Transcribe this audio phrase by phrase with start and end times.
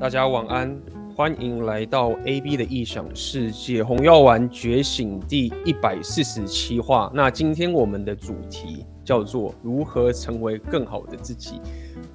[0.00, 0.76] 大家晚安，
[1.16, 7.10] 欢迎来到 AB 的异想世界红药丸觉醒第一百四十七话。
[7.14, 11.60] 那今天我们的主题叫做如何成为更好的自己，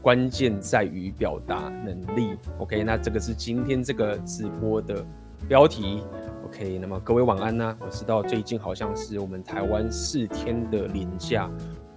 [0.01, 2.37] 关键在于表达能力。
[2.59, 5.03] OK，那这个是今天这个直播的
[5.47, 6.03] 标题。
[6.45, 7.77] OK，那么各位晚安呢、啊？
[7.79, 11.49] 我知道最近好像是我们台湾四天的连假，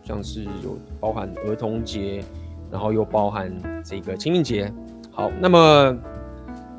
[0.05, 2.23] 像是有包含儿童节，
[2.71, 3.53] 然后又包含
[3.85, 4.73] 这个清明节。
[5.15, 5.95] 好，那么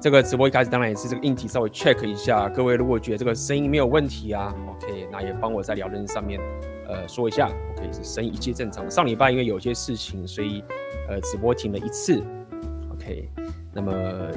[0.02, 6.42] 这个直播一开始当然也是这个硬体稍微 check 一下，各位如果觉得这个声音没有问题啊，OK，那也帮我在聊天上面
[6.88, 8.90] 呃说一下，OK，是声音一切正常。
[8.90, 10.64] 上礼拜因为有些事情，所以
[11.08, 12.24] 呃直播停了一次
[12.92, 13.30] ，OK，
[13.72, 13.94] 那么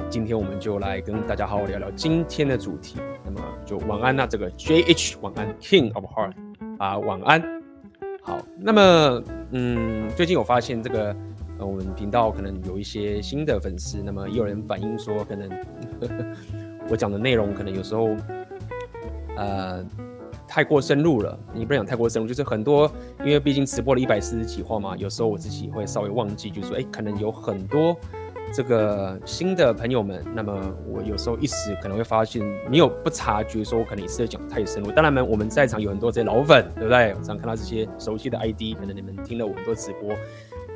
[0.09, 2.99] 今天我们就来跟大家好好聊聊今天的主题。
[3.25, 6.33] 那么就晚安啊，这个 JH 晚安 King of Heart
[6.77, 7.41] 啊晚安。
[8.21, 9.23] 好，那么
[9.53, 11.15] 嗯，最近我发现这个。
[11.59, 15.49] 呃，我们频道可能有一些新的粉丝，那么也有人反映说，可能
[16.89, 18.15] 我讲的内容可能有时候
[19.35, 19.83] 呃
[20.47, 21.37] 太过深入了。
[21.53, 27.95] 你不能讲太过深入，就是很多，因为毕竟直播了一百四十几话嘛，有时候我自己会稍微忘记，就是说，哎，可能有很多
[28.53, 30.53] 这个新的朋友们，那么
[30.87, 34.91] 我有时候一时可能会发现你有不察觉，说我可能一次讲太深入。
[34.91, 37.13] 当然呢，我们在场有很多这些老粉，对不对？
[37.15, 40.15] 我常看到这些熟悉的 ID，可能你们听了我很多直播。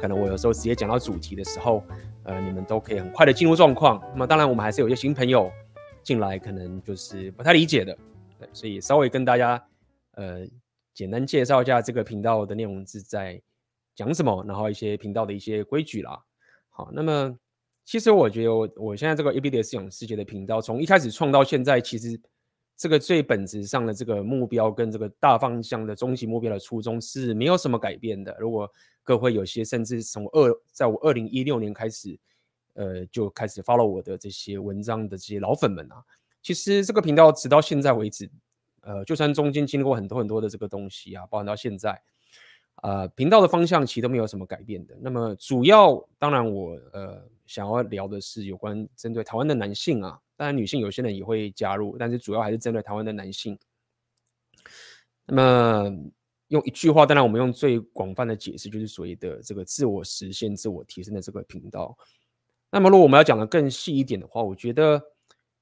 [0.01, 1.83] 可能我有时候直接讲到主题的时候，
[2.23, 4.01] 呃，你们都可以很快的进入状况。
[4.13, 5.51] 那么当然，我们还是有一些新朋友
[6.01, 7.95] 进来，可能就是不太理解的，
[8.39, 9.63] 对，所以稍微跟大家
[10.13, 10.39] 呃
[10.91, 13.39] 简单介绍一下这个频道的内容是在
[13.95, 16.19] 讲什么，然后一些频道的一些规矩啦。
[16.71, 17.37] 好，那么
[17.85, 22.19] 其实我觉得我我现在这个 AB 的异想世界的频道，从一开始创到现在，其实
[22.81, 28.35] 这个最本质上的这个目标跟这个大方向的终极目标的初衷是没有什么改变的。
[28.39, 28.67] 如果
[29.03, 32.17] 各位有些甚至从二，在我二零一六年开始，
[32.73, 36.03] 呃，就开始 follow 我的这些文章的这些老粉们啊，
[36.41, 38.27] 其实这个频道直到现在为止，
[38.81, 42.01] 呃，就算中间经历过很多很多的这个东西啊，包含到现在，
[42.81, 44.97] 呃，频道的方向其实都没有什么改变的。
[44.99, 53.55] 那么主要，当然我呃想要聊的是有关针对台湾的男性啊，当然女性有些人也会加入，但是主要还是针对台湾的男性。
[55.27, 56.11] 那么。
[56.47, 61.97] 用一句话，当然我们用最广泛的解释，就是所谓的这个自我实现、自我提升的这个频道。
[62.69, 65.01] 那么，如果我们要讲的更细一点的话，我觉得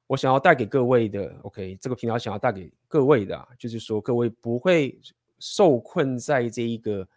[0.07, 5.00] 我想要带给各位的，OK，这个频道想要带给各位的，就是说各位不会
[5.38, 7.07] 受困在这一个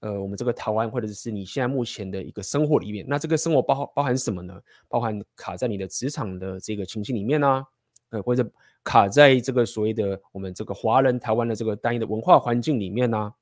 [0.00, 3.04] 呃，我们这个台湾或者是你现在目前的一个生活里面。
[3.08, 4.60] 那这个生活包包含什么呢？
[4.88, 7.66] 包含卡在你的职场的这个情境里面呢、
[8.10, 8.48] 呃，或者
[8.84, 13.32] 卡在这个所谓的我们这个华人台湾的这个单一的文化环境里面呢、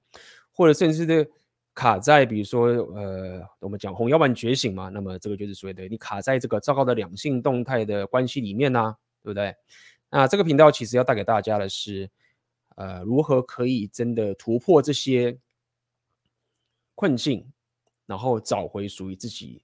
[0.52, 1.26] 或者甚至的
[1.74, 9.54] 卡在比如说呃，我们讲红药丸觉醒嘛，那么这个就是所谓的你卡在这个糟糕的两性动态的关系里面呢、对不对？
[10.08, 12.08] 那这个频道其实要带给大家的是，
[12.76, 15.36] 呃，如何可以真的突破这些
[16.94, 17.44] 困境，
[18.06, 19.62] 然后找回属于自己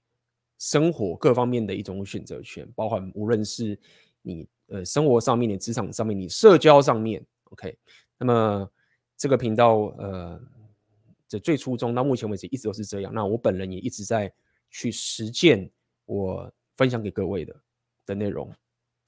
[0.57, 3.79] 生活各方面的一种选择权，包含无论是
[4.21, 4.47] 你。
[4.73, 7.77] 呃，生活上面、你职场上面、你社交上面，OK，
[8.17, 8.71] 那么
[9.17, 10.41] 这个频道呃
[11.27, 13.13] 这最初衷到目前为止一直都是这样。
[13.13, 14.31] 那我本人也一直在
[14.69, 15.69] 去实践
[16.05, 17.53] 我分享给各位的
[18.05, 18.49] 的内容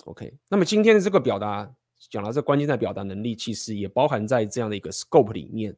[0.03, 0.33] ，OK。
[0.49, 1.73] 那么今天的这个表达
[2.09, 5.73] 讲到这关键在表达能力，其实也包含在这样的一个 scope 里面。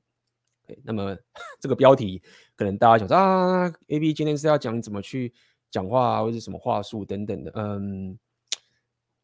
[0.65, 1.17] OK，那么
[1.61, 2.21] 这个标题
[2.55, 5.33] 可能大家想说啊，AB 今天是要讲怎么去
[5.71, 8.17] 讲话啊，或者什么话术等等的，嗯。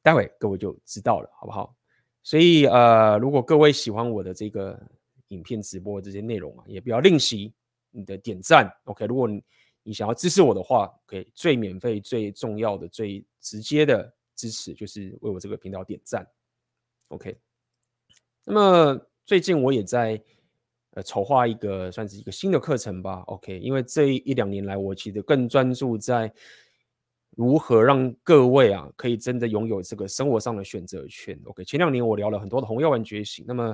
[0.04, 1.76] 待会各位就知道了，好不好？
[2.24, 4.76] 所以呃，如果各位喜欢我的这个
[5.28, 7.54] 影片直播这些内容啊，也不要吝惜
[7.92, 9.06] 你的点赞，OK？
[9.06, 9.44] 如果你
[9.84, 11.32] 你想要支持我的话，OK？
[11.36, 16.28] 最免费、最重要的、最直接的支持就是为我这个频道点赞
[17.10, 17.38] ，OK？
[18.44, 20.20] 那么最近我也在
[20.92, 23.60] 呃筹划一个算是一个新的课程吧，OK？
[23.60, 26.32] 因为这一两年来，我其实更专注在。
[27.38, 33.74] 如何让各位啊可以真的拥有这个生活上的选择权？OK，前两年我聊了很多的红药丸觉醒，那么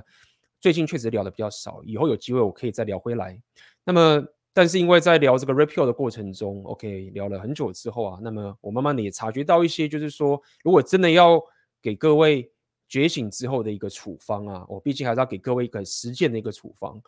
[0.60, 3.36] 最近确实聊的比较少，以后有机会我可以再聊回来。
[3.84, 11.42] 那么，但是因为在聊这个 repeal 的过程中，OK，聊了很久之后啊，那么我慢慢的也察觉到一些，就是说，如果真的要
[11.82, 12.52] 给各位
[12.88, 17.02] 觉醒之后的一个处方啊，我毕竟还是要给各位一个实践的一个处方。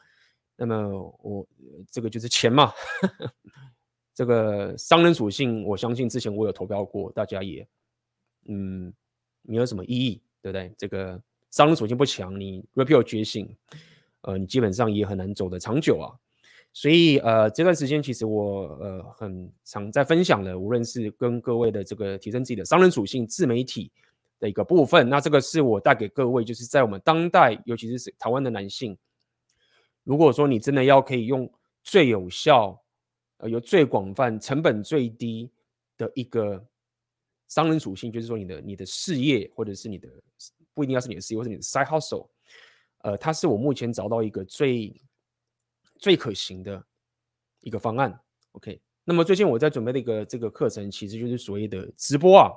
[0.56, 1.48] 那么我
[1.90, 2.72] 这个就是钱嘛。
[4.14, 7.66] 这个商人属性，我相信之前我有投标过，大家也
[8.48, 8.94] 嗯
[9.44, 10.74] 没有什么意义，对不对？
[10.78, 11.22] 这个
[11.52, 13.56] 商人属性不强，你 repeal 觉醒，
[14.24, 16.12] 呃，你基本上也很难走得长久啊。
[16.74, 23.90] 所以呃这段时间其实我呃很常在分享的，无论是跟各位的这个提升自己的商人属性、自媒体
[24.40, 28.98] 的一个部分，那这个是我带给各位，就是在我们当代，尤其是台湾的男性，
[30.04, 31.52] 如果说你真的要可以用
[31.84, 32.82] 最有效、
[33.38, 35.52] 呃有最广泛、成本最低
[35.98, 36.66] 的一个
[37.50, 40.08] 商人属性，就是说你的你的事业或者是你的
[40.74, 42.30] 不一定要是你的事业，或是你的 side hustle，
[43.00, 44.96] 呃，它是我目前找到一个最
[45.98, 46.82] 最可行的
[47.60, 48.18] 一个方案。
[48.54, 52.52] OK，那么最近我在准备的一个这个课程，其实就是所谓的直播啊。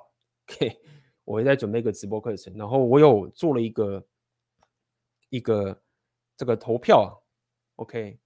[0.46, 0.79] OK。
[1.32, 4.05] 我也在准备一个直播课程，然后我有做了一个
[5.31, 5.81] 一个
[6.37, 7.08] 这个投票啊
[7.76, 8.19] ，OK，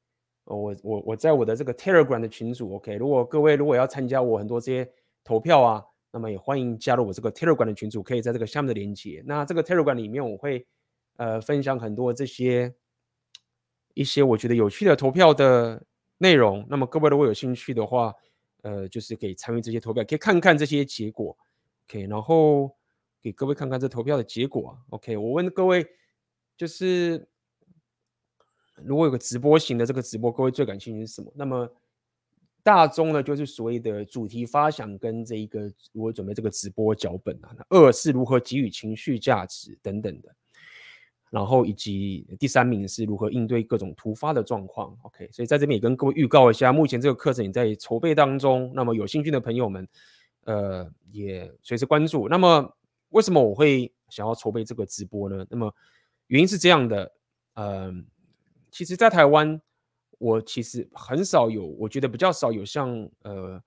[0.42, 4.90] 我我我在我的这个 Telegram 的群组，OK，如果各位如果要参加我很多这些
[5.22, 9.22] 投票啊，那么也欢迎加入我这个 Telegram 的群组，可以在这个下面的连接。
[9.24, 10.66] 那这个 Telegram 里面我会
[11.16, 12.74] 呃分享很多这些
[13.94, 15.80] 一些我觉得有趣的投票的
[16.18, 16.66] 内容。
[16.68, 18.12] 那么各位如果有兴趣的话，
[18.62, 21.38] 呃，就是可以参与这些投票，可以看看这些结果
[21.86, 22.75] ，OK，然后。
[23.26, 25.84] 给各位看看这投票的结果啊，OK，我问各位，
[26.56, 27.26] 就是
[28.76, 31.32] 如果有个直播型的这个直播，各位最感兴趣是什么？
[31.34, 31.69] 那么
[32.62, 37.50] 大宗呢，就是所谓的主题发想跟这一个如何准备这个直播脚本啊。
[37.58, 40.32] 那二是如何给予情绪价值等等的，
[41.28, 44.96] 然后以及第三名是如何应对各种突发的状况。
[45.02, 48.70] OK，所以在这边也跟各位预告一下，目前这个课程也在筹备当中。
[48.73, 49.88] 那么有兴趣的朋友们，
[50.44, 52.28] 呃，也随时关注。
[52.28, 52.73] 那么
[53.10, 55.46] 为什么我会想要筹备这个直播呢？
[55.48, 55.72] 那么
[56.26, 57.12] 原因是这样的，
[57.54, 58.06] 嗯、
[58.70, 59.60] 其实，在台湾，
[60.18, 63.62] 我其实很少有，我觉得比较少有像呃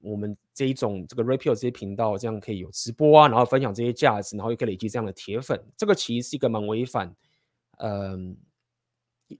[0.00, 5.60] 我们这一种这个 Rapio 这些频道这样可以有直播啊，然后分享这些价值，然后又可以累积这样的铁粉。
[5.76, 7.12] 这个其实是一个蛮违反，
[7.78, 8.36] 嗯、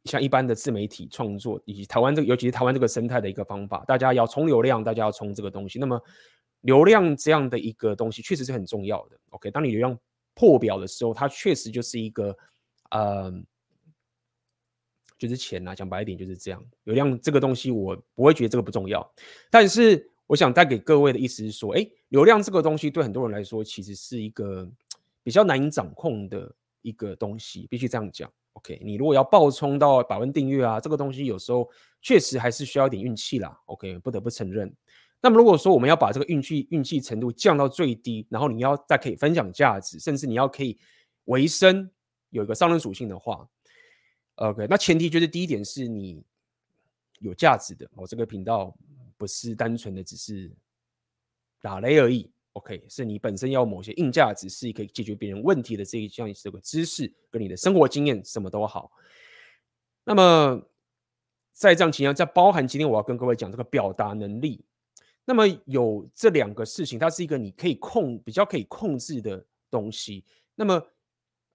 [0.04, 3.84] 像一般的自媒体创作以及台湾这个，尤其是台湾这个生态的一个方法。
[3.86, 5.78] 大家要冲流量，大家要冲这个东西。
[5.78, 6.02] 那么
[6.66, 9.16] 流量这样的一个东西确实是很重要的。
[9.30, 9.96] OK，当你流量
[10.34, 12.36] 破表的时候，它确实就是一个，
[12.90, 13.32] 呃，
[15.16, 16.62] 就是钱呐、讲白一点就是这样。
[16.82, 19.08] 流量这个东西，我不会觉得这个不重要。
[19.48, 24.68] 但是我想带给各位的意思是说，哎，流量这个东西对很多人来说，其实是一个
[25.22, 26.52] 比较难以掌控的
[26.82, 28.28] 一个东西，必须这样讲。
[28.54, 31.70] OK，你如果要爆冲到百万订阅啊，这个东西有时候
[32.00, 33.56] 确实还是需要一点运气啦。
[33.66, 34.74] OK，不得不承认。
[35.22, 40.78] 那么如果说我们要把这个运气运气程度降到最低，然后你要再可以分享价值，甚至你要可以
[41.24, 41.90] 维生，
[42.30, 43.48] 有一个商人属性的话
[44.36, 46.22] ，OK，那前提就是第一点是你
[47.18, 48.76] 有价值的，我这个频道
[49.16, 50.52] 不是单纯的只是
[51.60, 58.92] 打雷而已，OK，是你本身要某些硬价值，是可以解决别人问题的这一项这个知识跟你的生活经验什么都好。
[60.04, 60.62] 那么
[61.52, 64.64] 在这样情况下，包含今天我要跟各位讲这个表达能力。
[65.28, 70.24] 那么有这两个事情，它是一个你可以控比较可以控制的东西。
[70.54, 70.86] 那么，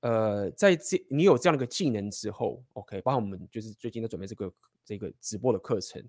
[0.01, 4.53] 呃，在这你有这样的一个技能之后，OK，包括我们就是最近在准备这个
[4.83, 6.03] 这个直播的课程，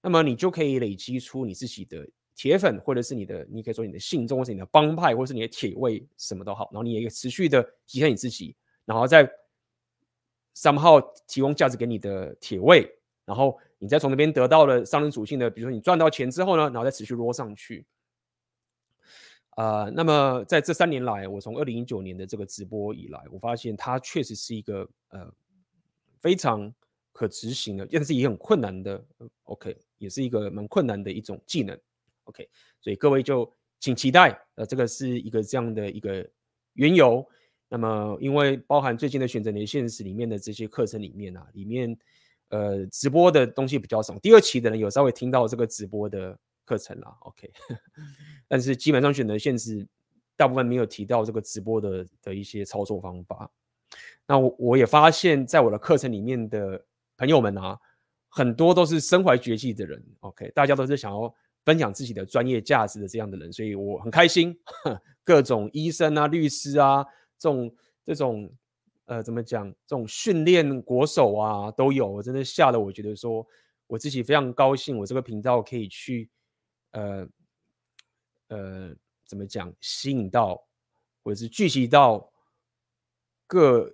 [0.00, 6.70] 那么你就可以累积出你自己的铁粉，或者是你的，你可以说你的信众，或是你的帮派，或者是你的铁卫，什么都好。
[6.72, 8.54] 然后你也可以持续的提升你自己，
[8.84, 9.28] 然后再
[10.54, 12.88] somehow 提供价值给你的铁卫，
[13.24, 13.58] 然后。
[13.82, 17.86] 你再从那边得到了商人属性的，比如说你赚到钱之后呢，然后再持续落上去。
[19.56, 25.32] 呃，那么在这三年来，我从二零一九年的这个直播以来，我发现它确实是一个呃
[26.20, 26.70] 非常
[27.10, 29.02] 可执行的，但是也很困难的。
[29.44, 31.78] OK，也是一个蛮困难的一种技能。
[32.24, 32.46] OK，
[32.82, 36.28] 所以各位就请期待，呃，这个是一个这样的一个
[36.74, 37.26] 缘由。
[37.66, 41.98] 那么因为包含最近的选择你的现实里面的这些课程里面啊，里面。
[42.50, 44.18] 呃，直播的东西比较少。
[44.18, 47.48] 第二期的人有稍微听到这个直播的课程啦，OK。
[48.48, 49.86] 但是基本上选择限制，
[50.36, 53.48] 大部分没有提到这个直播的的一些操作方法。
[54.26, 56.84] 那我我也发现，在我的课程里面的
[57.16, 57.78] 朋友们啊，
[58.28, 60.50] 很多都是身怀绝技的人，OK。
[60.50, 61.32] 大家都是想要
[61.64, 64.58] 分享自己的专业价值的这样的人，所以我很开心。
[65.22, 67.06] 各种医生啊、律师啊，
[67.38, 67.72] 这种
[68.04, 68.52] 这种。
[69.10, 69.68] 呃，怎么讲？
[69.88, 73.44] 这种训练国手啊，都有，我真的吓得我觉得说，
[73.88, 76.30] 我自己非常高兴，我这个频道可以去，
[76.92, 77.28] 呃，
[78.46, 78.94] 呃，
[79.26, 79.74] 怎么讲？
[79.80, 80.64] 吸引到，
[81.24, 82.32] 或者是聚集到
[83.48, 83.92] 各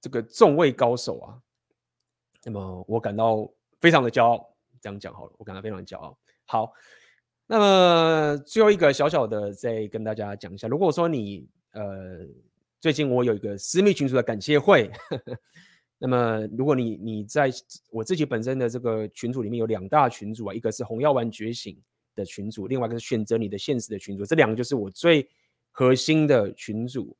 [0.00, 1.36] 这个众位高手啊。
[2.42, 3.46] 那么我感到
[3.78, 6.18] 非常的骄傲，这样讲好了，我感到非常骄傲。
[6.46, 6.72] 好，
[7.46, 12.26] 那么最后一个小小的再跟大家讲一下，如果说你呃。
[12.80, 14.90] 最近我有一个私密群组的感谢会，
[15.98, 17.52] 那么如果你你在
[17.90, 21.78] 我自己本身的这个群组里面有两大群组啊，一个是红药丸觉醒
[22.14, 25.28] 的群组，另外一个是选择你的现实的群组，这两个就是我最
[25.70, 27.14] 核心的群组。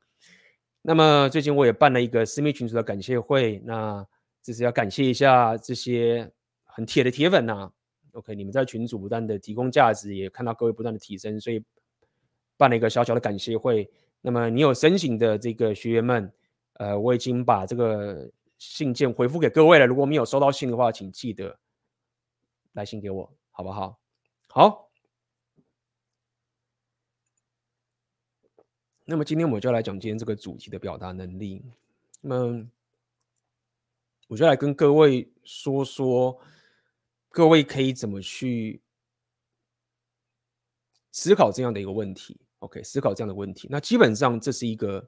[0.81, 4.03] 那么最近我也办了一个私密群组的感谢会，那
[4.43, 6.33] 这是要感谢一下这些
[6.65, 7.71] 很铁的铁粉呐、
[8.13, 11.63] OK，你们在群组不断的提供价值，也看到各位不断的提升，所以
[12.57, 13.87] 办了一个小小的感谢会。
[14.21, 16.33] 那么你有申请的这个学员们，
[16.75, 19.87] 呃，我已经把这个信件回复给各位了。
[19.87, 21.59] 如果没有收到信的话，请记得
[22.73, 23.99] 来信给我，好不好？
[24.49, 24.91] 好。
[29.05, 31.65] 那么今天我就来讲今天这个主题的表达能力。
[32.21, 32.71] 那么
[34.29, 36.41] 我就来跟各位说说。
[37.33, 38.83] 各位可以怎么去
[41.13, 43.69] 思考这样的一个问题？OK，思考这样的问题。
[43.71, 45.07] 那基本上这是一个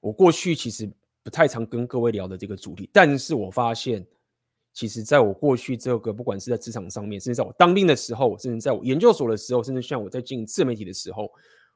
[0.00, 0.90] 我过去其实
[1.22, 4.06] 不太常跟各位聊的这个主题，但是我发现，
[4.72, 11.32] 其实在我过去这个不管是在职场上面，甚至在我当兵的时候，甚至在我研究所的时候，甚至像我在经营自媒体的时候，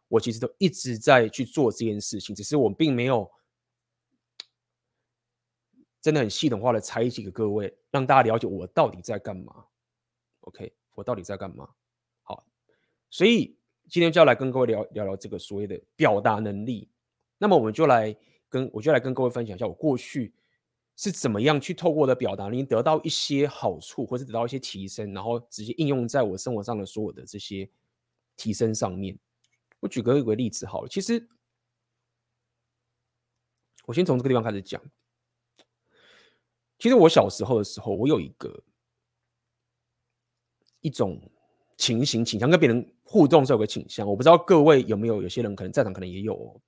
[0.08, 3.30] 我其实都一直在去做这件事情，只是我并没有。
[6.00, 9.64] 真的很系统化的拆解给各位，让大家了解我到底在干嘛。
[10.40, 11.66] OK，我到底在干嘛？
[12.22, 12.46] 好，
[13.08, 13.56] 所以
[13.88, 16.88] 今天就要来跟各位聊聊聊这个所谓的表达能力。
[17.38, 18.16] 那么我们就来
[18.48, 20.32] 跟我就来跟各位分享一下我过去
[20.96, 27.68] 是怎么样去透过我的表达能得到一些好处，或是得到一些提升，然后直接应用在我生活上的所有的这些
[28.36, 29.18] 提升上面。
[29.80, 31.28] 我举个一个例子好了，其实
[33.84, 34.80] 我先从这个地方开始讲。
[36.78, 38.62] 其实我小时候的时候，我有一个
[40.80, 41.20] 一种
[41.76, 44.06] 情形倾向，跟别人互动是有个倾向。
[44.06, 46.60] 我不知道各位有没有，有些人可能在场可能也有哦，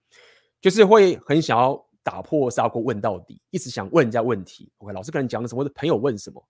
[0.61, 4.71] 就是会很想要打破砂锅问到底，一直想问人家问题。
[4.79, 6.43] OK，老师可能讲什么，或者朋友问什么，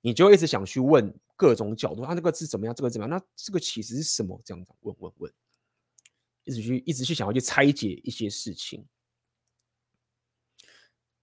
[0.00, 3.10] 你就一直想去问各种角度，啊、这个是怎么样，这个怎么样？
[3.10, 4.40] 那这个其实是什么？
[4.44, 5.32] 这样子问问问，
[6.44, 8.84] 一直去一直去想要去拆解一些事情。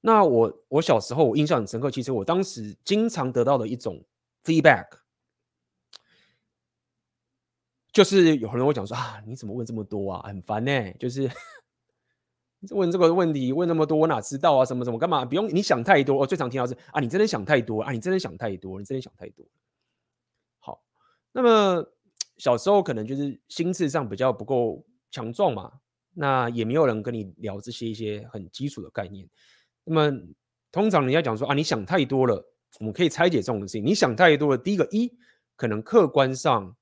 [0.01, 4.01] 那我我小时候我印象很深刻，其实我当时经常得到的一种
[4.45, 4.87] feedback，
[7.91, 11.29] 就是有很多人会讲说啊，你怎么问这么多啊，很烦呢、就是
[12.71, 15.25] 问这个问题问那么多，我哪知道啊，什么什么干嘛？
[15.25, 16.17] 不用你想太多。
[16.17, 19.45] 我最常听到是啊，你真的想太多啊，你真的想太多，你真的想太多。
[20.59, 20.83] 好，
[21.31, 21.85] 那么
[22.37, 25.71] 小时候可能就是心智上比较不够强壮嘛，
[26.13, 29.27] 那也没有人跟你聊这些一些很基础的概念。
[29.83, 30.21] 那么，
[30.71, 32.45] 通常人家讲说啊，你想太多了。
[32.79, 33.83] 我们可以拆解这种事情。
[33.83, 35.11] 你想太多了，第一个一，
[35.55, 36.75] 可能客观上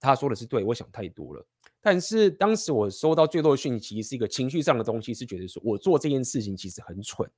[0.00, 1.46] 他说的是对，我想太多了。
[1.80, 7.30] 但是当时我收到最多的讯息是一个情绪上的东西，是觉得说我做这件事情其实很蠢。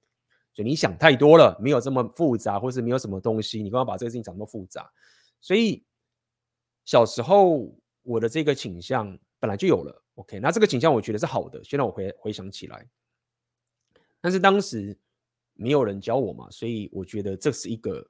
[0.52, 4.90] 所以你想太多了，没有这么复杂，或是没有什么东西，你干嘛把这个事情讲那么复杂？
[5.40, 5.84] 所以
[6.84, 10.02] 小时候我的这个倾向本来就有了。
[10.14, 11.62] OK，那这个倾向我觉得是好的。
[11.62, 12.88] 现在我回回想起来。
[14.20, 14.96] 但是当时
[15.54, 18.08] 没有人教我嘛，所以我觉得这是一个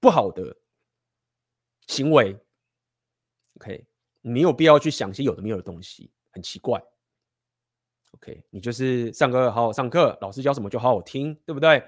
[0.00, 0.54] 不好的
[1.88, 2.36] 行为。
[3.56, 3.86] OK，
[4.20, 6.82] 没有必要去想些有的没有的东西，很奇怪。
[8.12, 11.82] OK，你就是上课好好上课，老师教什么就好好听，对不对？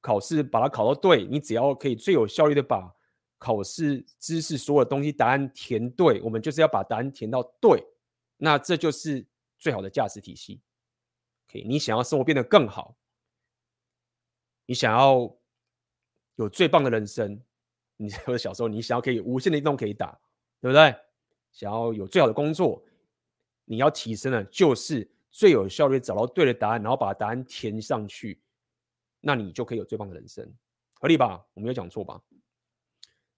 [0.00, 2.92] 考试把它考到对，你只要可以最有效率的把
[3.38, 7.86] 考试知识所有东西答案填对，我们就是要把答案填到对，
[8.36, 9.24] 那这就是
[9.58, 10.60] 最好的价值体系。
[11.48, 12.96] OK，你想要生活变得更好，
[14.66, 15.34] 你想要
[16.34, 17.40] 有最棒的人生，
[17.96, 20.20] 你或 者小时候你想要可以无限的运动可以打，
[20.62, 20.94] 对不对？
[21.50, 22.82] 想要有最好的工作，
[23.66, 28.40] 你要提升的，就是最有效率找到对的答案，然后把答案填上去，
[29.20, 30.50] 那你就可以有最棒的人生，
[30.94, 31.44] 合理吧？
[31.52, 32.22] 我没有讲错吧？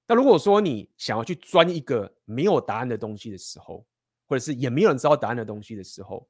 [0.06, 3.86] 那如果说你想要去钻一个没有答案的东西的时候，
[4.26, 6.28] 或者是也没有人知道答案的东西的时候，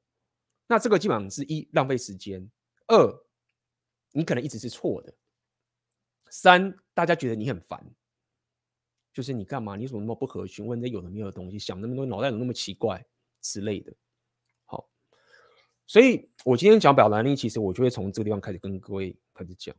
[0.65, 2.49] 那这个基本上是一浪费时间，
[2.87, 3.25] 二
[4.11, 5.13] 你可能一直是错的，
[6.29, 7.85] 三大家觉得你很烦，
[9.15, 9.75] 就是你干嘛？
[9.75, 10.67] 你怎么那么不合群？
[10.67, 13.03] 问这有的没有的东西，想那么多，脑袋怎么那么奇怪
[13.41, 13.91] 之类的。
[14.65, 14.87] 好，
[15.87, 19.73] 所以我今天讲表达能力，其实我就会从这个地方开始跟各位开始讲。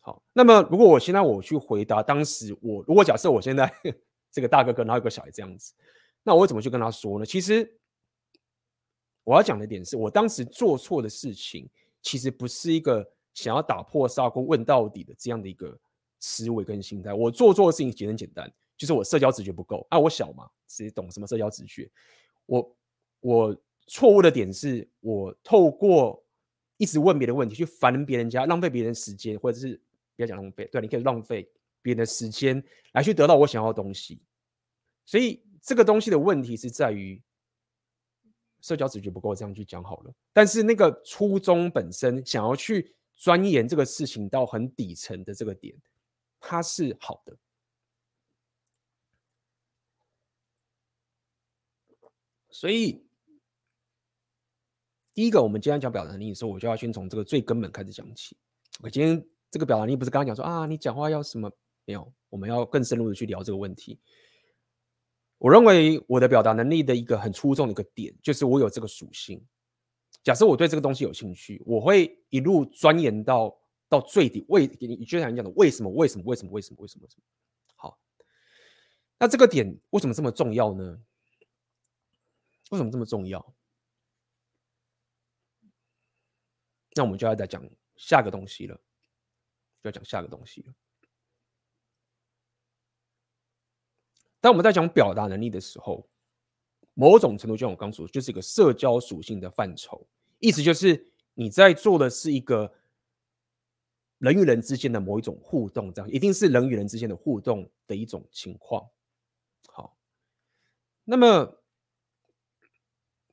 [0.00, 3.70] 好，那么如果我现在我去回答当时我如果假设我现在
[4.30, 5.74] 这个大哥哥然后有个小孩这样子，
[6.22, 7.26] 那我怎么去跟他说呢？
[7.26, 7.76] 其实。
[9.22, 11.68] 我要讲的点是我当时做错的事情，
[12.02, 15.78] 其实不是一个想要打破砂锅问到底的这样的一个
[16.20, 17.12] 思维跟心态。
[17.12, 19.98] 我做错的事情其实很简单，就是我社交直觉不够啊。
[19.98, 21.90] 我小嘛，谁懂什么社交直觉？
[22.46, 22.76] 我
[23.20, 26.24] 我错误的点是我透过
[26.76, 29.74] 一直问别的问题，去烦别人家，浪费别人时间，或者是
[30.14, 31.50] 不要讲浪费，对，你可以浪费
[31.82, 32.62] 别人的时间
[32.92, 34.22] 来去得到我想要的东西。
[35.04, 37.20] 所以这个东西的问题是在于
[38.60, 40.14] 社交直觉不够，这样去讲好了。
[40.32, 45.74] 但是那个初衷本身，想要去钻研这个事情到很底层的这个点，
[46.40, 47.36] 它是好的。
[52.50, 53.04] 所以，
[55.14, 58.36] 第一个，我们今天讲表达能力的时候，我就要先从这个最根本开始讲起。
[58.80, 61.50] 我今天这个表达能力不是刚刚讲说啊，你讲话要什么？
[61.86, 63.98] 没有，我们要更深入的去聊这个问题。
[65.38, 69.44] 我认为我的表达能力的一个很出众的一个点，就是我有这个属性。
[70.22, 73.58] 假设我对这个东西有兴趣，我会一路钻研到
[73.90, 74.46] 到最底。
[74.48, 75.90] 为你你就像你讲的，为什么？
[75.90, 76.24] 为什么？
[76.24, 76.50] 为什么？
[76.52, 76.80] 为什么？
[76.80, 77.06] 为什么？
[77.06, 77.22] 什么？
[77.74, 77.98] 好，
[79.18, 81.02] 那这个点为什么这么重要呢？
[82.70, 83.54] 为什么这么重要？
[86.94, 87.62] 那我们就要再讲
[87.96, 88.74] 下个东西了，
[89.82, 90.74] 就要讲下个东西了。
[94.40, 96.08] 当我们在讲表达能力的时候，
[96.94, 102.72] 某种程度就像我刚说，就是一个社交属性的范畴，意思就是你在做的是一个
[104.20, 108.88] 人与人之间的某一种互动，这样一定是人与人之间的互动的一种情况。
[109.66, 109.98] 好，
[111.04, 111.56] 那么。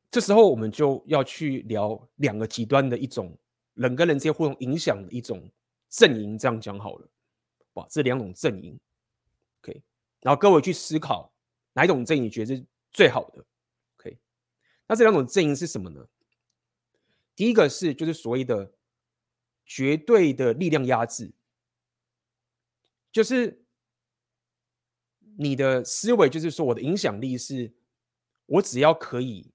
[0.10, 3.38] 这时候我们就要去聊两个极端的一种
[3.74, 5.52] 人跟人之间互动影响的一种
[5.90, 7.08] 阵营，这样讲好了。
[7.74, 8.80] 哇，这两种阵营
[9.62, 9.84] ，OK，
[10.22, 11.32] 然后各位去思考
[11.74, 13.46] 哪一种阵营你觉得是最好的
[13.98, 14.18] ？OK，
[14.88, 16.08] 那这两种阵营是什么呢？
[17.36, 18.72] 第一个是就是所谓的
[19.68, 21.32] 绝对的力量压制，
[23.12, 23.64] 就是
[25.38, 27.76] 你的思维就是说我的影响力是，
[28.48, 29.52] 我只要可以。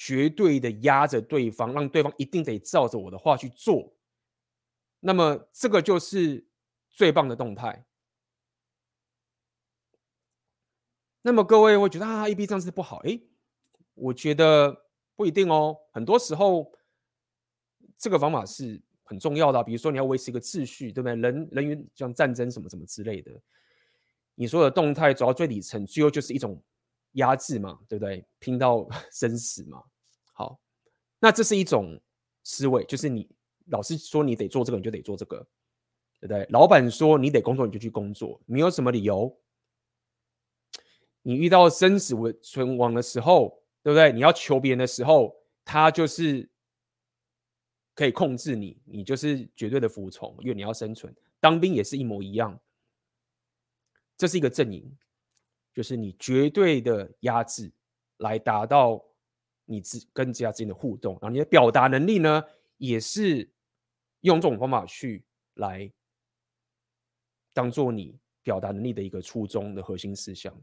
[0.00, 3.96] 绝对的压着对方，让对方一定得照着我的话去做。
[5.00, 6.46] 那么这个就是
[6.88, 7.84] 最棒的动态。
[11.20, 12.98] 那么各位会觉得啊，AB 这样子不好？
[12.98, 13.26] 诶，
[13.94, 14.86] 我觉得
[15.16, 15.76] 不一定哦。
[15.90, 16.72] 很多时候，
[17.98, 19.64] 这个方法是很重要的。
[19.64, 21.16] 比如说，你要维持一个秩序，对不对？
[21.16, 23.32] 人人员像战争什么什么之类的，
[24.34, 26.62] 你说的动态走到最底层，最后就是一种。
[27.12, 28.22] 压制嘛，对不对？
[28.38, 29.82] 拼到 生死嘛。
[30.34, 30.60] 好，
[31.18, 31.98] 那这是一种
[32.44, 33.26] 思维，就是你
[33.68, 35.38] 老师说你得做这个，你就得做这个，
[36.20, 36.46] 对不对？
[36.50, 39.34] 老板说你得工作，你就去工作，没有什么理由。
[41.22, 44.12] 你遇到生死存亡的时候，对不对？
[44.12, 46.48] 你要求别人的时候，他就是
[47.98, 51.12] 可以控制你，你就是绝对的服从，因为你要生存。
[51.40, 52.56] 当兵也是一模一样，
[54.16, 54.96] 这是一个阵营。
[55.74, 57.72] 就是你绝对的压制，
[58.18, 59.04] 来达到
[59.64, 62.44] 你之跟其他之间的互动，然后你的表达能力呢，
[62.76, 63.50] 也是
[64.20, 65.92] 用这种方法去来
[67.52, 70.56] 当做你表达能力的一个初衷的核心思想。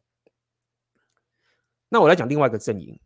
[1.90, 2.98] 那我来讲另外一个阵营，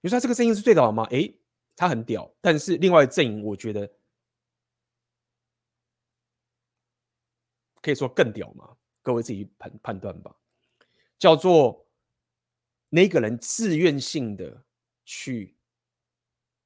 [0.00, 1.04] 你说这个阵营是最屌的吗？
[1.10, 1.38] 诶，
[1.78, 3.88] 他很屌，但是另外阵营我觉得
[7.80, 8.76] 可以说更屌嘛。
[9.00, 10.36] 各位自己判判断吧，
[11.18, 11.86] 叫做
[12.88, 14.64] 那个人自愿性的
[15.04, 15.56] 去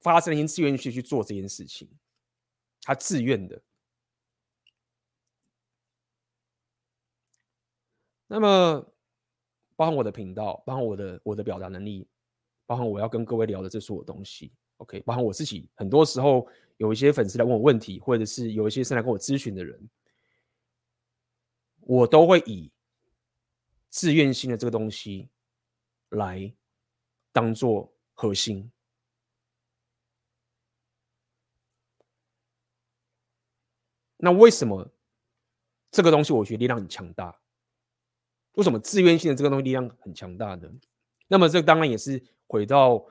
[0.01, 1.89] 发生一些自愿性去做这件事情，
[2.81, 3.63] 他自愿的。
[8.27, 8.95] 那么，
[9.77, 12.09] 包含我的频道，包含我的我的表达能力，
[12.65, 19.89] 包含我要跟各位聊的这所有东西，OK，包含我自己，很多时候有一些粉丝来问我问题，或者是有一些是来跟我咨询的人。
[21.85, 22.71] 我都会以
[23.89, 25.29] 自愿性的这个东西
[26.11, 26.55] 来
[27.33, 28.71] 当做核心。
[34.17, 34.89] 那为什么
[35.91, 37.37] 这个东西我觉得力量很强大？
[38.53, 40.73] 为什么自愿性的这个东西力量很强大的？
[41.27, 43.05] 那么这当然也是回到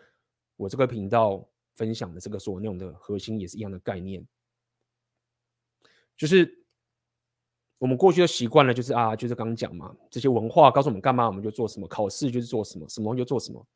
[0.55, 4.25] 我这个频道分享的这个所有内容的核心，也是一样的概念，
[6.15, 6.59] 就是。
[7.81, 13.67] 我们过去的习惯了，就是啊，就是刚讲嘛，这些文化告诉我们干嘛，我们就做什么；考试就是做什么，什么就做什么。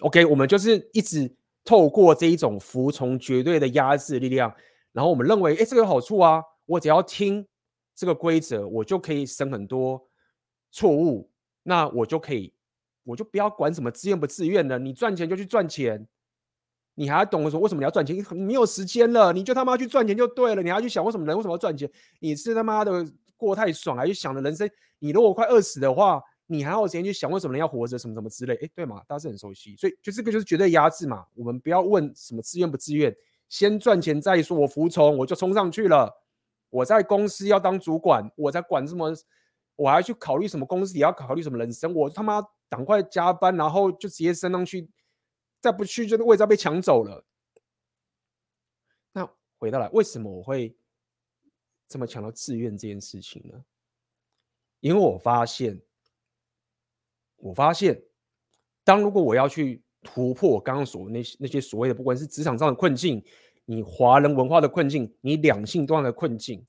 [0.00, 4.52] OK，我们就是一直透过这一种服从绝对的压制力量，
[4.90, 7.46] 然后我们认为，哎，这个有好处啊，我只要听
[7.94, 10.08] 这个规则，我就可以省很多
[10.72, 11.30] 错误，
[11.62, 12.52] 那我就可以，
[13.04, 16.08] 我就不要管什么自愿不自愿的，你赚钱就去赚钱。
[16.98, 18.16] 你还要懂得说为什么你要赚钱？
[18.32, 20.62] 你没有时间了，你就他妈去赚钱就对了。
[20.62, 21.88] 你还要去想为什么人为什么要赚钱？
[22.20, 23.06] 你是他妈的
[23.36, 24.68] 过太爽，还去想着人生？
[24.98, 27.98] 你如果快饿死的话，你还有时间去想为什么人要活着？
[27.98, 28.54] 什么什么之类？
[28.62, 29.02] 哎，对嘛？
[29.06, 31.24] 大家是很熟悉，所以就这个就是绝对压制嘛。
[31.34, 33.14] 我们不要问什么自愿不自愿，
[33.48, 34.56] 先赚钱再说。
[34.56, 36.10] 我服从，我就冲上去了。
[36.70, 39.14] 我在公司要当主管，我在管什么？
[39.76, 41.92] 我还要去考虑什么公司也要考虑什么人生？
[41.94, 44.88] 我他妈赶快加班，然后就直接升上去，
[45.60, 47.24] 再不去就位置要被抢走了。
[49.12, 50.76] 那回到来，为什么我会
[51.88, 53.64] 这么强调自愿这件事情呢？
[54.80, 55.80] 因为我发现，
[57.36, 58.00] 我发现，
[58.84, 63.24] 当如果我要去突破我刚刚说那些那些所谓的，不管是职场上的困境，
[63.64, 66.64] 你华人文化的困境，你两性端的困境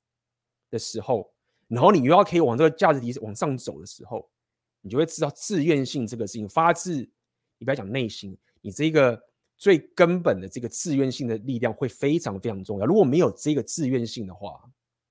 [0.71, 1.31] 的时候，
[1.67, 4.27] 然后你又要可以往这个价值体往上走的时候，
[4.81, 6.95] 你就会知道自愿性这个事情发自
[7.57, 9.21] 你不要讲内心，你这个
[9.57, 12.85] 最根本的这个自愿性的力量会非常非常重要。
[12.85, 14.61] 如果没有这个自愿性的话，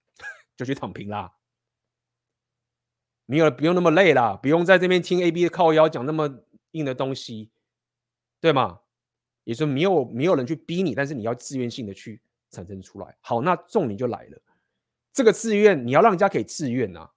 [0.56, 1.32] 就去躺平啦。
[3.26, 7.50] 没有了，不用那么累啦，不用在这边听 A B 的靠腰讲那么硬的东西，
[8.40, 8.80] 对吗？
[9.42, 13.16] 也就是没有没有人去逼你，但是你要自愿性的去产生出来。
[13.20, 14.40] 好，那重点就来了，
[15.12, 17.10] 这个自愿你要让人家可以自愿啊。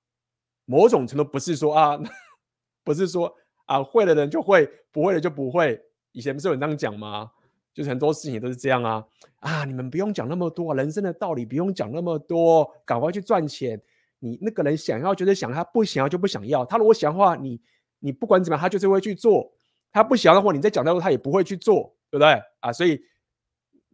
[0.65, 1.99] 某种程度不是说啊，
[2.83, 5.79] 不是说啊会的人就会，不会的就不会。
[6.11, 7.31] 以前不是有人这样讲吗？
[7.73, 9.05] 就是很多事情都是这样啊
[9.37, 13.79] 啊，你们不用讲那么多，人生的道理不用讲那么多，赶快去赚钱。
[14.17, 16.65] 你那个人想要就是想，他不想要就不想要。
[16.65, 17.61] 他如果想的话，你
[17.99, 19.49] 你不管怎么样，他就是会去做。
[19.91, 22.73] 他不想要的话，你再讲的时候，他也不会去做，对不对啊？
[22.73, 23.01] 所以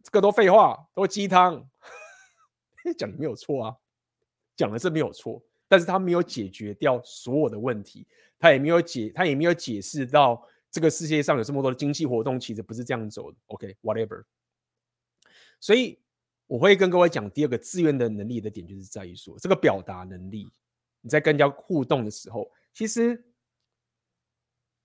[0.02, 1.64] 这个都废话，都鸡汤。
[2.98, 3.76] 讲的没有错啊，
[4.56, 8.06] 讲的是没有错，但是他没有解决掉所有的问题，
[8.38, 13.38] 他也没有解，他也没有解释到这个世界上有这么多的经济活动其实不是这样走的。
[13.46, 14.24] OK，whatever。
[15.60, 15.98] 所以。
[16.48, 20.48] 我会跟各位讲第二个自愿的能力的点，就是在于说这个表达能力。
[21.00, 23.20] 你在跟人家互动的时候，其实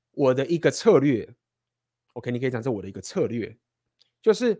[0.09, 1.31] 我的一个策略
[2.13, 3.55] ，OK，你可以讲是我的一个策略，
[4.23, 4.59] 就是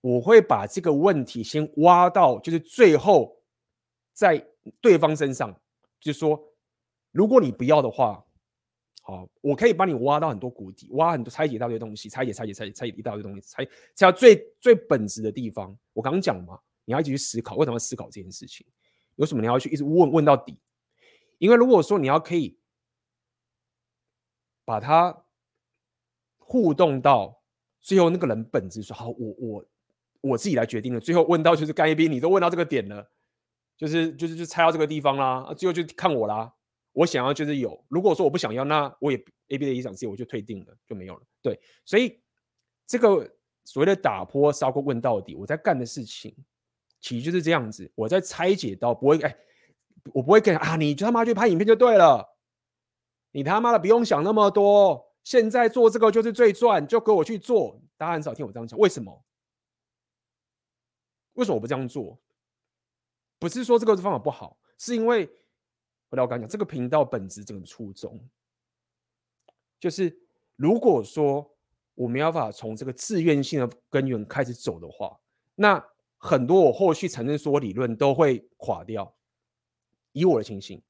[0.00, 3.42] 我会把这个问题先挖到，就是最后
[4.12, 4.38] 在
[4.80, 5.60] 对方身上，
[5.98, 6.40] 就是说，
[7.10, 8.24] 如果你不要的话。
[9.08, 15.74] 哦，我可以帮你挖到很多谷底，挖很多拆解一大堆东西，拆解拆解拆解拆解一大堆东西，拆拆到最最本质的地方。
[15.94, 18.66] 我刚刚讲嘛，你要一直去思考，为什么要思考这件事情？
[19.16, 20.60] 有什么你要去一直问问到底？
[21.38, 22.58] 因为如果说你要可以
[24.66, 25.24] 把它
[26.36, 27.42] 互动到
[27.80, 29.64] 最后，那个人本质说好，我我
[30.20, 31.00] 我自己来决定了。
[31.00, 33.10] 最后问到就是干一杯，你都问到这个点了，
[33.74, 36.52] 就是就是就猜到这个地方啦，最后就看我啦。
[36.98, 41.22] 我想要就是有，如果说我不想要，那我也 A B 的一场戏我就退订了，就没有了。
[41.40, 42.20] 对，所以
[42.88, 46.34] 这个所谓的打破砂锅问到底，我在干的事情
[47.00, 47.88] 其实就是这样子。
[47.94, 49.36] 我在拆解到不会，哎，
[50.12, 52.36] 我不会跟啊，你就他妈去拍影片就对了，
[53.30, 57.80] 你他妈的不用想那么多，现在做这个就是最赚，就给我去做。
[57.96, 59.24] 大家很少听我这样讲，为什么？
[61.34, 62.18] 为什么我不这样做？
[63.38, 65.30] 不是说这个方法不好，是因为。
[66.10, 68.18] 回来我刚讲，这个频道本质这个初衷，
[69.78, 70.18] 就是
[70.56, 71.54] 如果说
[71.94, 75.20] 我们要法从这个自愿性的根源开始走的话，
[75.54, 75.84] 那
[76.16, 79.14] 很多我后续产生说理论都会垮掉。
[80.12, 80.82] 以我的情形，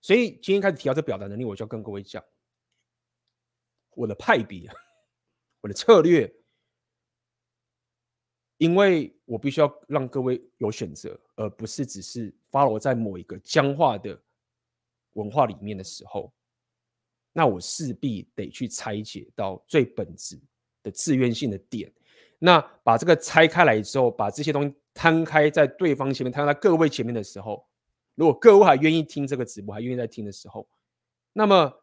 [0.00, 2.22] 所以今天开始提到这表达能力，我就要跟各位讲
[3.94, 4.68] 我的派别，
[5.62, 6.41] 我的策略。
[8.62, 14.16] 因为我必须要让各位有选择，而不是只是 follow 在某一个僵化的
[15.14, 16.32] 文化里面的时候，
[17.32, 20.40] 那我势必得去拆解到最本质
[20.84, 21.92] 的自愿性的点。
[22.38, 27.66] 那把这个拆开来之后，把这些东西摊开在对方前面，摊开在各位前面的时候，
[28.14, 30.68] 如果各位还愿意听这个直播，还愿意在听的时候，
[31.32, 31.82] 那么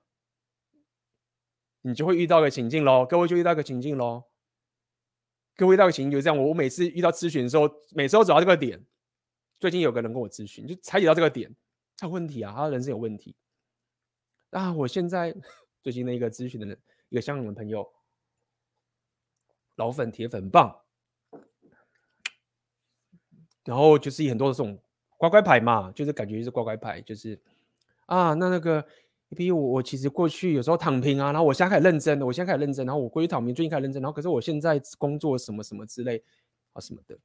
[1.81, 4.23] 你就会遇到个情境喽，各位就遇到个情境喽。
[5.59, 8.81] 各位大情就是这样，我每次遇到咨询的时候，每次都找到这个点。
[9.59, 11.53] 最近有个人跟我咨询，就采集到这个点，
[11.97, 13.35] 他有问题啊，他人生有问题。
[14.51, 15.35] 啊，我现在
[15.83, 17.85] 最近的一个咨询的人，一个香港的朋友，
[19.75, 20.73] 老粉铁粉棒，
[23.65, 24.81] 然后就是很多的这种
[25.17, 27.37] 乖乖牌嘛，就是感觉就是乖乖牌，就是
[28.05, 28.87] 啊，那那个。
[29.35, 36.23] 比如我，我其实过去有时候躺平啊，然后我现在开始认真了，我现在开始认真，然后我过去躺平，最近开始认真，然后可是我现在工作什么什么之类
[36.73, 37.15] 啊什么的，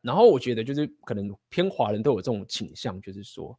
[0.00, 3.58] 然后我觉得就是可能偏华人都有这种倾向，就是说，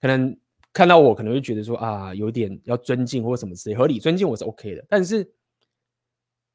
[0.00, 0.34] 可能
[0.72, 5.30] 看到我可能会觉得说啊，有点要尊敬或什么之类，合理尊敬我是 OK 的，但是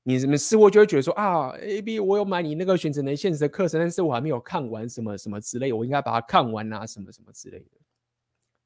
[0.01, 7.77] 你什么事我就会觉得说啊，AB 我有买你那个选择能现实的课程，但是我还没有看完什么什么之类，我应该把它看完啊，什么什么之类的，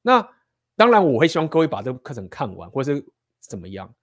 [0.02, 0.26] 那。
[0.76, 3.06] 当然，我会希望各位把这个课程看完，或者是
[3.40, 3.94] 怎么样。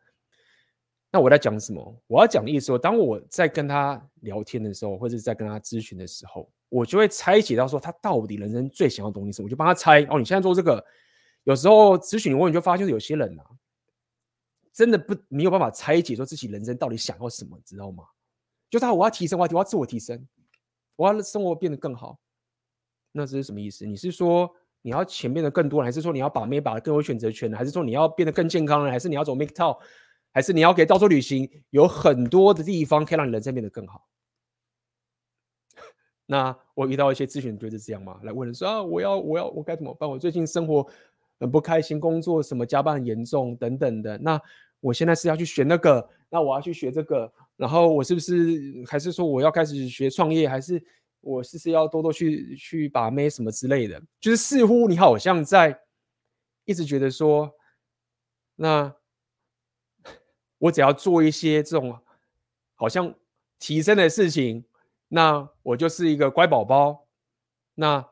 [1.12, 2.02] 那我在讲什么？
[2.06, 10.02] 我要讲的意思说，当我在跟他聊天的时候，或者是在跟他咨询的时候，我就会拆解到说他到底人生最想要的东西是什么，我就帮他猜。
[10.04, 10.84] 哦，你现在做这个，
[11.42, 13.44] 有时候咨询我，你就发现有些人啊，
[14.72, 18.04] 真的不没有办法拆解说自己人生到底想要什么，知道吗？
[18.70, 20.24] 就他我要提升，我要我要自我提升，
[20.94, 22.20] 我要生活变得更好。
[23.10, 23.84] 那这是什么意思？
[23.84, 24.48] 你是说
[24.82, 28.90] 你要钱变得更多，还是说你要把妹把更有选择权，还是说你要变得更健康呢？
[28.90, 29.78] 还是你要走 make top，
[30.32, 34.06] 还是你要给到处旅行，有很多的地方可以让你人生变得更好。
[36.26, 40.08] 那我遇到一些咨询就是这样嘛，来问人说啊，我要我要我该怎么办？
[40.08, 40.86] 我最近生活
[41.38, 44.16] 很不开心，工作什么加班很严重等等的。
[44.18, 44.40] 那
[44.80, 50.82] 我现在是要去学那个，那我要去学这个，然后我是不是还是说我要开始学创业，还是
[51.20, 54.02] 我是不是要多多去去把妹什么之类的？
[54.20, 55.80] 就是似乎你好像在
[56.64, 57.50] 一直觉得说
[58.56, 58.94] 那。
[60.60, 61.98] 我只要做一些这种
[62.74, 63.14] 好像
[63.58, 64.62] 提升的事情，
[65.08, 67.08] 那我就是一个乖宝宝，
[67.76, 68.06] 那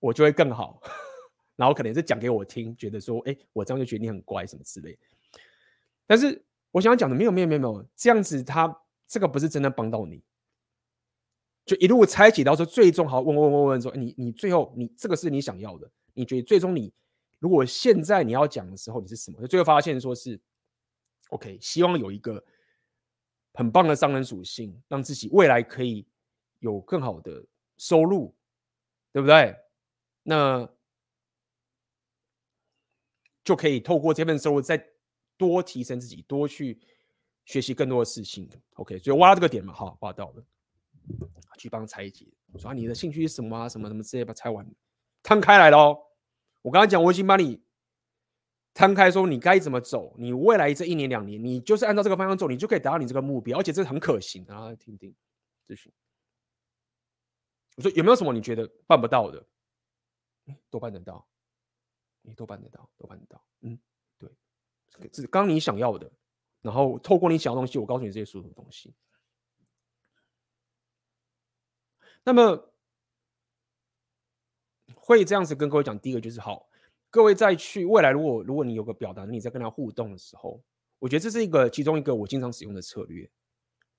[0.00, 0.82] 我就会更好。
[1.54, 4.98] 然后可能是讲给我听，觉得说，哎，我这样就觉得你很乖什么之类。
[6.08, 10.20] 但是我想讲的，没有没有没有没有，这样子他这个不是真的帮到你，
[11.64, 16.92] 就一路拆解到说，最终好问问问问说，你你最后你这个是你想要的，你觉得最终你
[17.38, 19.40] 如果现在你要讲的时候你是什么？
[19.40, 20.40] 就最后发现说是。
[21.28, 22.44] OK，希望有一个
[23.54, 26.04] 很棒的商人属性，让自己未来可以
[26.58, 27.46] 有更好的
[27.78, 28.34] 收入，
[29.12, 29.54] 对不对？
[30.24, 30.68] 那
[33.44, 34.84] 就可以透过这份收入再
[35.36, 36.80] 多提升自己，多去
[37.44, 38.50] 学习更多的事情。
[38.74, 40.44] OK，所以挖这个点嘛，好，挖到了，
[41.62, 42.26] 去帮拆解，
[42.58, 43.68] 说啊，你的兴趣是什么啊？
[43.68, 44.66] 什么什么之类，把拆完，
[45.22, 45.98] 摊开来喽。
[46.62, 47.62] 我刚才讲，我已经把你。
[48.72, 50.14] 摊开说，你该怎么走？
[50.16, 54.54] 你未来这一年两年，你就是按照这个方向走，你就可以达到你这个目标，而且这很可行的。
[54.54, 55.12] 然后听听
[55.66, 55.92] 咨询，
[57.76, 59.44] 我说有没有什么你觉得办不到的？
[60.70, 61.26] 都办得到，
[62.22, 63.44] 你都办得到，都办得到。
[63.62, 63.76] 嗯，
[64.16, 64.30] 对，
[65.12, 66.10] 是刚你想要的，
[66.62, 68.94] 然后透过你想要的东西，我告诉你这些所有的东西。
[72.24, 72.72] 那么
[74.94, 76.68] 会这样子跟各位讲，第一个就是好。
[77.12, 80.62] 各位再去未来，如果如果你有个表达，你在跟他互动的时候，
[81.00, 83.28] 我觉得这是一个其中一个我经常使用的策略，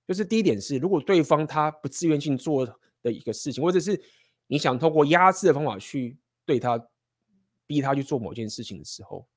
[0.07, 2.65] 就是第一点是，如果对方他不自愿性做
[3.01, 4.01] 的一个事情，或者是
[4.47, 6.81] 你想透过压制的方法去对他
[7.67, 9.27] 逼他去做某件事情的时候，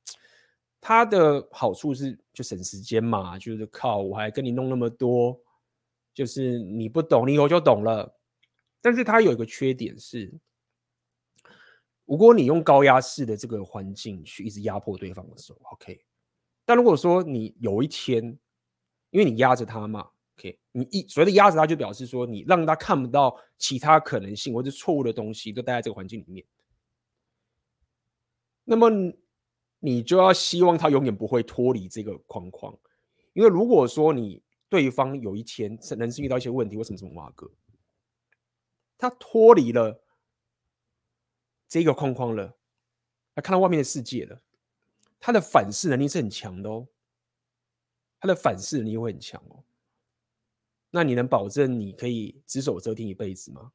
[0.81, 5.37] 他的好处是就省时间嘛，就是靠我还跟你弄那么多，
[6.13, 8.15] 就是你不懂，你以后就懂了。
[8.85, 10.31] 但是他有一个缺点是。
[12.07, 16.05] 如果你用高压式的这个环境去一直压迫对方的时候，OK。
[16.67, 18.23] 但如果说你有一天，
[19.09, 26.45] 因为你压着他嘛，OK，你一所谓的压着他，就表示说你让他看不到其他可能性或者错误的东西，都待在这个环境里面。
[28.65, 28.91] 那么
[29.79, 32.79] 你就要希望他永远不会脱离这个框框，
[33.33, 37.51] 因为如果说你对方有一天是能是遇到一些问题，为什么这么挖哥？
[38.99, 40.01] 他脱离了。
[41.67, 42.57] 这个框框了，
[43.35, 44.41] 他看到外面的世界了，
[45.19, 46.87] 他的反噬能力是很强的哦，
[48.21, 49.65] 他的反噬能力会很强哦。
[50.91, 53.73] 那你能保证你可以只手遮天一辈子吗？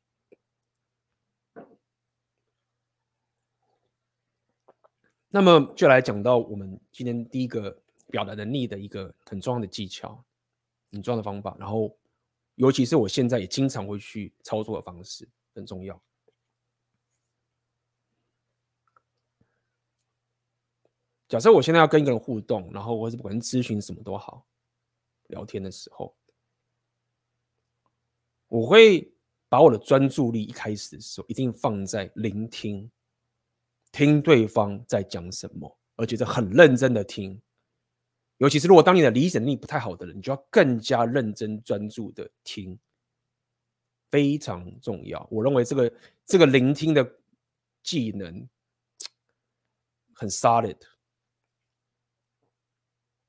[5.27, 10.23] 那么就来讲到我们今天第一个表达能力的一个很重要的技巧，
[10.93, 11.97] 很重要的方法，然后
[12.59, 16.03] 尤其是我现在也经常会去操作的方式，很重要。
[21.29, 24.45] 假设我现在要跟一个人互动，然后或是不管咨询什么都好，
[25.27, 26.13] 聊天的时候，
[28.49, 29.09] 我会
[29.47, 32.91] 把我的专注力一开始的时候一定放在聆听，
[33.93, 37.41] 听对方在讲什么，而且是很认真的听。
[38.39, 42.77] 尤其是如果当你的理解能力不太好的人，你就要更加认真专注的听，
[44.09, 45.27] 非常重要。
[45.29, 45.93] 我认为这个
[46.25, 47.15] 这个聆听的
[47.83, 48.47] 技能
[50.13, 50.77] 很 solid。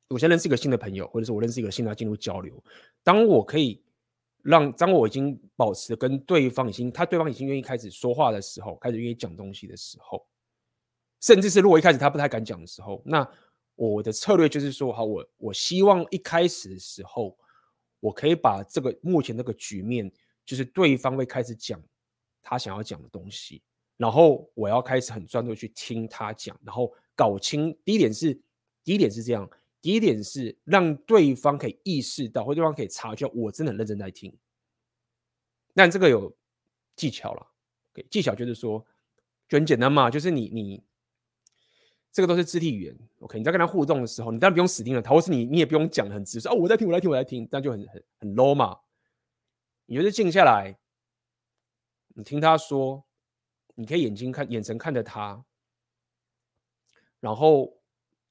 [0.08, 2.62] 我先认识一个新的朋友，或者是我认识一个新的进入交流。
[3.02, 3.82] 当我可以
[4.42, 10.24] 让，当我已经保持跟对方已经，他对方已经愿意开始说话的时候，开始愿意讲东西的时候，
[11.20, 13.28] 甚至是如果一开始他不太敢讲的时候，那
[13.88, 17.34] 我的策略就是说，好，我我希望一开始的时候，
[17.98, 20.12] 我可以把这个目前这个局面，
[20.44, 21.82] 就是对方会开始讲
[22.42, 23.62] 他想要讲的东西，
[23.96, 27.74] 然后我要开始很专注去听他讲，然后搞清。
[27.82, 28.38] 第一点是，
[28.84, 29.50] 第一点是这样。
[29.80, 34.36] 第一点是让对方可以意识到，或对方可以察觉我真的很认真在听。
[35.72, 36.36] 但这个有
[36.96, 37.46] 技巧了
[37.94, 38.84] ，okay, 技巧就是说
[39.48, 40.82] 就很简单嘛，就是你你
[42.12, 43.38] 这个都是肢体语言，OK？
[43.38, 48.78] 你在跟他互动的时候，你当然不用死盯着他，或是你你也不用讲得很直说哦，我在听，我在听，我在听，这样就很很很 low 嘛。
[49.86, 50.76] 你就是静下来，
[52.14, 53.04] 你听他说，
[53.74, 55.44] 你可以眼睛看，眼神看着他，
[57.20, 57.76] 然后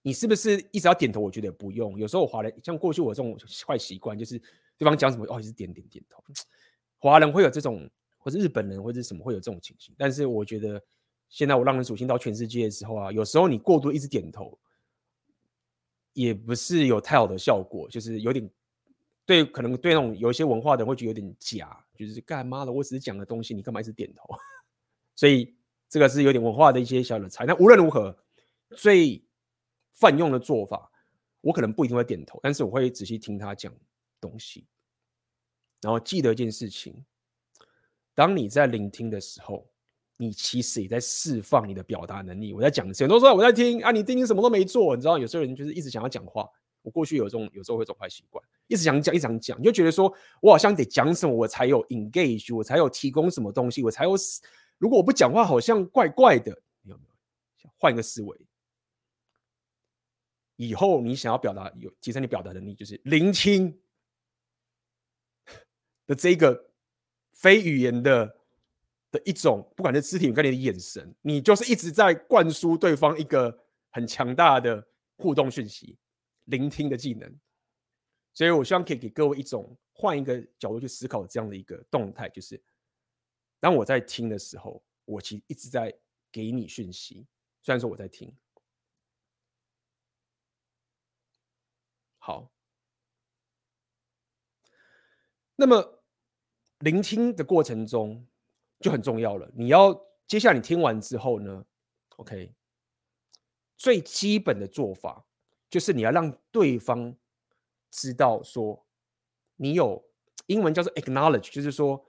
[0.01, 1.19] 你是不是一直要点头？
[1.19, 3.37] 我觉得也不用，有时候我华人像过去我这种
[3.67, 4.37] 坏习惯，就是
[4.77, 6.23] 对方讲什么哦，一直点点点头。
[6.97, 9.95] 华人会有这种，或者日本人或者什么会有这种情形。
[9.97, 10.81] 但是我觉得
[11.29, 14.59] 现在我让人属性到全世界的时候啊，有时候你过度一直点头，
[16.13, 18.49] 也不是有太好的效果，就是有点。
[19.25, 22.71] 对，可能对那种有一些文化的人会觉得有点假，就是干嘛的？
[22.71, 24.27] 我只是讲的东西，你干嘛一直点头？
[25.15, 25.55] 所以
[25.87, 27.47] 这个是有点文化的一些小的差异。
[27.47, 28.17] 但无论如何，
[28.75, 29.23] 最
[29.93, 30.91] 泛用的做法，
[31.41, 33.71] 我可能不一定会点头，但是我会仔细听他讲
[34.19, 34.65] 东西，
[35.81, 37.05] 然后记得一件事情：
[38.15, 39.69] 当你在聆听的时候，
[40.21, 42.53] 你其实也在释放你的表达能力。
[42.53, 46.45] 我在讲，很多时候我在听啊，你听，听什么都没做，你知道，有些人就是一直想要讲话。
[46.81, 54.11] 我过去有这种，有时候会这种坏习惯，一直想讲，一直想讲，你就觉得说我好像得讲什么，我才有 engage，我才有提供什么东西，我才有。
[54.77, 56.51] 如果我不讲话，好像怪怪的。
[56.83, 57.03] 有没
[57.63, 57.69] 有？
[57.77, 58.47] 换一个思维，
[60.57, 63.77] 以后你想要表达，有提升你表达能力，就是聆听
[66.07, 66.71] 的这个
[67.31, 68.38] 非语言的
[69.11, 75.97] 的一种，不管是肢体跟你的眼神，你就是一直在灌输对方一个很强大的互动讯息。
[76.45, 77.39] 聆听的技能，
[78.33, 82.59] 所以我希望可以给各位一种换一个角度去思考这样的一个动态，就是
[83.59, 85.95] 当我在听的时候，我其实一直在
[86.31, 87.27] 给你讯息，
[87.61, 88.35] 虽然说我在听。
[92.17, 92.51] 好，
[95.55, 96.03] 那么
[96.79, 98.27] 聆听的过程中
[98.79, 99.49] 就很重要了。
[99.53, 99.93] 你要
[100.27, 101.65] 接下来你听完之后呢
[102.17, 102.53] ，OK，
[103.77, 105.25] 最基本的做法。
[105.69, 107.15] 就是你要让对方
[107.91, 108.87] 知道说，
[109.55, 110.03] 你有
[110.47, 112.03] 英文叫做 acknowledge，就是说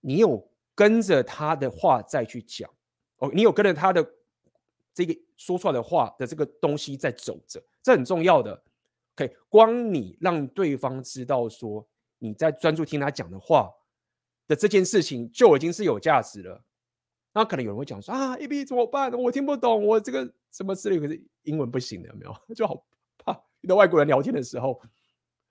[0.00, 2.70] 你有跟着他的话再去讲
[3.18, 4.10] 哦，你有跟着他的
[4.94, 8.62] 这个说出来的话的这个东西在走着，这很重要的。
[9.14, 11.86] OK，光你让对方知道说
[12.18, 13.70] 你在专注听他讲的话
[14.48, 16.64] 的这件事情就已经是有价值了。
[17.32, 19.12] 那可能有人会讲说啊，AB 怎么办？
[19.12, 22.34] 我听不懂，我这个什么之类，可是英文不行的，有没有？
[22.56, 22.84] 就好
[23.18, 24.80] 怕遇到外国人聊天的时候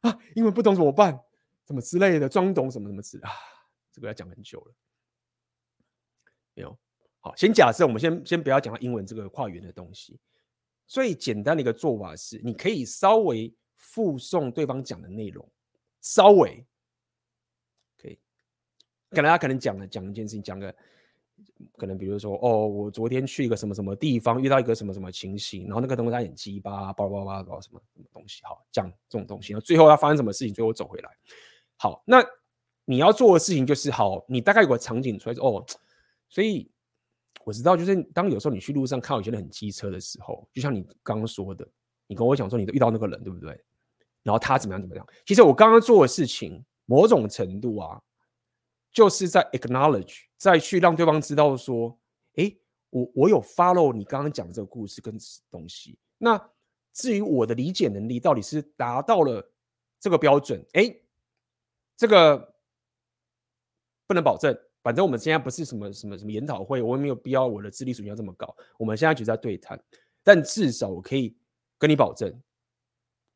[0.01, 1.17] 啊，英文不懂怎么办？
[1.65, 3.31] 什么之类的，装懂什么什么之类啊，
[3.93, 4.73] 这个要讲很久了。
[6.55, 6.77] 没有，
[7.19, 10.19] 好，先假设我们先先不要讲到英文这个跨语言的东西。
[10.87, 15.47] 最简单的一个做法是，你可以稍微附送对方讲的内容，
[16.01, 16.65] 稍微。
[19.17, 20.73] 可能他可能讲了讲一件事情，讲个。
[21.75, 31.09] 可能比如说，哦，我昨天去一个什么什么地方，遇到一个什么什么情形，然后那个东西他很鸡巴，叭叭叭搞什么什么东西，好，讲这种东西，然后最后要发生什么事情，最后走回来。
[31.77, 32.23] 好，那
[32.85, 35.63] 你要做的事情就是，好，你大概有个场景出来，哦，
[36.27, 36.69] 所以
[37.43, 41.67] 我知道，就是当有时候你去路上看有些人很机车的时候，就像你刚刚说的，
[42.07, 43.49] 你跟我讲说你都遇到那个人，对不对？
[44.23, 45.05] 然后他怎么样怎么样？
[45.25, 48.01] 其实我刚刚做的事情，某种程度啊。
[48.97, 51.95] 就是在 acknowledge，再去让对方知道说，
[52.33, 55.15] 诶，我我有 follow 你刚刚讲的这个故事跟
[55.51, 55.99] 东西。
[56.17, 56.49] 那
[56.93, 59.53] 至于我的理解能力到底是达到了
[59.99, 60.99] 这个标准，诶，
[61.95, 62.55] 这个
[64.07, 64.59] 不能保证。
[64.81, 68.51] 反正我们现在不是什么什么什么研讨会，我也没有必要我的智力水平要这么高。
[68.79, 69.79] 我们现在就在对谈，
[70.23, 71.37] 但至少我可以
[71.77, 72.33] 跟你保证，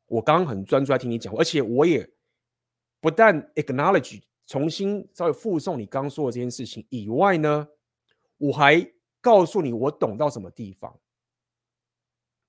[0.06, 2.10] 我刚刚很专注在听你讲，而且我也
[3.00, 4.22] 不但 acknowledge。
[4.52, 7.66] 重新稍微附送你刚说的这件事情以外呢，
[8.36, 8.86] 我还
[9.18, 10.94] 告诉你我懂到什么地方。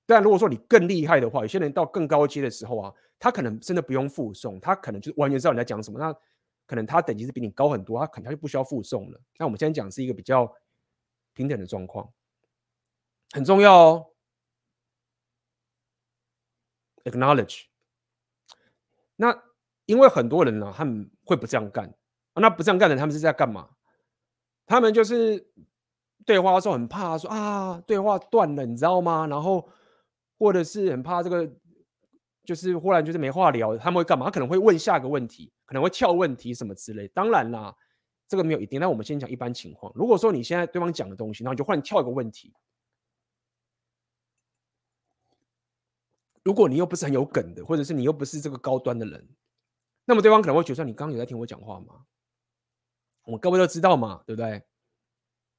[0.05, 5.97] 但如果说你更厉害的话，有些人到更高阶的时候啊，他可能真的不用附送，他可能就完全知道你在讲什么。
[5.97, 6.13] 那
[6.65, 9.21] 可能他等级是比你高很多，他可能他就不需要附送了。
[9.37, 10.53] 那我们现在讲是一个比较
[11.31, 12.11] 平等的状况，
[13.31, 14.07] 很重要哦。
[17.05, 17.67] Acknowledge。
[19.15, 19.52] 那。
[19.85, 21.85] 因为很多人呢、他们会不这样干、
[22.33, 22.41] 啊。
[22.41, 23.69] 那不这样干的，他们是在干嘛？
[24.65, 25.45] 他们就是
[26.25, 29.27] 对话的时候很怕说啊，对话断了，你知道吗？
[29.27, 29.69] 然后
[30.37, 31.51] 或者是很怕这个，
[32.45, 34.31] 就是忽然就是没话聊，他们会干嘛？
[34.31, 37.07] 可能会问下一个问题，可能会跳问题什么之类。
[37.09, 37.75] 当然啦，
[38.27, 38.79] 这个没有一定。
[38.79, 39.91] 那我们先讲一般情况。
[39.95, 42.53] 如果说你现在对方讲的东西，然后你就换跳一个问题，
[46.43, 49.27] 如果你又不是很有梗的，或者是你又不是这个高端的人，
[50.05, 52.05] 那么对方可能会觉得你刚刚有在听我讲话吗？
[53.23, 54.61] 我们各位都知道嘛，对不对？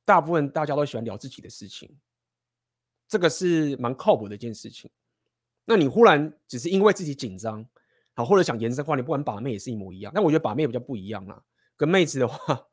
[0.05, 1.99] 大部分大家都喜欢聊自己的事情，
[3.09, 4.90] 这个是蛮靠谱的一件事情。
[5.64, 7.66] 那你忽然只是因为自己紧张，
[8.12, 10.12] 好，或者想延伸话，你不管把妹也是一模一样。
[10.14, 11.42] 但我觉得把妹比较不一样啦，
[11.74, 12.66] 跟妹子的话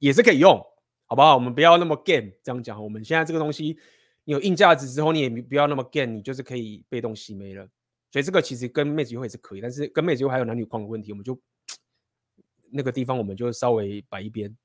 [0.00, 0.60] 也是可以用，
[1.04, 1.34] 好不好？
[1.34, 2.82] 我们不要那么 game 这样讲。
[2.82, 3.78] 我们现在这个东西，
[4.24, 7.68] 你有硬价值之后，你也不要那么 game，你就是可以被动吸妹了。
[8.16, 11.38] 所以这个其实跟妹子约会也是可以，但是跟妹子约会还有男女框的问题，我们就
[12.70, 14.56] 那个地方我们就稍微摆一边，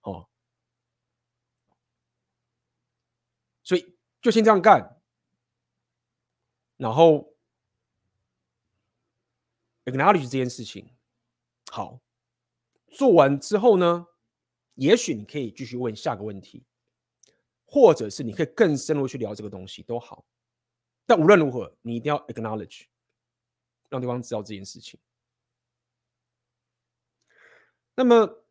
[0.00, 0.28] 哦。
[3.62, 5.00] 所以就先这样干，
[6.76, 7.36] 然后
[9.84, 10.90] acknowledge 这件事情。
[11.70, 12.00] 好，
[12.88, 14.08] 做完之后呢，
[14.74, 16.66] 也许你可以继续问下个问题，
[17.64, 20.26] 或者是你可以更深入去聊这个东西都好。
[21.08, 22.84] 但无论如何，你一定要 acknowledge，
[23.88, 25.00] 让对方知道这件事情。
[27.96, 28.44] 那么，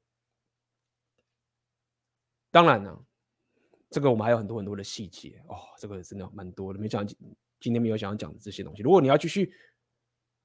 [2.52, 3.06] 当然呢。
[3.90, 7.08] 这个我们还有很多很多的细节哦，这个真的蛮多的，没讲
[7.58, 8.84] 今天没有想要讲的这些东西。
[8.84, 9.50] 如果你要继续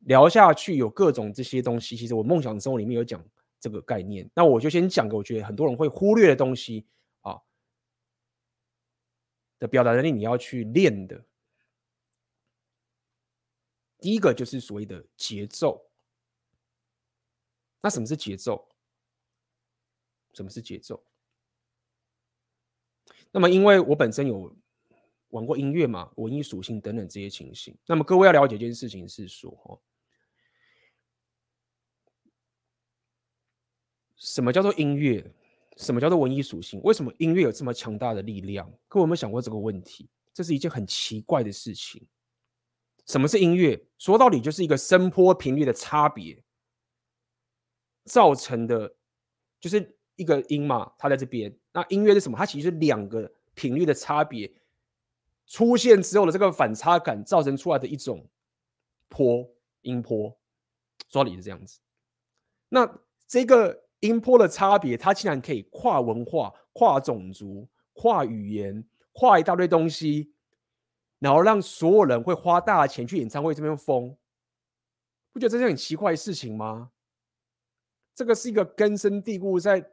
[0.06, 3.20] 聊下去，有各种这些东西，其实我梦想生活里面有讲
[3.58, 6.86] 这个概念，那我就先讲个我觉得很多人会忽略的东西
[7.22, 7.36] 啊
[9.58, 11.20] 的表达能力，你要去练的。
[14.02, 15.88] 第一个就是所谓的节奏。
[17.80, 18.68] 那什么是节奏？
[20.34, 21.04] 什么是节奏？
[23.30, 24.54] 那么，因为我本身有
[25.28, 27.78] 玩过音乐嘛，文艺属性等等这些情形。
[27.86, 29.80] 那么，各位要了解一件事情是说，哦，
[34.16, 35.32] 什么叫做音乐？
[35.78, 36.80] 什么叫做文艺属性？
[36.82, 38.70] 为什么音乐有这么强大的力量？
[38.88, 40.10] 各位有没有想过这个问题？
[40.34, 42.06] 这是一件很奇怪的事情。
[43.06, 43.86] 什么是音乐？
[43.98, 46.42] 说到底，就是一个声波频率的差别
[48.04, 48.94] 造成的，
[49.60, 49.96] 就是。
[50.16, 51.52] 一个音嘛，它在这边。
[51.72, 52.36] 那音乐是什么？
[52.36, 54.52] 它其实是两个频率的差别
[55.46, 58.24] 出现之后的这个反差感造成出来的一种
[59.08, 59.50] 波
[59.80, 60.36] 音波，
[61.08, 61.80] 说理是这样子。
[62.68, 62.86] 那
[63.26, 68.84] 这个音波的差别，它竟然可以跨文化、跨种族、跨语言、
[69.14, 70.31] 跨一大堆东西，
[71.22, 74.16] 然后让所有人会花大钱去演唱会这边疯，
[75.32, 76.90] 不觉得这是很奇怪的事情吗？
[78.14, 79.92] 这个是一个根深蒂固在。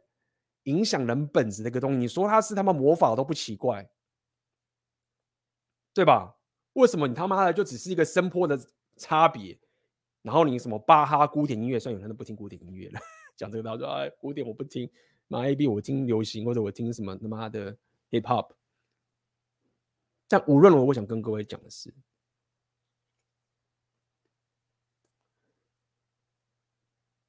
[0.63, 3.89] 影响人本质的一个东西，你说他是他妈魔法都不奇怪，
[5.93, 6.35] 对吧？
[6.73, 8.59] 为什么你他妈的就只是一个声波的
[8.97, 9.57] 差别？
[10.21, 12.99] 然后你什么巴哈古典音乐，虽然有人都不听古典音乐了，
[13.37, 14.87] 讲这个他说哎，古典我不听，
[15.27, 17.75] 那 A B 我听流行或者我听什么他妈的
[18.11, 18.51] hip hop。
[20.29, 21.93] 但无论如何，我想跟各位讲的是，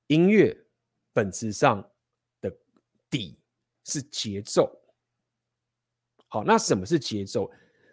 [0.06, 0.66] 音乐
[1.12, 1.90] 本质上
[2.40, 2.56] 的。
[3.10, 3.36] 底
[3.84, 4.80] 是节奏，
[6.28, 7.50] 好，那什么是节奏？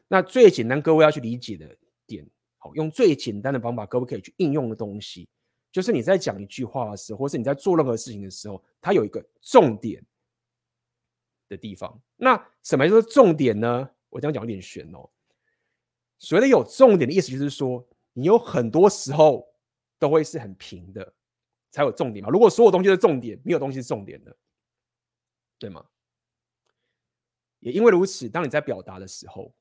[0.08, 2.24] 那最简单，各位要去理解的点，
[2.58, 5.28] 好，用最简单的方法，各位可以去应用的东西，
[5.72, 10.06] 就是你在讲一句话的时候，或是你在做任何事情的时候，它有一个重点
[11.50, 12.00] 的地方。
[12.16, 13.90] 那什么叫做重点呢？
[14.18, 15.08] 我这样讲有点玄哦。
[16.18, 19.48] 所谓的有重点的意思，就是说你有很多时候
[20.00, 21.14] 都会是很平的，
[21.70, 22.32] 才有重点嘛。
[22.32, 24.36] 如果所有东西是重点，没有东西是重点的。
[25.60, 25.86] 对吗？
[27.60, 29.54] 也因为如此，当你在表达的时候，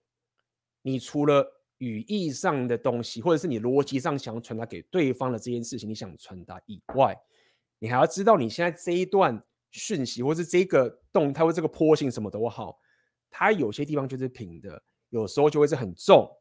[0.80, 1.46] 你除了
[1.76, 7.14] 语义上的东西，或者是你逻辑上想要传达给对方的这件事情，你想传达以外，
[7.78, 12.78] 你还要知道你现在这一段讯息，或是这个动态，或这个波形什么都好，
[13.39, 16.34] 它有些地方就是平的，有时候就会是很重，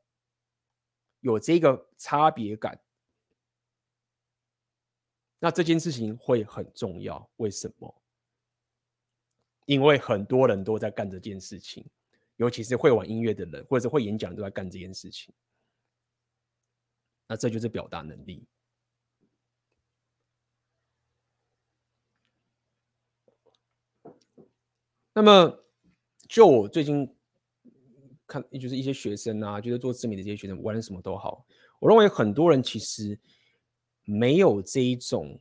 [1.19, 2.81] 有这个差别感。
[5.39, 8.01] 那这件事情会很重要，为什么？
[9.65, 11.85] 因为很多人都在干这件事情，
[12.37, 15.35] 尤其是会玩音乐的人，或者是会演讲都在干这件事情。
[17.27, 18.47] 那这就是表达能力。
[25.13, 25.64] 那么，
[26.35, 27.09] 就我最近
[28.27, 31.45] 看，就是一些学生啊，就是做知名的这些学生，玩什么都好。
[31.79, 33.17] 我认为很多人其实
[34.03, 35.39] 没有这一种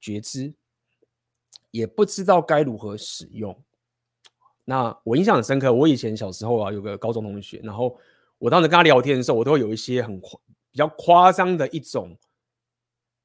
[0.00, 0.54] 觉知。
[1.72, 3.54] 也不知道该如何使用。
[4.64, 8.00] 那我印象很深刻，我以前小时候啊，有个高中同学，然后
[8.38, 10.40] 我当时跟他聊天的时候，我都会有一些很夸
[10.70, 12.16] 比较夸张的一种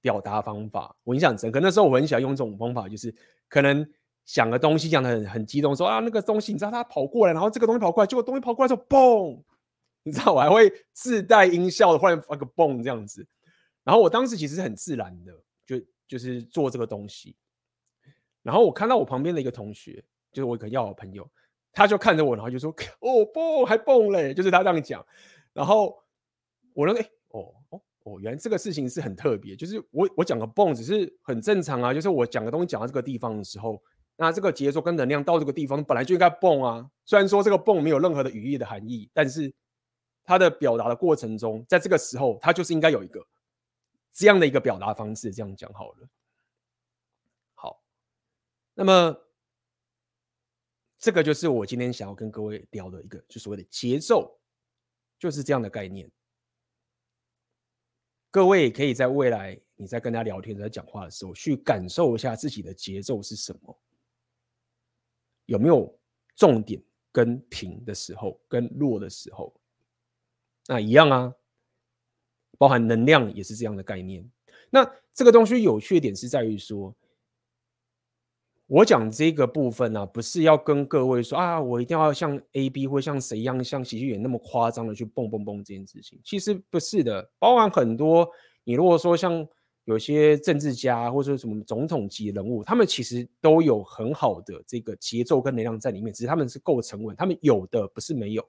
[0.02, 0.94] 表达方法。
[1.06, 3.16] 我印象很深刻，那时候我很喜欢用这种方法，就是
[3.48, 3.90] 可能
[4.26, 9.42] 讲个东西讲得很很激动，说啊那个东西，你知道他跑过来，然后这个东西跑过来，结果东西跑过来之后，嘣，
[10.04, 13.28] 你知道，我还会自带音效的，忽然发个嘣这样子。
[13.84, 15.34] 然后我当时其实很自然的，
[15.66, 17.36] 就就是做这个东西。
[18.44, 21.30] 然后我看到我旁边的一个同学，就是我一个要好朋友，
[21.74, 25.06] 他就看着我，然后就说：“哦，嘣还蹦嘞！”就是他这样讲。
[25.52, 26.02] 然后
[26.74, 29.56] 我认为，哦哦哦，原来这个事情是很特别。
[29.56, 33.82] 就是我我讲个蹦只是很正常啊，就是我讲个东西讲到这个地方的时候。
[34.22, 39.52] 那这个节奏跟能量到这个地方本来就应该蹦啊，虽然说这个蹦没有任何的语义的含义，但是
[40.24, 43.26] 它的表达的过程中，在这个时候它就是应该有一个
[44.14, 46.08] 这样的一个表达方式，这样讲好了。
[47.56, 47.84] 好，
[48.76, 49.18] 那么
[51.00, 54.40] 这个就是我今天想要跟各位聊的一个，就所谓的节奏，
[55.18, 56.08] 就是这样的概念。
[58.30, 63.76] 各位可以在未来你在跟他聊天、在讲话的时候，去感受一下自己的节奏是什么。
[65.52, 65.94] 有没有
[66.34, 66.82] 重点
[67.12, 69.54] 跟平的时候，跟弱的时候？
[70.68, 71.36] 那一样啊，
[72.58, 74.26] 包含能量也是这样的概念。
[74.70, 76.96] 那这个东西有趣的点是在于说，
[78.66, 86.18] 我讲这个部分呢、啊，不是要跟各位说啊，我一定要像 A B 或像谁一样，像喜剧演员那么夸张的去蹦蹦蹦这件事情。
[86.24, 88.30] 其实不是的，包含很多。
[88.64, 89.46] 你如果说像。
[89.86, 98.48] 有些政治家或者说什么总统级人物，他们其实都有很好的这个节奏跟能量在里面，只是他们是够沉稳，他们有的不是没有。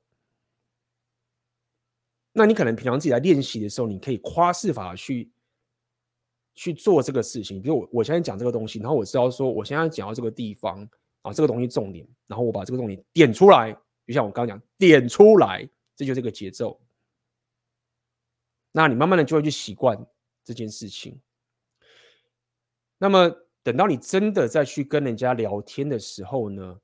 [2.32, 5.30] 那你可能平常自己在练习的时候，你可以夸饰法去
[6.54, 7.60] 去做这个事情。
[7.60, 10.86] 比如我我现在讲这个东西，然后我知道说我现在讲到这个地方
[11.22, 13.72] 啊，这个东西重点，然后我把这个重点点出来，
[14.06, 16.78] 就像我刚刚讲点出来，这就是这个节奏。
[18.70, 19.98] 那你慢慢的就会去习惯。
[20.44, 21.20] 这件事情，
[22.98, 23.30] 那么
[23.62, 26.80] 等到你真的再去跟人家聊天的时候呢，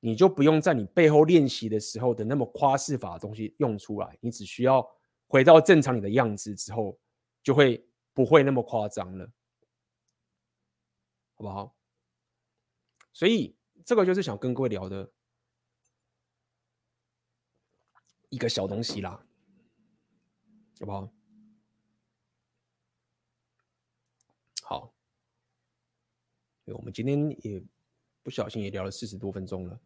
[0.00, 4.86] 你就不用在你背后练习的时候的那么夸饰法的东西用出来，你只需要
[5.26, 6.98] 回到正常你的样子之后，
[7.42, 9.26] 就会不会那么夸张了，
[11.34, 11.76] 好不好？
[13.12, 15.10] 所以这个就是想跟各位聊的
[18.28, 19.26] 一个小东西啦，
[20.80, 21.00] 好不好？
[21.00, 21.12] 好，
[26.72, 27.62] 我们今天也
[28.22, 29.78] 不小心也聊了四十多分钟了。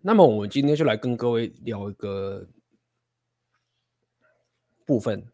[0.00, 2.46] 那么我们今天就来跟各位聊一个
[4.84, 5.32] 部分。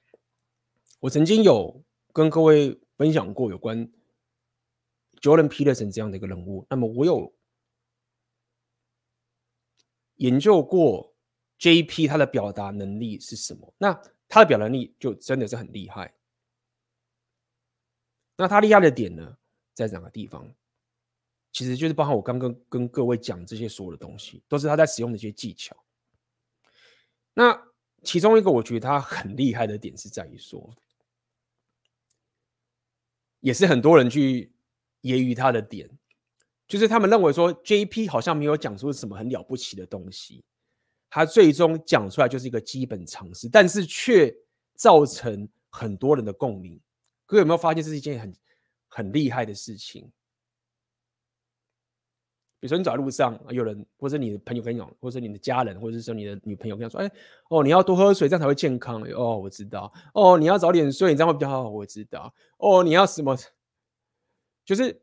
[1.01, 1.82] 我曾经有
[2.12, 3.91] 跟各位分享过有关
[5.20, 6.66] Jordan Peterson 这样的一个人物。
[6.68, 7.34] 那么我有
[10.16, 11.14] 研究过
[11.59, 13.74] JP 他的表达能力是什么？
[13.78, 16.14] 那他的表达能力就真的是很厉害。
[18.41, 19.36] 那他厉害的点呢，
[19.74, 20.51] 在哪个地方？
[21.53, 25.76] 其实就是包含我刚刚跟各位讲这些所有的东西，都是他在使用的一些技巧。
[27.34, 27.61] 那
[28.03, 30.74] 其中一个我觉得他很厉害的点是在于说，
[33.41, 34.51] 也是很多人去
[35.03, 35.91] 揶揄他的点，
[36.66, 40.43] 就是他们认为说 JP 好像没有讲出什么很了不起的东西。
[41.11, 44.34] 他最终讲出来就是一个基本常识，但是却
[44.76, 46.80] 造成很多人的共鸣。
[47.31, 48.35] 各位有没有发现这是一件很
[48.89, 50.03] 很厉害的事情？
[52.59, 57.09] 比如说你走在路上，有人或者你的朋友跟你讲，或者你的家人，或者是说你的女朋友跟你说：“哎，
[57.49, 59.93] 哦，你要多喝水，这样才会健康。”哦，我知道。
[60.12, 61.70] 哦，你要早点睡，你这样会比较好。
[61.70, 62.35] 我知道。
[62.59, 63.37] 哦，你要什么？
[64.64, 65.01] 就是。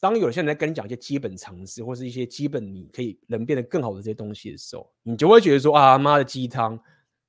[0.00, 6.76] 当有些人在跟你讲一些基本常识，或是一些基本你可以能变得更好的这些东西的时候，你就会觉得说啊，妈的鸡汤，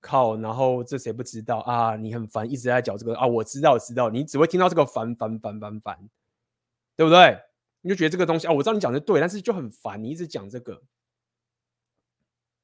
[0.03, 0.35] 靠！
[0.35, 1.95] 然后这谁不知道啊？
[1.95, 6.09] 你很烦，一直在讲这个啊，我知道，知道，你只会听到这个烦烦烦烦烦，
[6.97, 7.41] 对不对？
[7.81, 10.83] 你就觉得这个东西啊，我知道你讲的对，但是就很烦，你一直讲这个。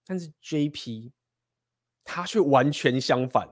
[0.06, 1.12] 但是 JP
[2.04, 3.48] 他却完全相反，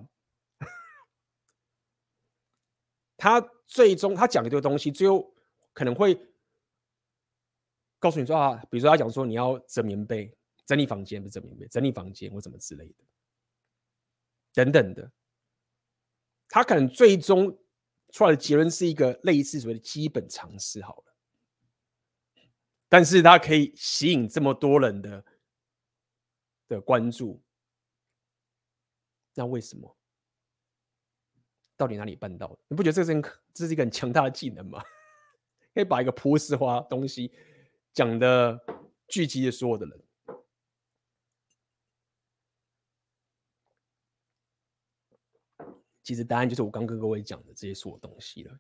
[3.16, 5.34] 他最终他讲的这个东西，最后
[5.74, 6.20] 可能会。
[8.00, 10.32] 告诉你说啊，比如说他讲说你要整棉被、
[10.68, 13.04] 整理房间，不是整棉被，整理房间或什么之类的，
[14.58, 15.12] 等等的。
[16.50, 17.56] 他可能最终
[18.12, 21.14] 出来的结论是一个类似所谓的基本常识好了，
[22.90, 25.24] 但是他可以吸引这么多人的
[26.68, 27.44] 的关注，
[29.36, 29.96] 那为什么？
[31.76, 32.58] 到底哪里办到的？
[32.70, 33.22] 你不觉得这是
[33.54, 34.82] 这是一个很强大的技能吗？
[35.76, 37.32] 可以把一个普世化东西。
[37.94, 38.60] 讲的
[39.08, 40.04] 聚集了所有的人，
[46.08, 48.58] 其实答案就是我刚跟各位讲的这些所有东西了，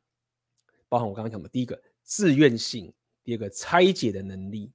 [0.89, 2.93] 包含我刚刚讲的第一个自愿性，
[3.23, 4.69] 第二个拆解的能力，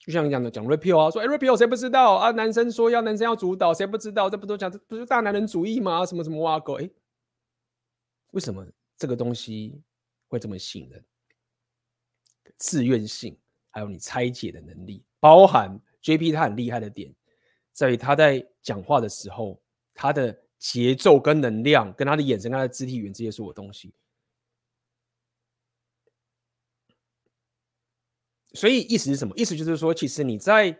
[0.00, 2.32] 就像你讲的讲 repeal 啊，说哎 repeal 谁不知道啊？
[2.32, 4.28] 男生说要男生要主导，谁不知道？
[4.28, 6.04] 这不都讲这不是大男人主义吗？
[6.04, 6.80] 什么什么挖狗？
[6.80, 6.90] 哎，
[8.32, 8.66] 为什么
[8.96, 9.80] 这个东西
[10.26, 11.04] 会这么吸引人？
[12.56, 13.38] 自愿性，
[13.70, 17.14] 还有你拆解的能力，包含 JP 他很厉害的点，
[17.72, 19.62] 在于他在讲话的时候，
[19.96, 23.92] 他的节奏跟能量，跟他的眼神、跟他的肢体语言这些所有东西。
[28.52, 29.34] 所以意思是什么？
[29.36, 30.78] 意思就是说，其实你在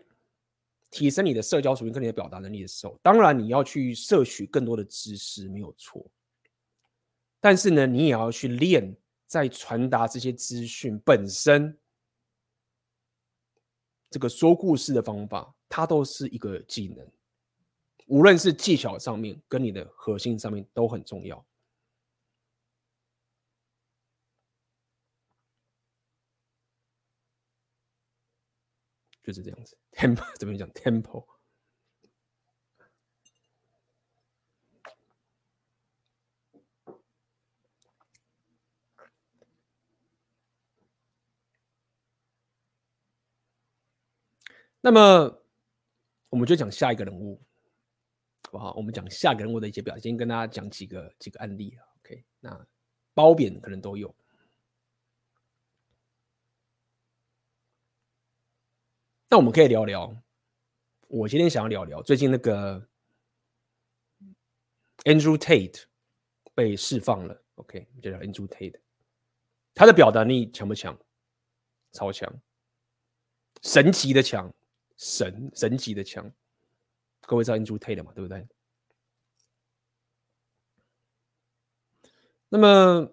[0.89, 6.09] 提升你的社交属性跟你的表达能力的时候，当然你要去摄取更多的知识，没有错。
[7.39, 8.95] 但是呢，你也要去练
[9.27, 11.77] 在传达这些资讯本身，
[14.09, 17.07] 这个说故事的方法，它都是一个技能，
[18.07, 21.45] 无论是技巧上面跟你的核心上面都很重要。
[29.23, 31.25] 就是这样子 Temple 怎么讲？Temple。
[44.79, 45.41] 那么，
[46.29, 47.41] 我们就讲下一个人物，
[48.47, 48.73] 好不好？
[48.75, 52.65] 我们讲下个人物的一些表现，跟大家讲几个几个案例 OK，那
[53.13, 54.15] 褒贬可能都有。
[59.27, 60.15] 那我们可以聊聊，
[61.09, 62.87] 我今天想要聊聊最近那个
[65.03, 65.83] Andrew Tate
[66.55, 68.79] 被释放了，OK，就聊 Andrew Tate，
[69.75, 70.97] 他的表达力强不强？
[71.91, 72.41] 超强，
[73.61, 74.53] 神级的强，
[74.95, 76.31] 神神级的强。
[77.21, 78.11] 各位知道 Andrew Tate 嘛？
[78.13, 78.47] 对不对？
[82.49, 83.11] 那么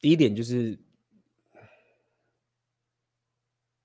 [0.00, 0.78] 第一点就是。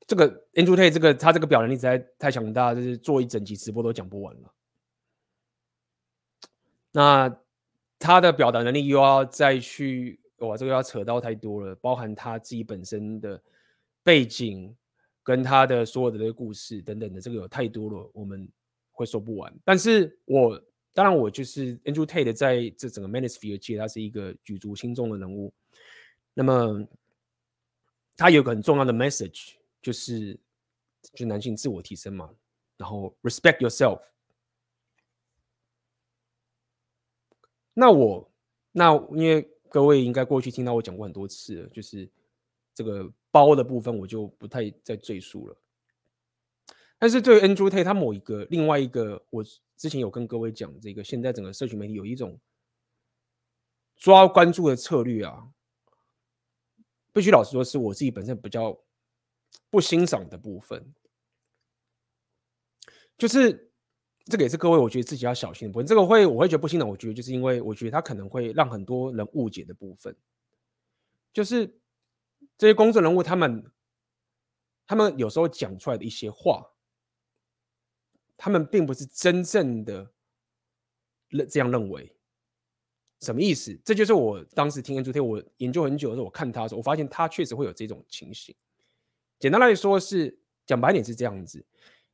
[0.05, 4.53] 这个 Andrew Tate 这个他这个表达力实在太强大，就是做一整集直播都讲不完了。
[6.91, 7.39] 那
[7.97, 13.41] 他的表达能力又要再去哇，这个要扯到太多了，包含他自己本身的
[14.03, 14.76] 背景
[15.24, 18.47] 跟他的所有的这个故事等等的，这个有太多了，我们
[18.91, 19.53] 会说不完。
[19.63, 20.61] 但是我
[20.93, 25.51] 当然我就是 Andrew Tate 在这整个 Manosphere 界，他是一个举足轻重的人物。
[26.34, 26.88] 那么
[28.15, 29.53] 他有个很重要的 message。
[29.84, 30.39] 就是，
[31.13, 32.34] 就男性自我提升嘛，
[32.78, 34.01] 然后 respect yourself。
[37.74, 38.32] 那我
[38.71, 42.09] 那因为各位应该过去听到我讲过很多次了，就是
[42.74, 45.58] 这个包的部分我就不太再赘述了。
[46.98, 49.44] 但是对于 Andrew Tate 他某一个另外一个，我
[49.76, 52.40] 之前有跟各位讲，这个现在整个社群媒体有一种
[53.98, 55.50] 抓关注的策略啊，
[57.12, 58.80] 必须老实说，是我自己本身比较。
[59.70, 60.94] 不欣赏的部分，
[63.18, 63.72] 就是
[64.26, 65.86] 这个也是各位我觉得自己要小心的部分。
[65.86, 70.16] 这个会我会觉得不欣赏，我觉得就是因为我觉得他可能会让很多人误解的部分，
[71.32, 71.72] 就是
[72.58, 73.64] 这些公众人物他们
[74.86, 76.66] 他们有时候讲出来的一些话，
[78.38, 80.12] 他们并不是真正的
[81.30, 82.16] 认这样认为。
[83.22, 83.74] 什么意思？
[83.86, 88.54] 这就是我当时听 Andrew Tate，我研究很久的时候，我看他的时候，我发现他确实会有这种情形。
[89.39, 91.66] 简单来说是讲白点是这样子，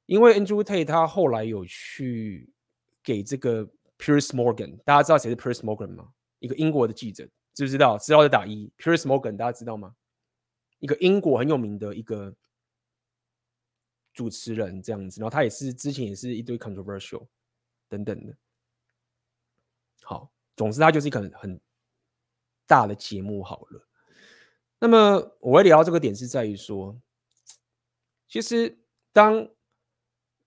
[0.06, 2.54] 因为 Andrew Tate 他后来有去
[3.02, 3.66] 给这个
[3.98, 6.10] Piers Morgan，大家知道谁是 Piers Morgan 吗？
[6.38, 7.98] 一个英国的记者，知不知道？
[7.98, 8.72] 知道就打一。
[8.78, 9.96] Piers Morgan 大家知道吗？
[10.80, 12.34] 一个英国很有名的一个
[14.14, 17.28] 主持人这样子，然后他也是之前也是一堆 controversial
[17.88, 18.36] 等等的。
[20.02, 21.62] 好，总之他就是一个很很
[22.66, 23.88] 大的节目好了。
[24.80, 27.00] 那么我会聊到这个点是在于说。
[28.28, 28.78] 其实，
[29.12, 29.50] 当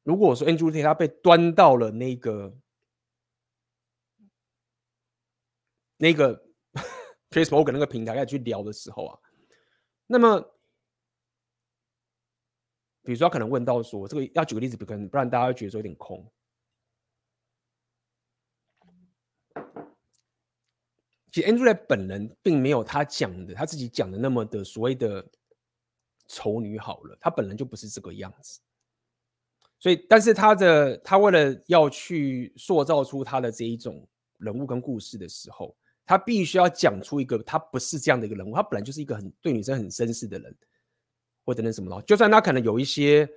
[0.05, 2.57] 如果说 Andrew Tate 他被端到了那个
[5.97, 6.47] 那个
[7.30, 9.18] Facebook 那个平台开始去聊的时候啊，
[10.12, 10.40] 那么
[13.02, 16.30] 比如说他可能问到说，这个要举个例子，可能不然大家会觉得说有点空。
[21.32, 25.26] 其实 Andrew Tate 本人并没有他讲的他自己讲的那么的所谓的。
[26.28, 28.60] 丑女好了，她本来就不是这个样子，
[29.78, 34.08] 所以，但是她的她为了要去塑造出她的这一种
[34.38, 40.55] 人物跟故事的时候，他必须要讲出一个他不是这样的一个人物，他本来就是一个很对女生很绅士的人，
[41.44, 43.28] 或者那什么咯，就算他可能有一些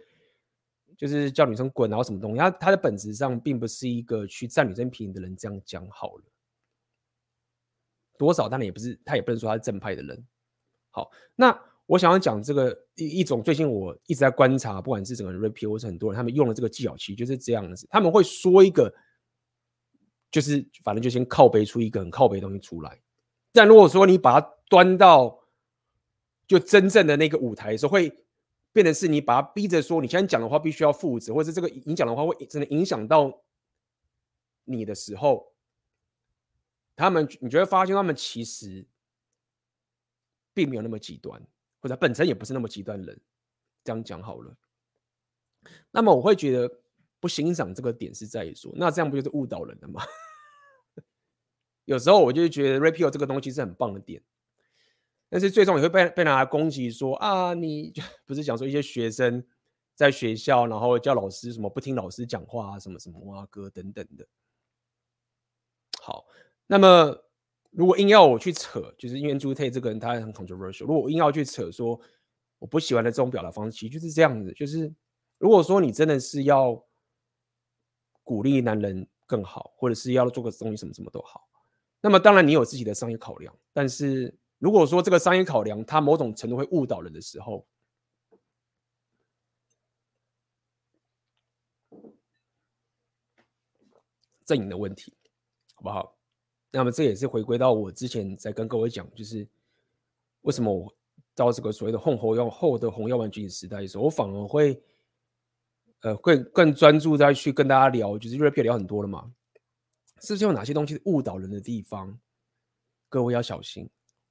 [0.97, 6.23] 就是叫女生滚然后什么东西，他他的本质上并不是一个去占女生便宜的人，这样讲好了，
[8.17, 10.25] 多少当然也不是，他也不能说他是正派的人。
[10.89, 11.59] 好，那。
[11.87, 18.91] 我想要讲这个一一种最近我一直在观察，不管是整个 Rapio 或是很多人他们用了这个技巧，其实就是这样子，他们会说一个，
[20.35, 22.99] 就是反正就先靠背出一个很靠背的东西出来。
[23.53, 25.39] 但如果说你把它端到
[26.45, 28.11] 就真正的那个舞台的时候，会
[28.73, 33.41] 变成是你把它逼着说，你现在讲的话必须要负责，或者是这个你讲的话会真的影响到
[34.65, 35.53] 你的时候，
[36.97, 38.85] 他们你就会发现他们其实
[40.53, 41.41] 并没有那么极端。
[41.79, 43.21] 或者本身也不是那么极端的人，
[43.83, 44.57] 这样讲好了。
[45.91, 46.79] 那么我会觉得
[47.19, 50.03] 不欣赏这个点是在于说，那这样不就是误导人了吗？
[51.85, 54.21] 有时候我就觉得 Rapio 这个东西是很棒的点，
[55.29, 57.93] 但是最终也会被被拿来攻击说啊，你
[58.25, 59.43] 不是讲说一些学生
[59.93, 64.27] 在学校，然后叫老师什么不听老师讲话啊，什么什么哇哥等等的。
[66.01, 66.25] 好，
[66.67, 67.21] 那么。
[67.77, 70.85] 如果硬要我去扯，就是因为 Andrew Tate 这个人他很 controversial。
[70.85, 71.99] 如果我硬要去扯说
[72.57, 74.53] 我不喜欢的这种表达方式，其实就是这样子。
[74.53, 74.89] 就是
[75.39, 76.81] 如果说你真的是要
[78.23, 81.49] 鼓励男人更好，或者是要做个东西什么什么都好，
[82.05, 83.51] 那么当然你有自己的商业考量。
[83.73, 87.65] 但是如果说这个商业考量它某种程度会误导人的时候，
[94.45, 95.11] 阵营的问题，
[95.73, 96.15] 好不好？
[96.69, 99.47] 那么这也是回归到我之前在跟各位讲，就是
[100.41, 100.95] 为什么我
[101.33, 104.79] 到这个所谓的后红药后的红药丸觉醒时代的时候，我反而会
[106.01, 109.33] 呃更更专注在去跟大家聊，就是 rap 也聊很多了嘛，
[110.21, 112.19] 是不是有哪些东西误导人的地方？
[113.09, 113.89] 各位要小心。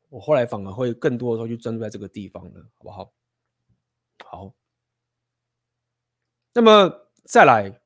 [0.09, 3.13] 我后来反而会更多的时候去专注在这个地方了，好不好？
[4.25, 4.55] 好。
[6.53, 7.81] 那么再来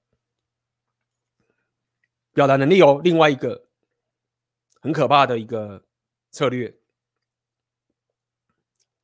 [2.35, 3.67] 表达能力哦，另外一个。
[4.81, 5.85] 很可怕的一个
[6.31, 6.73] 策略。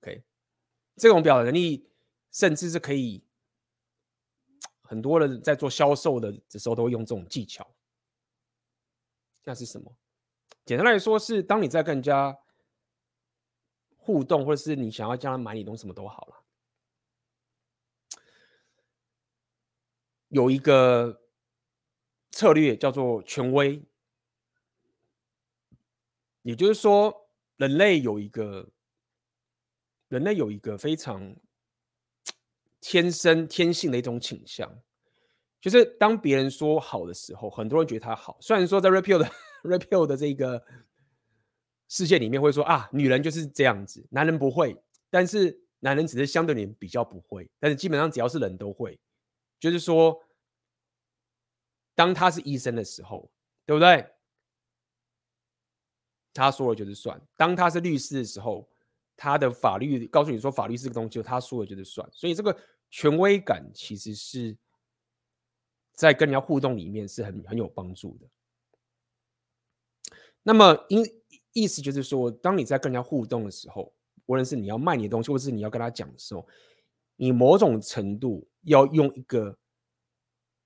[0.01, 0.22] OK，
[0.95, 1.90] 这种表达能力，
[2.30, 3.24] 甚至是可以
[4.82, 7.74] 很多人在做销售的的时候都会用这种技巧。
[9.45, 9.97] 那是什么？
[10.64, 12.38] 简单来说，是当你在跟人家
[13.97, 16.45] 互动，或者是你想要叫他买你东西，什么都好了，
[20.28, 21.22] 有一个
[22.30, 23.82] 策略叫做权威。
[26.42, 28.70] 也就是说，人类有一个，
[30.09, 31.34] 人类有一个非常
[32.80, 34.84] 天生天性的一种倾向，
[35.65, 38.37] 就是当别人说好的时候，很多人觉得他好。
[38.39, 39.25] 虽然说在 Rapio 的
[39.65, 40.62] Rapio 的这个
[41.89, 44.79] 世界里面会说啊，女人就是这样子，男人不会。
[45.09, 49.01] 但是男人只是相对你比较不会，但是基本上只要是人都会。
[49.59, 50.15] 就是说，
[51.95, 53.31] 当他是医生的时候，
[53.65, 54.07] 对不对？
[56.35, 57.19] 他说了就是算。
[57.39, 58.69] 当他是律师的时候，
[59.17, 62.07] 他的法律告诉你说法律是个东西，他说了就是算。
[62.12, 62.55] 所以这个
[62.91, 64.55] 权威感其实是
[65.95, 68.26] 在跟人家互动里面是很很有帮助的。
[70.42, 71.03] 那么，因
[71.53, 73.95] 意思就是说，当你在跟人家互动的时候，
[74.26, 76.47] 无论是你要卖你的东西，或是你要跟他讲的时候，
[77.16, 79.57] 你某种程度要用一个，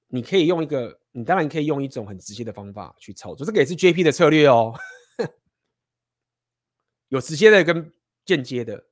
[0.08, 3.46] 你可以用一个，你当然可以用一种很直接的方法去操作。
[3.46, 4.74] 这个也是 JP 的策略哦。
[7.08, 7.92] 有直接的跟
[8.24, 8.88] 间接的，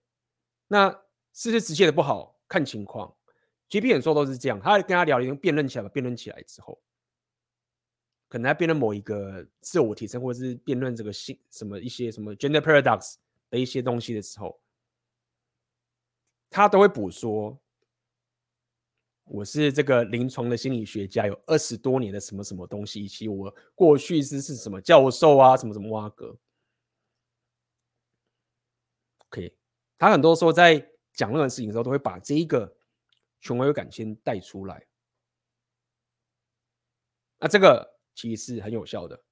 [0.69, 0.91] 那
[1.33, 2.39] 是不是直接的不好？
[2.47, 3.16] 看情况。
[3.69, 6.81] GP 很多都是这样，他跟他聊，已经辩论起来了，辩论起来之后，
[8.29, 13.15] 可能他辩论某一个自我提升，或者是辩论这个性什么一些什么 gender paradox
[13.51, 14.61] 的一些东西的时候，
[16.49, 17.61] 他都会补说
[19.25, 26.39] ：“我是这个临床的心理学家，有二十多年的什么什么东西，以及我过去是是什么教授啊，什么什么挖格。”
[29.27, 29.57] OK，
[29.99, 32.76] 他很多时候在讲任何事情的时候，都会把这一个
[33.41, 34.87] 权威感先带出来。
[37.39, 39.23] 那这个其实是很有效的，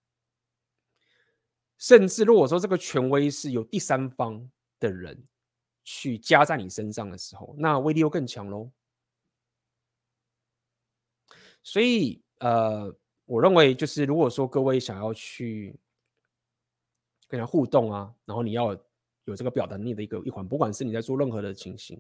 [1.78, 5.22] 甚至如果说这个权威是有第三方的人
[5.82, 8.70] 去加在你身上的时候，那威力又更强喽。
[11.62, 12.94] 所以，呃，
[13.24, 15.78] 我认为就是如果说各位想要去
[17.26, 18.78] 跟人互动啊，然后你要。
[19.26, 21.98] 有这个表达力的一个一环，不管是你在做任何的情形，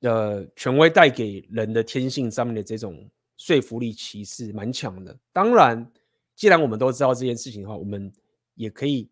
[0.00, 5.18] 呃，权威带给人的天性上面的这种说服力其实蛮强的。
[5.32, 5.90] 当然，
[6.34, 8.12] 既然我们都知道这件事情的话，我们
[8.54, 9.10] 也可以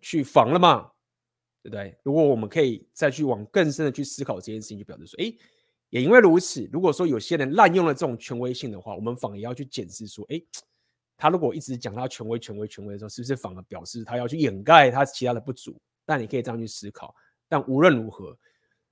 [0.00, 0.90] 去防了嘛，
[1.62, 1.96] 对不对？
[2.02, 5.34] 如果我们可以再去往更深的去思考这件事情，就表示说，哎，
[5.90, 10.40] 也因为如此，如果说有些人滥用了这种权威性的话，我们反而要去检视说，哎。
[11.16, 15.80] 他如果一直讲他权威、权威、权威的时候，是不是反而表示他要去掩盖他其他的不足？
[16.04, 17.14] 但你可以这样去思考。
[17.48, 18.36] 但无论如何，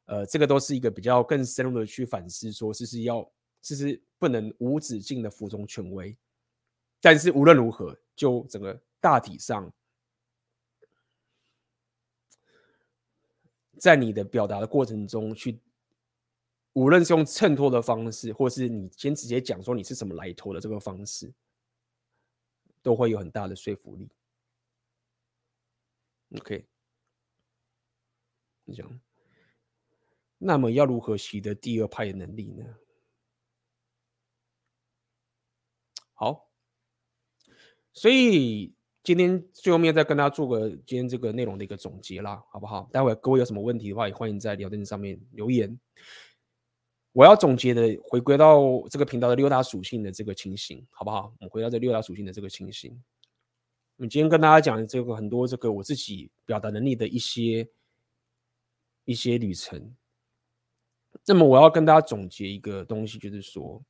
[0.06, 3.30] 呃，这个都是一个比较更深入的去反思，说是是要，
[3.60, 6.16] 其实不能无止境的服从权威。
[7.00, 9.72] 但是无论如何，就整个大体上，
[13.78, 15.60] 在你的表达的过程中去，
[16.74, 21.32] 无论是用衬托的方式，或是你先直接讲说你是什么来头的这个方式，
[22.82, 24.08] 都会有很大的说服力。
[26.36, 26.66] OK，
[28.64, 29.00] 你讲。
[30.44, 32.64] 那么要如何习得第二派的能力呢？
[36.14, 36.48] 好，
[37.92, 38.74] 所以
[39.04, 42.90] 今天最后面再跟大家做个今天这个内容的一个总结啦，好不好？
[42.92, 45.78] 待会各位有什么问题的话，也欢迎在聊天上面留言。
[47.12, 48.58] 我要总结的，回归到
[48.90, 51.32] 这个频道的六大属性的这个情形，好不好？
[51.38, 53.00] 我们回到这六大属性的这个情形。
[53.96, 57.68] 我们今天跟大家讲这个很多这个我自己表达能力的一些
[59.04, 59.94] 一些旅程。
[61.26, 63.82] 那么我要跟大家总结一个东西，就是说，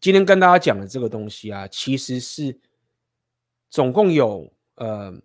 [0.00, 2.58] 今天跟大家讲的这个东西啊，其实是
[3.68, 5.20] 总共有呃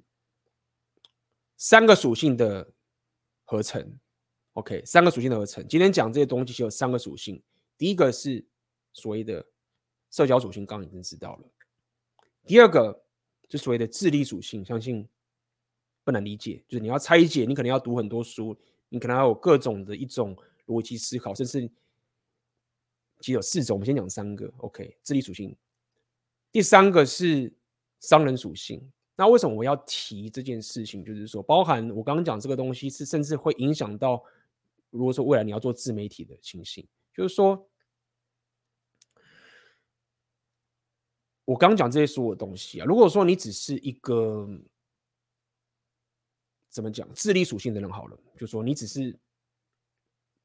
[1.55, 2.71] 三个属性的
[3.45, 3.97] 合成。
[4.53, 5.65] OK，三个属性的合成。
[5.67, 7.41] 今天讲这些东西就有三个属性，
[7.77, 8.45] 第一个是
[8.91, 9.45] 所谓的
[10.09, 11.49] 社交属性，刚刚已经知道了。
[12.45, 13.03] 第二个
[13.47, 15.07] 就所谓的智力属性，相信
[16.03, 18.57] 不难理解，就是你要拆解，你可能要读很多书。
[18.89, 20.35] 你可能还有各种的一种
[20.67, 21.61] 逻辑思考，甚至
[23.19, 24.49] 其实有四种，我们先讲三个。
[24.57, 25.55] OK，智力属性。
[26.51, 27.53] 第三个是
[27.99, 28.81] 商人属性。
[29.15, 31.03] 那为什么我要提这件事情？
[31.03, 34.23] 就是说，包含我刚刚讲这个东西，是甚至会影响到，
[34.89, 37.67] 如果说未来你要做自媒体的情形，就是说，
[41.43, 44.47] 我刚刚讲这些所有的东西啊，如果说你只是一个。
[46.77, 47.11] 怎么讲？
[47.15, 49.19] 智力属性的人好了，就说你只是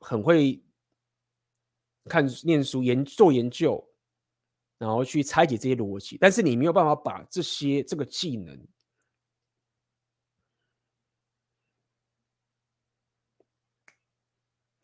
[0.01, 0.65] 很会
[2.07, 3.87] 看念书、研做研究，
[4.79, 8.67] 然后去拆解这些逻辑，但是你没有办法把这些这个技能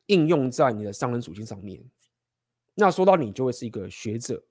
[0.08, 1.82] 应用在你的商人属性上面。
[2.74, 4.44] 那说到你就会是一个学者，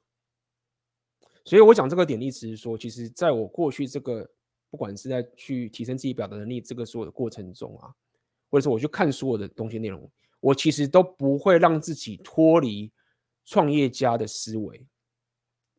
[1.45, 4.27] 所以我讲这个点的意思是说，其实在我过去这个。
[4.77, 7.89] 不管是在去提升自己表达能力这个所有的过程中啊，
[8.47, 10.07] 或者说我去看所有的东西内容，
[10.39, 12.91] 我其实都不会让自己脱离
[13.43, 14.85] 创业家的思维，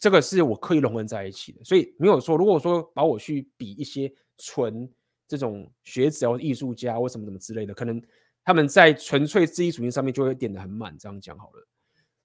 [0.01, 1.62] 这个是我刻意融合在一起的。
[1.62, 4.92] 所以没有说，如果说把我去比一些纯
[5.28, 8.03] 这种学者艺术家或什么什么之类的，可能
[8.42, 10.99] 他们在纯粹自己属性上面就会点得很满。
[10.99, 11.68] 这样讲好了，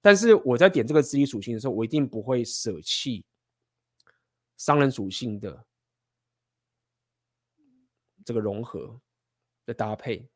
[0.01, 3.23] 但是我在点这个自己属性的时候，我一定不会舍弃
[4.57, 5.63] 商人属性的。
[8.25, 8.99] 这个融合
[9.65, 10.27] 的搭配，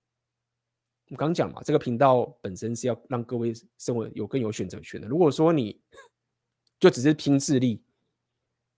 [1.10, 5.08] 我刚讲嘛，这个频道本身是要让各位生活有更有选择权的。
[5.08, 5.82] 如果说你
[6.80, 7.84] 就只是拼智力、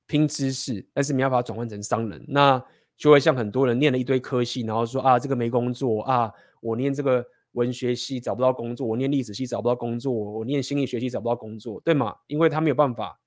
[0.05, 2.63] 拼知识，但是没办法转换成商人，那
[2.97, 6.31] 就会像很多人念了一堆科系，然后说啊，这个没工作啊，
[6.61, 12.15] 我念这个文学系找不到工作，我念历史系找不到工作，我念心理学系找不到工作，对吗？
[12.27, 13.19] 因为他没有办法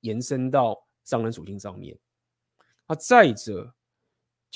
[0.00, 1.96] 延伸到商人属性上面。
[2.86, 3.75] 啊再者，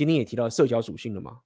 [0.01, 1.43] 今天也提到社交属性了嘛，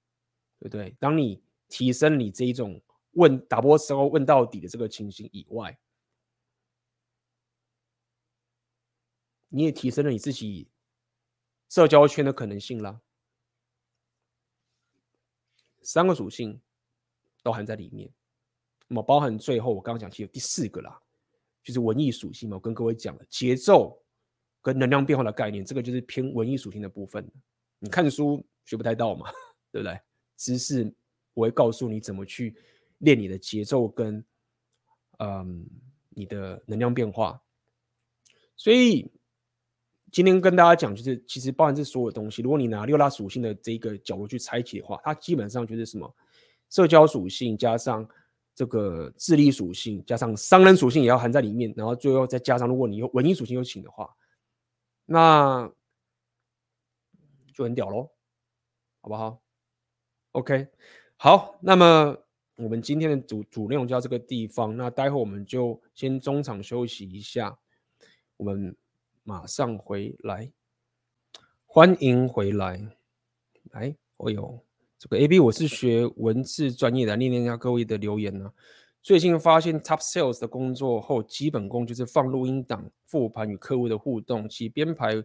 [0.59, 0.95] 对不对？
[0.97, 2.81] 当你提升你这一种
[3.11, 5.77] 问打波时候问到底的这个情形以外，
[9.49, 10.69] 你也提升了你自己
[11.67, 13.01] 社交圈的可能性啦。
[15.81, 16.57] 三个属性
[17.43, 18.09] 都含在里面，
[18.87, 20.97] 那么包含最后我刚刚讲其实第四个啦，
[21.61, 22.55] 就是文艺属性嘛。
[22.55, 24.01] 我跟各位讲了节奏
[24.61, 27.29] 跟能量变化的概念，这个就是偏文艺属性的部分。
[27.79, 29.27] 你看书学不太到嘛，
[29.71, 29.99] 对不对？
[30.37, 30.93] 知识
[31.33, 32.55] 我会告诉你怎么去
[32.97, 34.23] 练你的节奏跟
[35.19, 35.65] 嗯
[36.09, 37.41] 你的能量变化。
[38.57, 39.11] 所以
[40.11, 46.13] 今天跟大家讲，就是其实包含这所有东西，如果你拿六大属性的这个角度去拆解的话，它基本上就是什么
[46.69, 48.07] 社交属性加上
[48.55, 54.13] 这个智力属性加上商人属性也要含在里面，然后最后再加上如果你有文艺属性有请的话，
[55.05, 55.71] 那。
[57.55, 58.11] 就很屌喽，
[58.99, 59.41] 好不好
[60.33, 60.67] ？OK，
[61.15, 62.17] 好，那么
[62.57, 67.57] 我们今天的主主内容就到这个地方，那待会我们就先中场休息一下，
[68.35, 68.75] 我们
[69.23, 70.51] 马上回来，
[71.65, 72.85] 欢迎回来，
[73.71, 74.59] 来，我有
[74.99, 78.53] 这个 AB，我是学文字专业的，念念一下各位的留言呢、啊。
[79.01, 85.23] 最近发现 Top Sales 的工作后，基本功就是放录音档、复盘与客户的互动，其编排。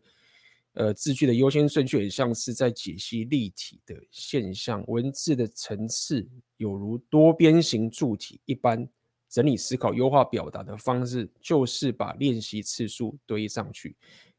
[0.74, 8.88] 呃，字句的优先顺序很像是在解析立体的现象，文字的层次有如多边形柱体一般。
[9.32, 13.94] 整理思考、优化表达的方式，就是把练习次数堆上去，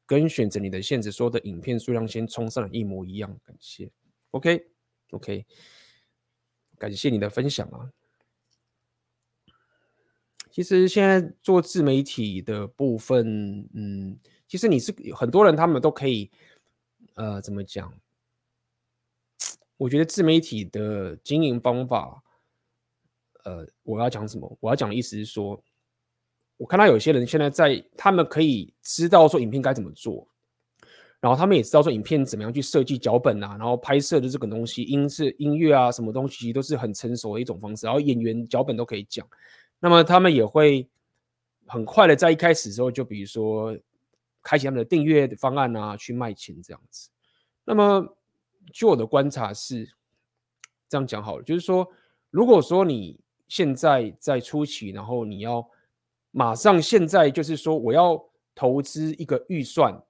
[0.06, 3.40] 跟选择你的限制说的影片数量先冲上来一模一样。
[3.46, 3.90] 感谢、
[4.32, 4.66] OK,
[5.12, 5.46] OK,
[6.78, 7.90] 感谢你的分享啊。
[10.52, 14.20] 其实现在做自媒体的部分，嗯，
[14.52, 16.30] 其实你是很多人，他们都可以，
[17.16, 17.94] 呃，怎么讲？
[19.78, 22.22] 我觉得自媒体的经营方法。
[23.46, 24.58] 呃，我要讲什么？
[24.60, 25.64] 我要讲的意思是说，
[26.58, 30.28] 我看到有些人现在在，他们可以知道说影片该怎么做，
[31.22, 39.26] 然后他们也知道说影片怎么样去设计脚本啊，然后拍摄的这个东西，音是音乐啊，什么东西都是很成熟的一种方式，然后演员脚本都可以讲，
[39.80, 40.86] 那么他们也会
[41.68, 43.74] 很快的在一开始的时候，就比如说
[44.42, 47.10] 开启他们的订阅方案啊，去卖钱这样子。
[47.64, 48.18] 那么
[48.74, 49.88] 据我的观察是
[50.90, 51.88] 这样讲好了，就是说，
[52.30, 55.68] 如果说你现在在初期，然后你要
[56.32, 58.24] 马上现在就是说我要
[58.56, 60.02] 投资一个预算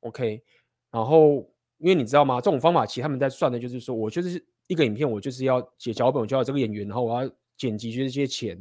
[0.00, 0.42] ，OK，
[0.90, 1.48] 然后
[1.78, 2.40] 因为你知道吗？
[2.40, 8.56] 这种方法其实他们在算的就是说我就是一个影片，我就是要写脚本，我就要这个演员，然后我要剪辑就这些钱，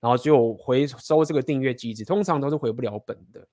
[0.00, 3.46] 然后就回收这个订阅机制，通常都是回不了本的。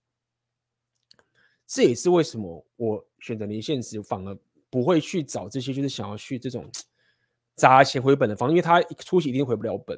[1.67, 4.37] 这也是为什么我选择零现实，反而
[4.69, 6.69] 不会去找这些，就是想要去这种。
[7.57, 9.97] 砸钱回本的方，因为他初期一定回不了本。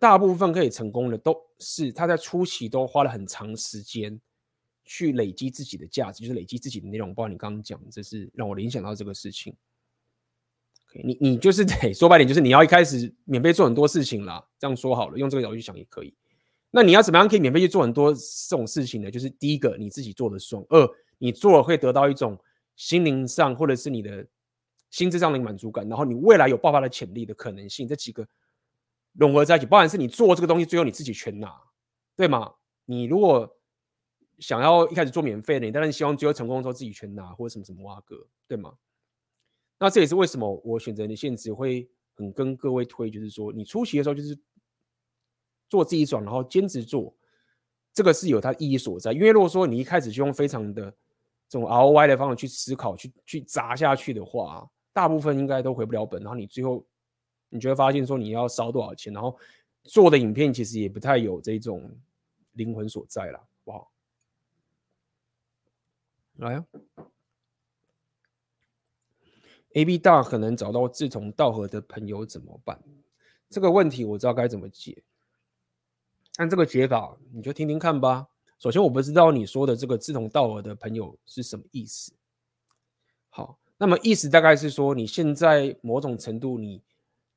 [0.00, 4.20] 大部分可以成功的都是他在初期都花了很长时间
[4.84, 7.14] 去累积自己的价值，就是累积自己的内容。
[7.14, 9.54] 包括你刚刚讲，这是让我联想到这个事情。
[11.04, 14.44] 你你就是得说白点，就是你要一开始免费做很多事情啦。
[14.58, 16.12] 这样说好了，用这个角度去想也可以。
[16.74, 19.10] 那你要怎么样可以免费去做很多这种事情呢？
[19.10, 22.38] 就是第一个，你自己做的爽；二，你做了会得到一种
[22.76, 24.26] 心灵上或者是你的。
[24.90, 28.24] 心智上的满足感，然后你未来有爆发的潜力的可能性，这几个
[29.14, 31.52] 融合在一起，包含是你做这个东西，最后你自己全拿，
[32.14, 32.54] 对吗？
[32.84, 33.58] 你如果
[34.38, 38.72] 想要一开始做免费的，你当然希望最后成功的时候自己全拿，或者什么什么挖哥，对吗？
[39.80, 44.38] 那这也是为什么我选择你限制会很跟各位推，就是说你出席的时候就是
[45.68, 47.14] 做自己爽，然后坚持做，
[47.92, 49.12] 这个是有它意义所在。
[49.12, 50.90] 因为如果说你一开始就用非常的
[51.48, 56.86] 这种 ROI 的方法去思考，去去砸下去的话，大部分应该都回不了本，然后你最后
[57.48, 59.36] 你就会发现说你要烧多少钱，然后
[59.84, 61.90] 做的影片其实也不太有这种
[62.52, 63.90] 灵魂所在了，好不好？
[66.36, 66.66] 来呀
[69.74, 72.82] ，AB 大可能找到志同道合的朋友怎么办？
[73.50, 75.04] 这个问题我知道该怎么解，
[76.36, 78.26] 按这个解法你就听听看吧。
[78.58, 82.12] 首先我不知道你说的这个志同道合的朋友是什么意思，
[83.28, 83.58] 好。
[83.76, 86.80] 那么意思大概是说，你现在某种程度你，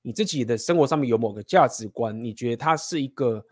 [0.04, 3.43] 你自己的生活上面有某个价值观，你觉得它是一个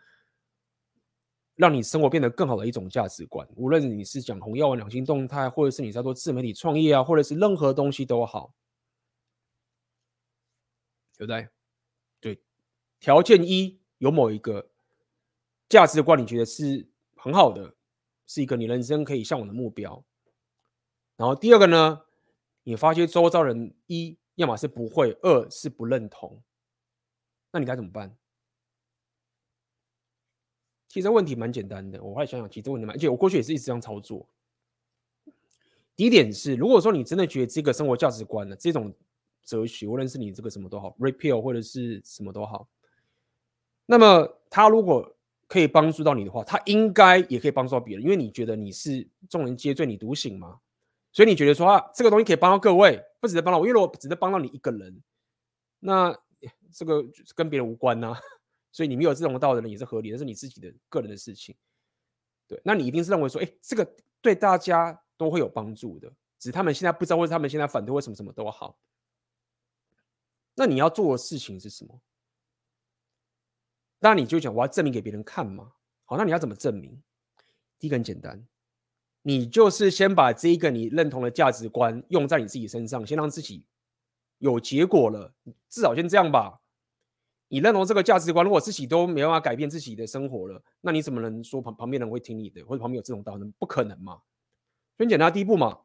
[1.56, 3.46] 让你生活变得更好的一种价值观。
[3.56, 8.54] 无论你是讲红药丸两性动态，或者是你在做自媒体创业啊，或者是任何东西都好，
[11.18, 11.50] 对不对？
[12.22, 12.39] 对，
[13.00, 14.70] 条件一有某一个
[15.70, 17.76] 价值观，你觉得是很好的，
[18.28, 20.03] 是一个你人生可以向往的目标。
[21.16, 22.01] 然后第二个呢？
[22.68, 26.41] 你发觉周遭人一要么是不会，二是不认同，
[27.51, 28.18] 那你该怎么办？
[30.88, 34.28] 其实问题蛮简单的，我后来想想，其实问题蛮，而且我过去也是一直这样操作。
[35.95, 38.91] 第一点是，如果说你真的觉得这个生活价值观的，这种
[39.43, 42.68] 哲学，无论是你这个什么都好，Red Pill 或者是什么都好，
[43.86, 45.14] 那么他如果
[45.48, 50.60] 可以帮助到你的话，他应该也可以帮助到别人，因为你觉得你是众人皆醉你独醒嘛。
[51.12, 55.02] 所以你觉得说啊，这个东西可以帮到各位，不只是帮到我，因为我只能帮到你一个人，
[55.80, 56.14] 那
[56.74, 57.02] 这个
[57.34, 58.14] 跟别人无关呐、
[58.74, 61.56] 所以你没有志同道合的人也是合理的，是你自己的个人的事情。
[62.48, 68.78] 对，那你一定是认为说，哎，这个对大家都会有帮助的，只是他们现在不知道，或者他们现在反对，为什么什么都好。
[70.54, 72.02] 那你要做的事情是什么？
[74.00, 75.72] 那你就讲我要证明给别人看嘛。
[76.06, 77.02] 好，那你要怎么证明？
[77.80, 78.46] 第一个很简单。
[79.24, 83.66] 你就是先把这一个你认同的价值观用在你自己身上，先让自己
[84.38, 85.34] 有结果了，
[85.68, 86.62] 至少先这样吧。
[87.48, 93.52] 你认同这个价值观，如果自己都没办法改变自己的生活了，那你怎么能说旁旁边人会听你的，或者旁边有这种道理？
[93.58, 94.22] 不可能嘛。
[94.98, 95.80] 很简单，第一步嘛，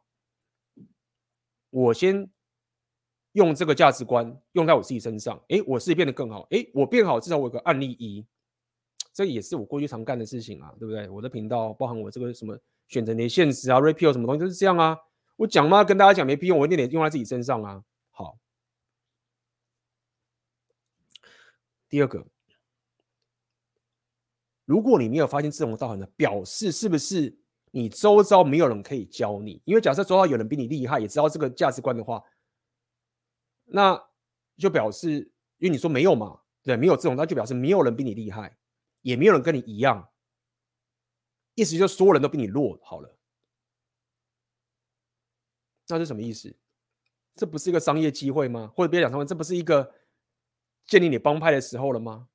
[1.70, 2.30] 我先
[3.32, 8.26] 用这个价值观用在我自己身上，诶，我自己变得更好，诶，我变好，至少我有个案例一，
[9.12, 11.08] 这也是我过去常干的事情啊，对不对？
[11.08, 12.58] 我的频道包含我这个什么。
[12.88, 14.98] 选择你的现实啊，repeal 什么东西都是这样啊。
[15.36, 17.84] 我讲嘛，跟大家讲没屁用，我一定得用在自己身上啊。
[18.10, 18.36] 好，
[21.88, 22.26] 第二个，
[24.64, 27.38] 如果你没有发现志同道合的，表示是不是
[27.70, 29.62] 你周遭没有人可以教你？
[29.64, 32.20] 因为假设周遭有人比你厉害，也知道这个价值观的话，
[33.72, 34.00] 那
[34.56, 38.56] 就表示，因为你说没有嘛，对，没有这种，那就表示没有人比你厉害，
[39.02, 40.10] 也没有人跟你一样。
[41.54, 43.18] 意思就是所有人都比你弱，好了，
[45.88, 46.54] 那是什么意思？
[47.34, 48.72] 这不是一个商业机会吗？
[48.74, 49.94] 或者别讲他们，这不是一个
[50.86, 52.28] 建立你帮派的时候了吗？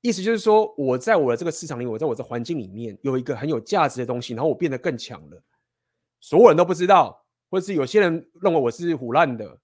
[0.00, 5.42] 意思就是说，我在我的这个市场里，我在我的环境里面有一个很有价值的东西，然后我变得更强了，
[6.20, 9.60] 所有人都不知道，或者是有些人认为我是唬烂的，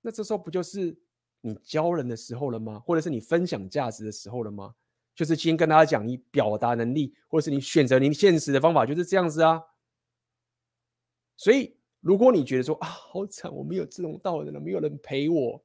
[0.00, 0.96] 那这时候不就是
[1.40, 2.78] 你教人的时候了吗？
[2.80, 4.74] 或者是你分享价值的时候了吗？
[5.14, 9.60] 就是先跟大家讲，你表达能力，或者是你选择你现实的方法，就是这样子啊。
[11.36, 15.64] 所以，如果你觉得说啊，好惨，我没有志同道合的人，没有人陪我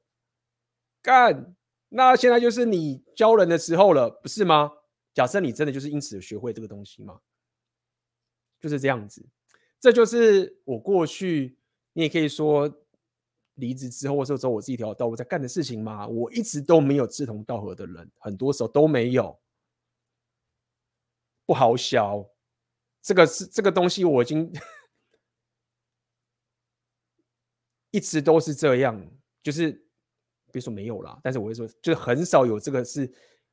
[1.00, 1.54] 干，
[1.88, 4.72] 那现在就是你教人的时候了，不是吗？
[5.12, 7.20] 假设你真的就是因此学会这个东西吗？
[8.60, 9.24] 就是这样子。
[9.78, 11.58] 这就是我过去，
[11.92, 12.83] 你也可以说
[13.54, 16.06] 离职之后，或者走我自己一条道路在干的事情嘛。
[16.08, 19.38] 我一直都没有志同道合的人，很多时候都没有。
[21.46, 22.26] 不好笑，
[23.02, 24.50] 这个是这个东西，我已经
[27.90, 28.98] 一直都是这样，
[29.42, 29.86] 就是
[30.50, 33.12] 别说没有啦，但是我会说，就是很少有这个是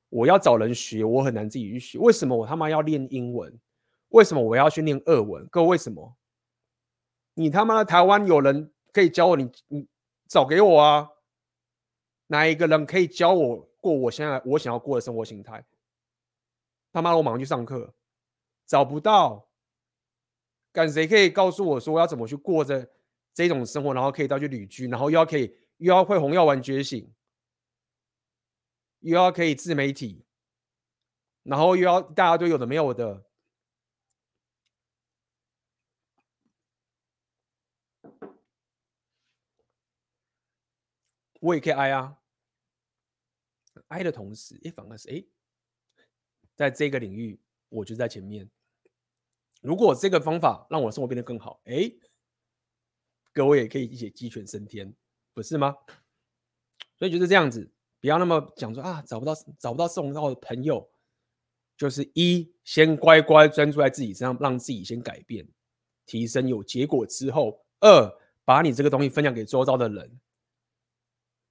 [0.09, 1.99] 我要找人学，我很难自己去学。
[1.99, 3.59] 为什么我他妈要练英文？
[4.09, 5.45] 为什么我要去练俄文？
[5.47, 6.17] 各位为什么？
[7.33, 9.87] 你他妈的台湾有人可以教我，你你
[10.31, 11.11] 找给我啊！
[12.27, 15.61] 哪一个人可以教我过我现在我想要过的生活形态？
[16.93, 17.17] 他妈的！
[17.17, 17.93] 我马上去上课，
[18.65, 19.49] 找不到。
[20.71, 22.89] 干谁可以告诉我说我要怎么去过着
[23.33, 27.13] 这种生活，然后可以到去旅居，然后又要可以又要会红药丸觉醒，
[29.01, 30.25] 又要可以自媒体，
[31.43, 33.25] 然后又要大家都有的没有的。
[41.41, 42.17] 我也可以挨啊，
[43.89, 45.23] 挨的同时，哎，反而是哎。
[46.55, 47.39] 在这个领域，
[47.69, 48.49] 我就在前面。
[49.61, 51.91] 如果这个方法让我生活变得更好，哎，
[53.33, 54.93] 各位也可以一起鸡犬升天，
[55.33, 55.75] 不是吗？
[56.97, 60.87] 所以就是这样子，不要那么讲说啊，找不到找不到送到的朋友，
[61.75, 65.47] 就是一先乖乖专注在自己身上，让自己先改变、
[66.05, 70.19] 提升，有结果之后，二把你这个东西分享给周遭的人，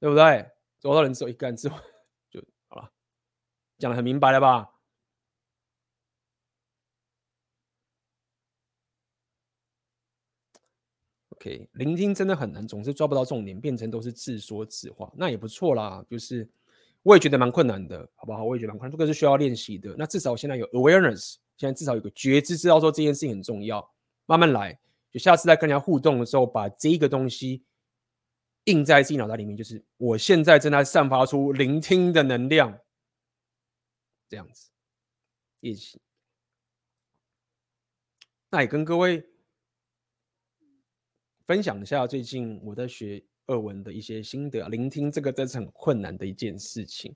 [0.00, 0.50] 对不对？
[0.80, 1.78] 走到人只有一个人之后
[2.30, 2.90] 就好了，
[3.78, 4.66] 讲得很明白了吧
[11.28, 16.02] ？OK，聆听真的很难，总是抓不到重点，变成都是自说自话，那也不错啦。
[16.08, 16.48] 就是
[17.02, 18.42] 我也觉得蛮困难的，好不好？
[18.42, 19.94] 我也觉得蛮困难，这个是需要练习的。
[19.98, 23.86] 那至少现在有 awareness，现在至少有个觉知，知道说这件事情很重要。
[24.24, 24.78] 慢慢来，
[25.10, 27.64] 就下次再跟人家互动的时候，把这个东西
[28.64, 32.78] 印在自己脑袋里面，就是我现在正在散发出聆听的能量，
[34.28, 34.70] 这样子
[35.60, 36.00] 一起。
[38.50, 39.26] 那也跟各位。
[41.46, 47.12] 分享一下最近我在学俄文的一些心得，聆听这个真是很困难的一件事情。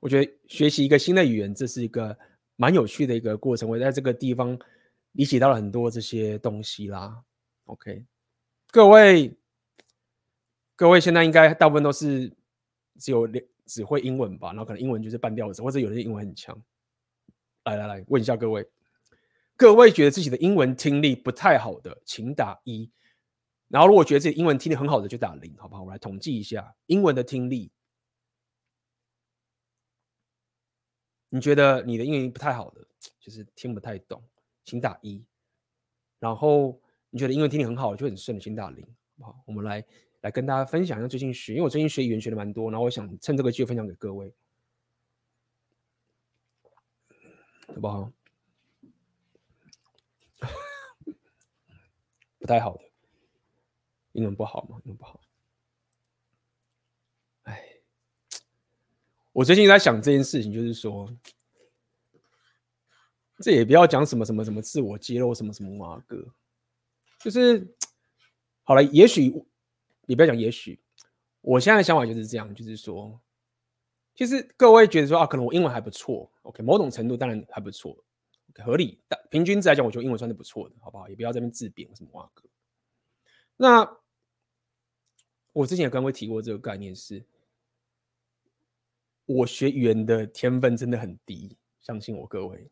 [0.00, 2.18] 我觉得学习一个新的语言，这是一个
[2.56, 3.68] 蛮有趣的一个过程。
[3.68, 4.58] 我在这个地方
[5.12, 7.24] 理解到了很多这些东西啦。
[7.68, 8.02] OK，
[8.70, 9.36] 各位，
[10.74, 12.34] 各位现在应该大部分都是
[12.98, 13.28] 只有
[13.66, 14.48] 只会英文吧？
[14.48, 16.58] 然后可能英文就是半吊子，或者有些英文很强。
[17.64, 18.66] 来来来，问一下各位。
[19.54, 22.90] 各位觉得自己的英文听力不太好的，请打一。
[23.68, 25.82] 然后如果觉得自己英文听力很好的，就打零，好不好？
[25.82, 27.70] 我来统计一下英文的听力。
[31.28, 32.86] 你觉得你的英文不太好的，
[33.20, 34.22] 就是听不太懂，
[34.64, 35.22] 请打一。
[36.18, 36.80] 然后
[37.10, 39.42] 你觉得英文听力很好，就很顺，请打零，好不好？
[39.46, 39.84] 我们来
[40.20, 44.34] 来跟大家分享一下最近学，因为我最近学语言学的蛮多，然后我想趁这个机会分享给各位，
[47.68, 48.12] 好不好？
[52.38, 52.82] 不太好的，
[54.12, 54.80] 英文不好吗？
[54.84, 55.20] 英文不好。
[57.42, 57.78] 哎，
[59.32, 61.10] 我最近在想这件事情，就是说，
[63.38, 66.24] 这也不要讲什么什么什么自我揭露什么什么马哥，
[67.18, 67.74] 就是
[68.62, 68.82] 好了。
[68.84, 69.32] 也许
[70.06, 70.80] 你不要讲，也许
[71.40, 73.20] 我现在的想法就是这样，就是说，
[74.14, 77.96] 其实各位觉得说啊，可能我英文还不错，OK，某种程度当然还不错
[78.50, 79.00] ，OK，合理。
[79.08, 81.08] 但平均值来讲，我觉得英文算是不错的，好不好？
[81.08, 82.48] 也不要这边自贬什么哇哥。
[83.56, 83.98] 那
[85.52, 87.24] 我之前也跟各位提过这个概念是，
[89.26, 92.70] 我学语言的天分真的很低，相信我各位，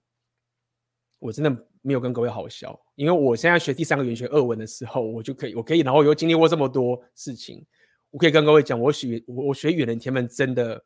[1.18, 7.64] 我真的没有跟各位好笑，因为我现在学第三个语言学俄文的时候，我就可以，我可以，然后又经历过这么多事情，
[8.10, 10.84] 我可以跟各位讲，我学我我学语言的天分真的。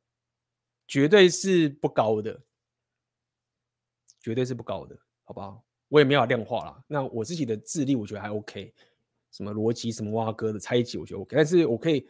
[0.93, 2.37] 绝对是不高的，
[4.21, 5.65] 绝对是不高的，好不好？
[5.87, 6.85] 我也没有量化啦。
[6.89, 8.75] 那我自己的智力，我觉得还 OK。
[9.31, 11.37] 什么逻辑，什么挖哥的猜忌，我觉得 OK。
[11.37, 12.09] 但是我可以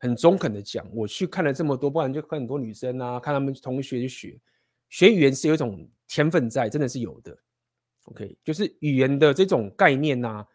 [0.00, 4.38] 很中肯的讲，我去看了这么多，不然就看很多女生啊，看他们同学去学，
[4.90, 7.34] 学语言是有一种天分在，真的是有的。
[8.04, 10.46] OK，就是语言的这种概念呐、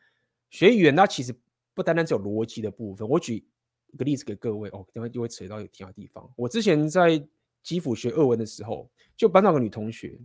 [0.49, 1.36] 学语言它其实
[1.74, 3.07] 不单单只有逻辑的部分。
[3.07, 3.45] 我举。
[3.94, 6.30] 一个例子给各位哦，等会就会扯到有其他地方。
[6.36, 7.26] 我之前在
[7.64, 10.19] 基辅学俄文的时候，就班上有个女同学，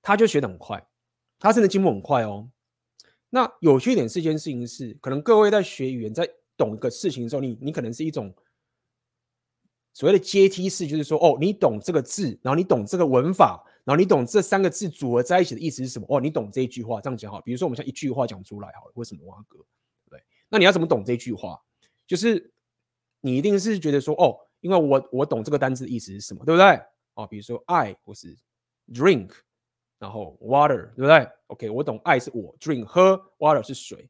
[0.00, 0.82] 她就学得很快，
[1.38, 2.48] 她真的进步很快哦。
[3.28, 8.34] 那有趣一点是一件事情是，可能各位在学语言，在懂一个事情的时候，你你可能是一种
[9.92, 16.06] 所谓的阶梯式，就是说，哦，你懂这个字，然后你懂这个文法，然后你懂这三个字组合在一起的意思是什么？
[16.08, 17.40] 哦，你懂这一句话，这样讲好。
[17.40, 19.58] 比如说，我们像一句话讲出来好了，为什么挖哥？
[20.10, 21.60] 对，那你要怎么懂这句话？
[22.06, 22.52] 就是
[23.20, 26.80] 你一定是觉得说哦，因为我我懂这个单词的意思是什么，对不对？
[27.14, 28.36] 哦，比如说爱或是
[28.92, 29.30] drink，
[29.98, 34.08] 然后 water，对不对？OK，我懂爱是我 drink 喝，water 是水。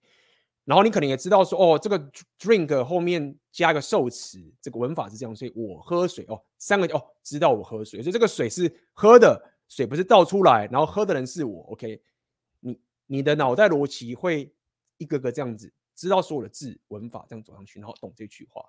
[0.64, 1.98] 然后你可能也知道说哦，这个
[2.38, 9.40] drink 后面加一个受词，这个文法是这样，所以我喝水哦，三个哦，知道我喝水，所以这个水是喝的
[9.74, 11.62] 水，不是倒出来，然后喝的人是我。
[11.72, 12.02] OK，
[12.60, 14.54] 你你的脑袋逻辑会
[14.98, 15.72] 一个个这样子。
[15.94, 18.62] 知道所有的字文法这样走上去，然后懂这句话。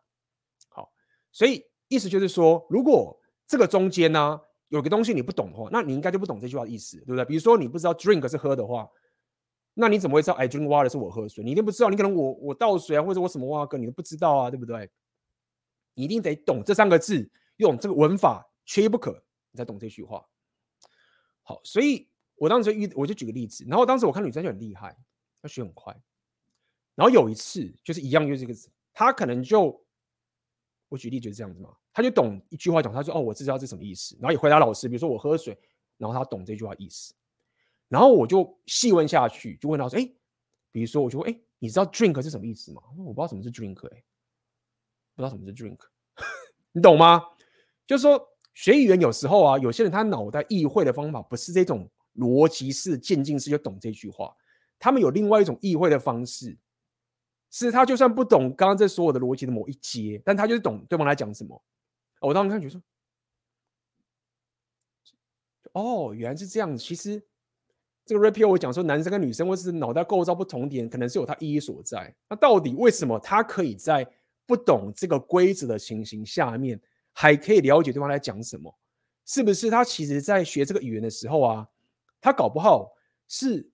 [0.70, 0.92] 好，
[1.32, 3.18] 所以意思就是说，如果
[3.48, 7.26] 这个中间呢、有个东西你不懂的话，那你应该就不懂这句话的意思，对不对？
[7.26, 8.90] 比如说你不知道 drink 是喝的话，
[9.74, 11.44] 那你怎么会知道 I drink water 是我喝水？
[11.44, 14.90] 你一定不知道，你可能我我倒水啊，或者我什么挖个你都不知道啊，对不对？
[15.96, 20.24] 你一定得懂这三个字，用这个文法缺一不可，你才懂这句话。
[21.44, 24.98] 好，所以我当时遇我就举个例子，然后当时我看女生就很厉害，
[25.42, 25.96] 她学很快。
[26.96, 29.84] 然后有一次就是一样，就是这个字，她可能就
[30.90, 35.58] 我举例就是这样子嘛，他就懂一句话讲，他说哦，我知道这什么意思，然后也回答老师，比如说我喝水，
[35.98, 37.16] 然后他懂这句话意思，
[37.88, 40.08] 然后我就细问下去，就问他说，哎，
[40.72, 42.84] 比如说我就问，哎，你知道 drink 是什么意思吗？
[42.98, 44.04] 我不知道什么是 drink，哎，
[45.16, 45.80] 不知道什么是 drink，
[46.74, 47.24] 你懂吗？
[47.88, 54.36] 就是说学语言有时候啊，有些人他脑袋意会的方法不是这种逻辑式渐进式就懂这句话，
[54.80, 56.58] 他们有另外一种意会的方式。
[57.56, 61.64] 是他就算不懂刚刚这所有的逻辑的某一节，但他就是懂对方来讲什么。
[62.20, 62.82] 我当时看觉得说，
[65.74, 66.84] 哦，原来是这样子。
[66.84, 67.24] 其实
[68.08, 72.12] 这个 rapio 我讲说，男生跟女生或是脑袋构造不同点，可能是有它意义所在。
[72.28, 74.04] 那到底为什么他可以在
[74.48, 76.82] 不懂这个规则的情形下面，
[77.14, 78.78] 还可以了解对方在讲什么？
[79.26, 81.68] 是不是他其实在学这个语言的时候啊，
[82.20, 82.94] 他搞不好
[83.28, 83.70] 是。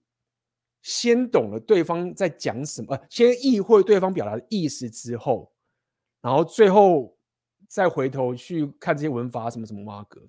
[0.81, 5.51] 先懂了对方在讲什么，呃，先意会对方表达的意思之后，
[6.21, 7.17] 然后最后
[7.67, 10.25] 再回头去看这些文法什么什么挖格。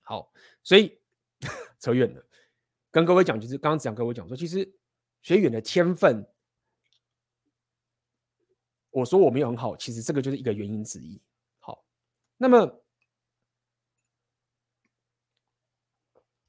[0.00, 0.32] 好，
[0.62, 0.98] 所以
[1.78, 2.26] 扯远了，
[2.90, 4.66] 跟各位讲就是刚刚讲，各位讲说，其实
[5.20, 6.26] 学语言的天分，
[8.88, 11.20] 我说我没有很好，其实这个就是一个原因之一。
[12.42, 12.82] 那么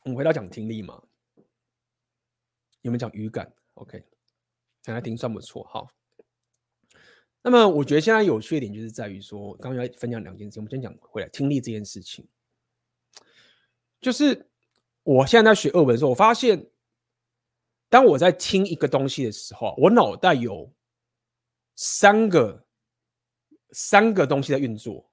[0.04, 1.04] 我们回到讲听力嘛。
[2.82, 4.02] 有没有讲语感？OK，
[4.82, 5.66] 讲来听算不错。
[5.66, 5.92] 好，
[7.42, 10.62] 那么我觉得现在有趣的点就是在于说，刚刚要分享两件事情。
[10.62, 12.26] 我们先讲回来听力这件事情，
[14.00, 14.50] 就是
[15.04, 16.72] 我现在在学二文的时候，我发现，
[17.90, 20.74] 当我在听一个东西的时候，我脑袋有
[21.76, 22.66] 三个
[23.74, 25.11] 三个东西在运作，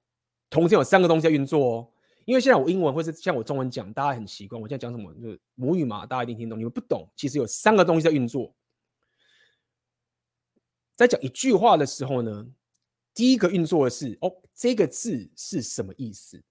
[0.49, 1.91] 同时有三个东西在运作哦。
[2.25, 4.61] 因为现在我英文或是像我中文讲，大家很习惯。
[4.61, 6.59] 我现在讲什么就是母语嘛，大家一定听懂。
[6.59, 8.53] 你们不懂，其实有三个东西在运作。
[10.95, 12.45] 在讲一句话的时候呢，
[13.15, 16.43] 第一个运作的是哦，这个字是什么意思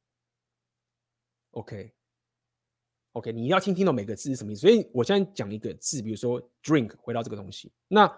[1.53, 4.63] ？OK，OK，、你要听听懂每个字是什么意思。
[4.63, 8.13] 所以我现在讲一个字，比如说 drink，回到这个东西，那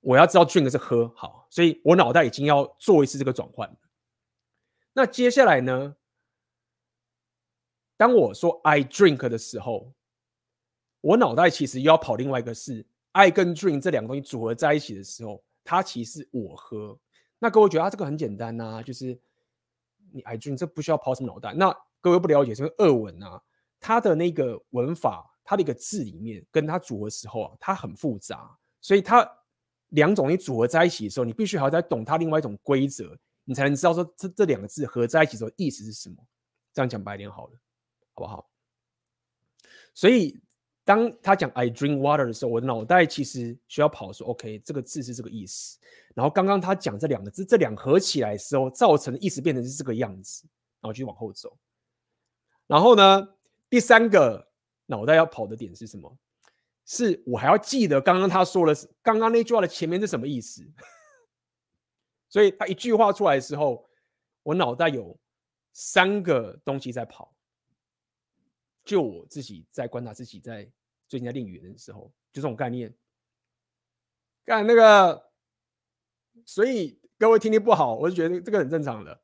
[0.00, 3.70] 我要知道 drink 是喝，好，所以我脑袋已经要做一次这个转换。
[4.94, 5.96] 那接下来呢？
[7.96, 9.92] 当我说 I drink 的时候，
[11.00, 16.98] 我脑袋其实又要跑另外一个事 I 跟 drink 这两个东西组合在一起的时候，它其实我喝。
[17.38, 19.18] 那各位觉得它这个很简单呐、就是
[20.12, 21.52] 你 I dream 这不需要跑什么脑袋。
[21.52, 23.42] 那各位不了解这个俄文啊，
[23.80, 29.28] 它的那个文法，它的一个字里面跟它组合的时候啊，它很复杂，所以它
[29.90, 36.16] 两种你组合在一起的时候，你必须还要再懂它另外一种规则，你才能知道说这这两个字合在一起的时候意思是什么。
[36.72, 37.52] 这样讲白点好了，
[38.14, 38.50] 好不好？
[39.94, 40.40] 所以。
[40.86, 45.78] 当他讲 I drink water 的时候，我脑袋其实需要跑说 OK，这个字是这个意思。
[46.14, 50.46] 然后刚刚他讲这两个字，这两合起来的时候，造成的意思变成是这个样子，
[50.82, 51.56] 然后就往后走。
[52.66, 53.26] 然后呢，
[53.70, 54.46] 第三个
[54.84, 56.14] 脑袋要跑的点是什么？
[56.84, 60.62] 是我还要记得刚刚他说的是刚刚那句话的前面是什么意思。
[62.34, 63.88] 所以他一句话出来的时候，
[64.42, 65.16] 我脑袋有
[65.72, 67.32] 三个东西在跑。
[68.84, 70.68] 就我自己在观察自己在
[71.08, 72.92] 最近在练语言的时候，就这种概念。
[74.44, 75.30] 干那个，
[76.44, 79.22] 所以各位听力不好，我就觉得这个很正常的。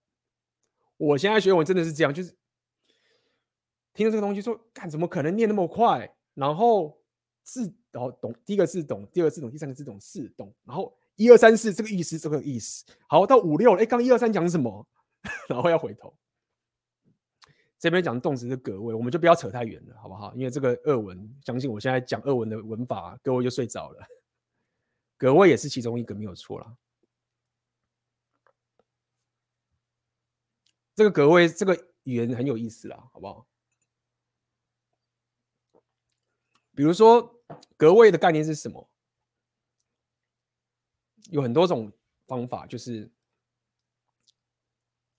[0.97, 2.31] 我现在学文真的是这样，就是
[3.93, 6.17] 听到这个东西说，干怎么可能念那么快？
[6.35, 7.03] 然后
[7.43, 12.83] 字，然后懂第一个字懂，第二个字懂，第三个字懂，四懂，然后一二三四这个意思，这个意思。
[13.07, 14.89] 好，到五六，哎，刚一二三讲什么？
[15.51, 16.17] 然后要回头。
[17.79, 20.35] 这边讲动词是格位，我们就不要扯太远了，好不好？
[20.35, 24.07] 因为这个二文，相信我现在讲二文的文法，各位就睡着了。
[25.19, 26.75] 格位也是其中一个，没有错啦。
[30.95, 31.75] 这个格位，这个
[32.05, 33.47] 语言很有意思啦，好不好？
[36.75, 37.43] 比如说，
[37.77, 38.90] 格位的概念是什么？
[41.31, 41.93] 有很多种
[42.27, 43.11] 方法，就是，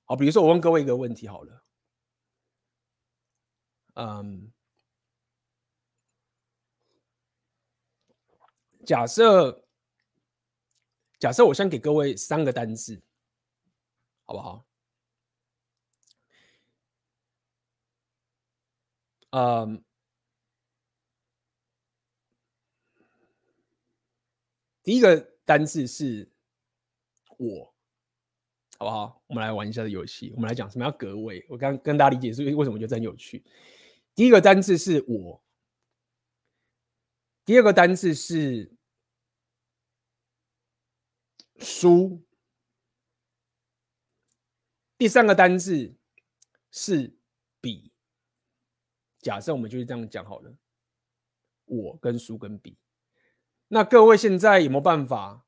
[0.05, 1.63] 好，比如说我问各位一个问题好了。
[3.95, 4.51] 嗯，
[8.85, 9.65] 假设
[11.19, 13.01] 假设我先给各位三个单字，
[14.25, 14.65] 好不好？
[19.31, 19.83] 嗯，
[24.83, 26.29] 第一个单字是
[27.37, 27.73] 我。
[28.77, 29.23] 好不好？
[29.27, 30.31] 我们来玩一下的游戏。
[30.33, 31.45] 我们来讲什么叫格位。
[31.47, 33.43] 我刚跟大家理解是为什么觉得很有趣。
[34.15, 35.43] 第一个单字是我，
[37.45, 38.75] 第二个单字是
[41.59, 42.25] 书，
[44.97, 45.95] 第三个单字
[46.71, 47.15] 是
[47.59, 47.91] 笔。
[49.19, 50.57] 假设我们就是这样讲好了，
[51.65, 52.75] 我跟书跟笔。
[53.73, 55.45] 那各位现在有没有办法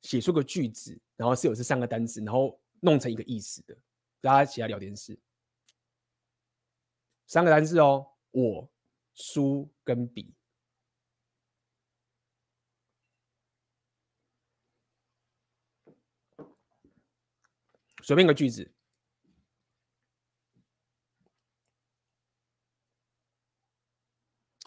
[0.00, 3.76] 写出个句子，然后是有这三个单字，然后弄成一个意思的，
[4.22, 5.18] 大家一起来聊天室。
[7.26, 8.70] 三个单字哦，我、
[9.12, 10.32] 书跟笔，
[18.02, 18.72] 随便一个句子。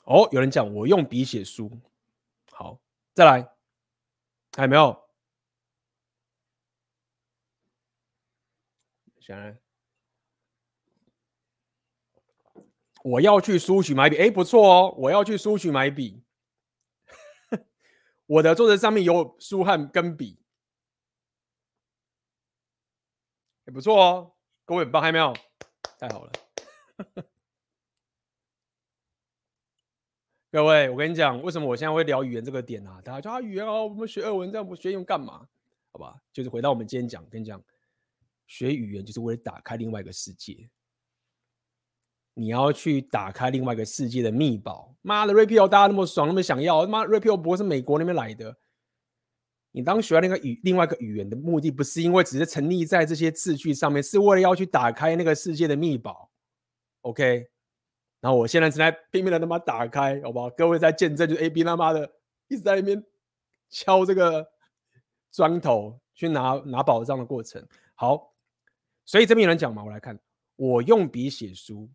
[0.03, 1.72] 哦，有人讲我用笔写书，
[3.22, 3.56] 再来，
[4.57, 4.99] 还有没有
[9.19, 9.60] 想？
[13.03, 16.23] 我要去书取买笔，哎，不错哦，我要去书取买笔。
[18.26, 20.43] 我的桌子上面有书和跟笔，
[23.65, 24.35] 也不错哦，
[24.65, 25.31] 各位很棒，还有没有？
[25.99, 26.31] 太好了，
[30.52, 32.99] 各位，我跟你讲，为什么我现在会聊语言这个点啊？
[33.06, 35.48] 大家说啊，语言哦，我们学俄文这样不学用干嘛？
[35.94, 37.64] 好吧，就是回到我们今天讲，跟你讲。
[38.48, 40.69] 学语言就是为了打开另外一个世界。
[42.34, 44.94] 你要去打开另外一个世界的密宝。
[45.02, 46.86] 妈的，Rapio 大家那么爽，那么想要。
[46.86, 48.57] 妈，Rapio 不过是美国那边来的。
[49.72, 56.30] 你当学那个语另外一个语言的目的，不是因为只是沉溺在这些字句上面，是为了要去打开那个世界的密宝。
[57.03, 57.51] OK。
[58.22, 60.49] 然后我现在正在拼命的他妈打开，好不好？
[60.52, 62.10] 各位在见证，就 AB 他妈的
[62.48, 63.03] 一直在那边
[63.69, 64.48] 敲这个
[65.31, 67.68] 砖头去拿拿宝藏的过程。
[67.95, 68.30] 好。
[69.03, 70.18] 所以这边有人讲嘛，我来看，
[70.56, 71.89] 我用笔写书，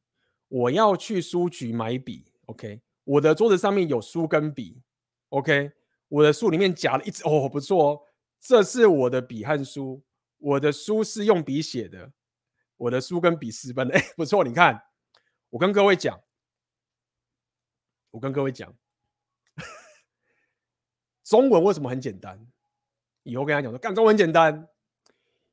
[0.49, 4.83] 我要去书局买笔，OK，我的桌子上面有书跟笔
[5.31, 5.71] ，OK，
[6.09, 8.03] 我的书里面夹了一支，哦，不错哦，
[8.39, 10.03] 这是我的笔和书，
[10.39, 12.11] 我的书是用笔写的，
[12.77, 14.83] 我的书跟笔私奔的，哎，不错，你看，
[15.51, 16.21] 我跟各位讲，
[18.11, 18.75] 我跟各位讲，
[21.25, 22.47] 中文为什么很简单？
[23.23, 24.69] 以后跟他讲说，干中文很简单，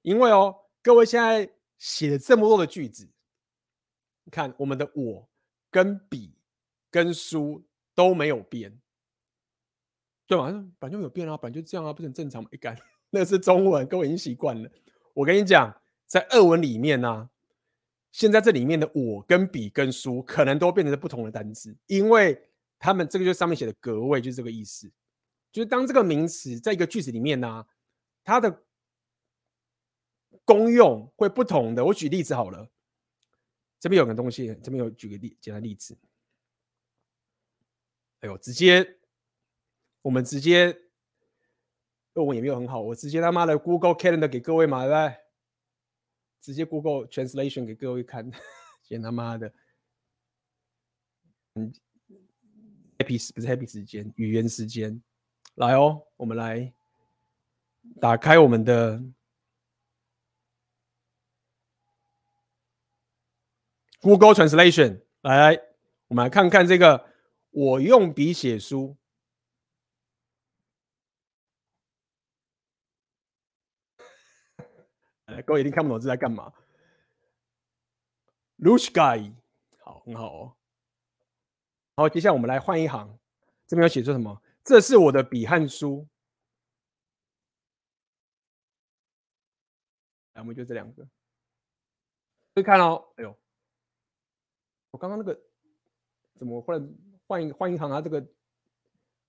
[0.02, 0.60] 因为哦。
[0.86, 3.10] 各位现在写了这么多的句子，
[4.26, 5.30] 你看我们的我
[5.72, 6.38] 跟笔
[6.92, 7.66] 跟书
[7.96, 8.82] 都没有变，
[10.28, 10.48] 对吧？
[10.78, 12.50] 本来就没有变啊，本来就这样啊，不是很正常吗？
[12.52, 12.78] 一干，
[13.10, 14.70] 那是中文，各位已经习惯了。
[15.14, 15.74] 我跟你讲，
[16.06, 17.30] 在俄文里面呢、啊，
[18.14, 22.40] 现在这里面的我跟比跟书可能都变成不同的单字，因为
[22.78, 24.88] 他们这个就上面写的格位就是这个意思，
[25.52, 27.66] 就是当这个名词在一个句子里面呢、
[28.24, 28.64] 它的
[30.46, 31.84] 功用会不同的。
[31.86, 32.70] 我举例子好了，
[33.80, 35.98] 这边有个东西，这边有举个例简单例子。
[38.20, 39.00] 哎呦，直接
[40.04, 40.78] 我们直接，
[42.14, 45.23] 论文也没有很好，我直接他妈的 Google Calendar 给各位嘛，对不对？
[46.44, 48.30] 直接 Google Translation 给各位看，
[48.84, 49.54] 先他妈的，
[51.54, 51.74] 嗯
[52.98, 55.02] ，Happy 不是 Happy 时间，语言时间，
[55.56, 56.74] 来哦，我们来
[58.02, 59.02] 打开我们的
[64.02, 65.56] Google Translation，来，
[66.08, 67.08] 我们来看看这个，
[67.52, 68.98] 我用笔写书。
[75.42, 76.54] 各位一定看不懂这在干嘛。
[78.60, 79.34] Lushkai，
[79.80, 80.56] 好，很好哦。
[81.96, 83.20] 好，接下来我们来换一行，
[83.68, 84.42] 这边要写出什么？
[84.64, 86.08] 这是我的笔和书。
[90.34, 91.08] 来，我们就这两个。
[92.56, 93.38] 会看哦，哎呦，
[94.92, 95.40] 我刚刚那个
[96.36, 96.96] 怎么忽然
[97.28, 98.02] 换一换一行啊？
[98.02, 98.26] 这个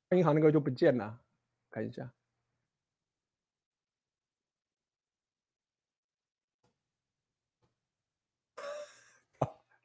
[0.08, 1.20] 换一行那个就不见了，
[1.70, 2.12] 看一下。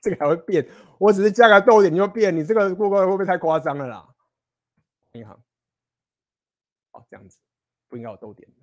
[0.02, 0.68] 这个还会变？
[0.98, 2.36] 我只是加个逗点你就变？
[2.36, 4.08] 你这个过关会不会太夸张了啦？
[5.14, 5.44] 银行，
[6.92, 7.40] 哦，这样子
[7.88, 8.56] 不应该有逗点的，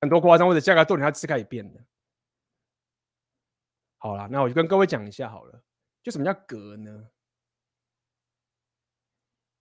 [0.00, 1.84] 很多夸张，或者加个逗点它是可以变的。
[3.98, 5.62] 好了，那我就跟各位讲一下好了，
[6.02, 7.10] 就什么叫格呢？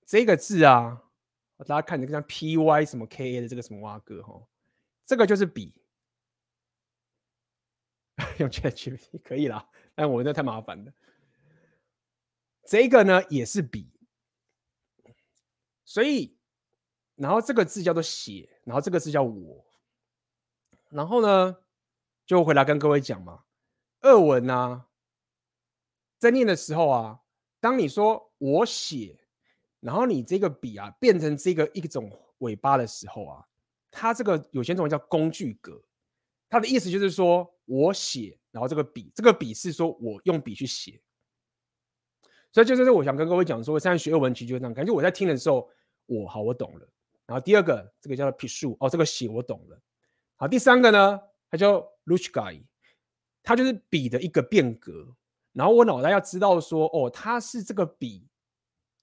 [0.06, 1.03] 这个字啊，
[1.57, 4.48] 大家看这个像 P Y 什么 K A 的这个什么蛙哥哈，
[5.06, 5.82] 这个就是笔，
[8.40, 9.68] 用 ChatGPT 可以啦。
[9.98, 10.94] 但我那太麻烦了。
[12.64, 13.90] 这个呢也是笔，
[15.84, 16.38] 所以，
[17.15, 19.65] 然后这个字叫做写，然后这个字叫我，
[20.90, 21.57] 然后呢
[22.28, 23.44] 就回来跟各位讲嘛。
[24.02, 24.86] 二文啊，
[26.19, 27.19] 在念的时候啊，
[27.60, 29.18] 当你说我写，
[29.80, 33.48] 然后你这个笔啊变成这个一种尾巴的时候啊，
[33.90, 35.82] 它这个有些中文叫工具格，
[36.49, 38.38] 他的意思就是说我写。
[38.49, 40.99] 然后这个笔，这个笔是说我用笔去写，
[42.52, 45.69] 所以就是我想跟各位讲说，现在学俄文其实就是这样，感觉我在听的时候，
[46.07, 46.90] 我好我懂了。
[47.28, 49.80] 然后第二个，这个叫做 pisu，哦，这个写我懂了。
[50.38, 51.19] 好，第三个呢，
[51.52, 52.64] 它叫 lushkai，
[53.44, 55.15] 它就是笔的一个变革。
[55.53, 58.28] 然后我脑袋要知道说，哦，它是这个笔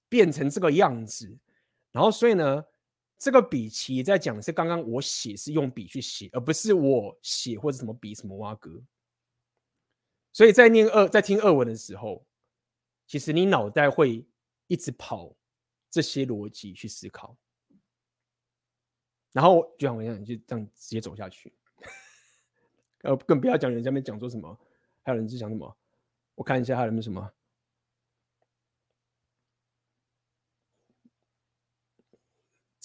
[0.09, 1.37] 变成这个样子。
[1.93, 2.65] 然后所以呢。
[3.25, 8.79] 这个笔其实在讲是刚刚我写是用笔去写，而不是我写或者什么笔什么蛙哥。
[10.31, 12.23] 所以在念二在听二文的时候，
[13.07, 14.23] 其实你脑袋会
[14.67, 15.35] 一直跑
[15.89, 17.35] 这些逻辑去思考，
[19.31, 21.51] 然后就像我一样，就这样直接走下去。
[23.01, 24.55] 呃，更不要讲人家没讲说什么，
[25.01, 25.75] 还有人是讲什么？
[26.35, 27.33] 我看一下还有没有什么。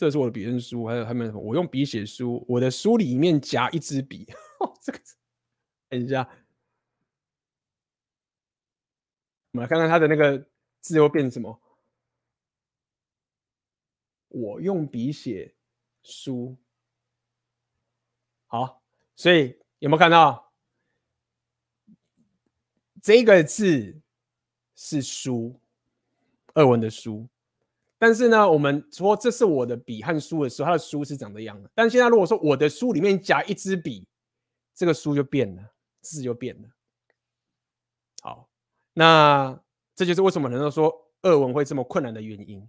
[0.01, 1.39] 这是我的笔跟书，还有还有？
[1.39, 4.27] 我用笔写书，我的书里面夹一支笔。
[4.81, 4.98] 这个，
[5.90, 6.27] 等一下，
[9.51, 10.47] 我们来看看它的那个
[10.81, 11.60] 字会变成什么。
[14.28, 15.55] 我用笔写
[16.02, 16.56] 书，
[18.47, 18.82] 好，
[19.14, 20.51] 所以有没有看到
[23.02, 24.01] 这个字
[24.74, 25.60] 是书，
[26.55, 27.28] 二文的书。
[28.01, 31.70] 但是呢，我们说这是我的笔和书的时候，它的书是长这样的。
[31.74, 34.09] 但现在如果说我的书里面夹一支笔，
[34.74, 36.68] 这个书就变了，字就变了。
[38.22, 38.48] 好，
[38.94, 39.62] 那
[39.94, 42.66] 这就是为什么能够说俄文会这么困难的原因，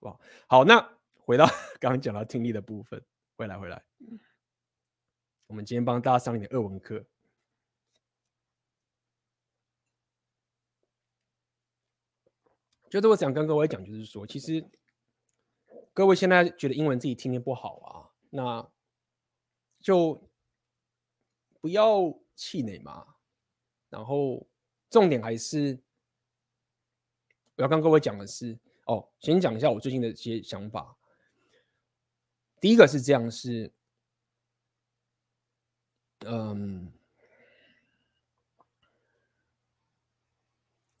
[0.00, 0.12] 哇
[0.46, 0.58] 好？
[0.58, 1.44] 好，那回到
[1.80, 3.02] 刚刚讲到听力的部分，
[3.36, 3.82] 回来回来，
[5.48, 7.04] 我们今天帮大家上一点俄文课。
[12.88, 14.64] 就是我想跟各位讲，就是说，其实
[15.92, 18.70] 各位现在觉得英文自己听力不好啊，那
[19.80, 20.28] 就
[21.60, 23.16] 不要气馁嘛。
[23.88, 24.46] 然后
[24.88, 25.78] 重点还是
[27.56, 30.96] 我要跟各位讲的是，哦，先讲一下我最近的一些想法。
[32.60, 33.72] 第一个是这样，是，
[36.20, 36.92] 嗯。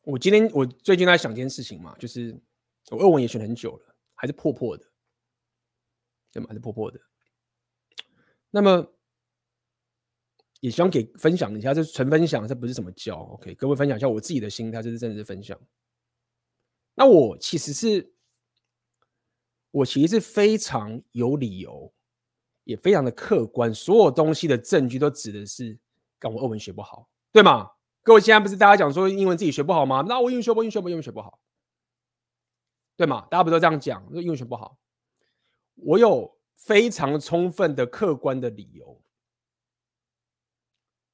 [0.06, 2.32] 我今天我最近在想一件事情嘛，就是
[2.92, 4.84] 我俄文也学很久了，还是破破的，
[6.32, 6.46] 对吗？
[6.48, 7.00] 还是破破的。
[8.52, 8.86] 那么
[10.60, 13.16] 也希望给分享一下，这是纯分享，这不是什么教。
[13.16, 15.60] OK，各位分享一下我自己的心态，这是真的是分享。
[16.94, 18.14] 那我其实是，
[19.72, 21.92] 我其实是非常有理由，
[22.62, 25.76] 也非常的客观，所有东西的证据都指的是，
[26.20, 27.72] 干我俄文学不好，对吗？
[28.06, 30.04] 各位现在不是大家讲说英文自己学不好吗？
[30.06, 31.40] 那我英文学不，英文学不，英文学不好，
[32.96, 33.26] 对吗？
[33.28, 34.78] 大家不都这样讲，说英文学不好，
[35.74, 39.02] 我有非常充分的客观的理由。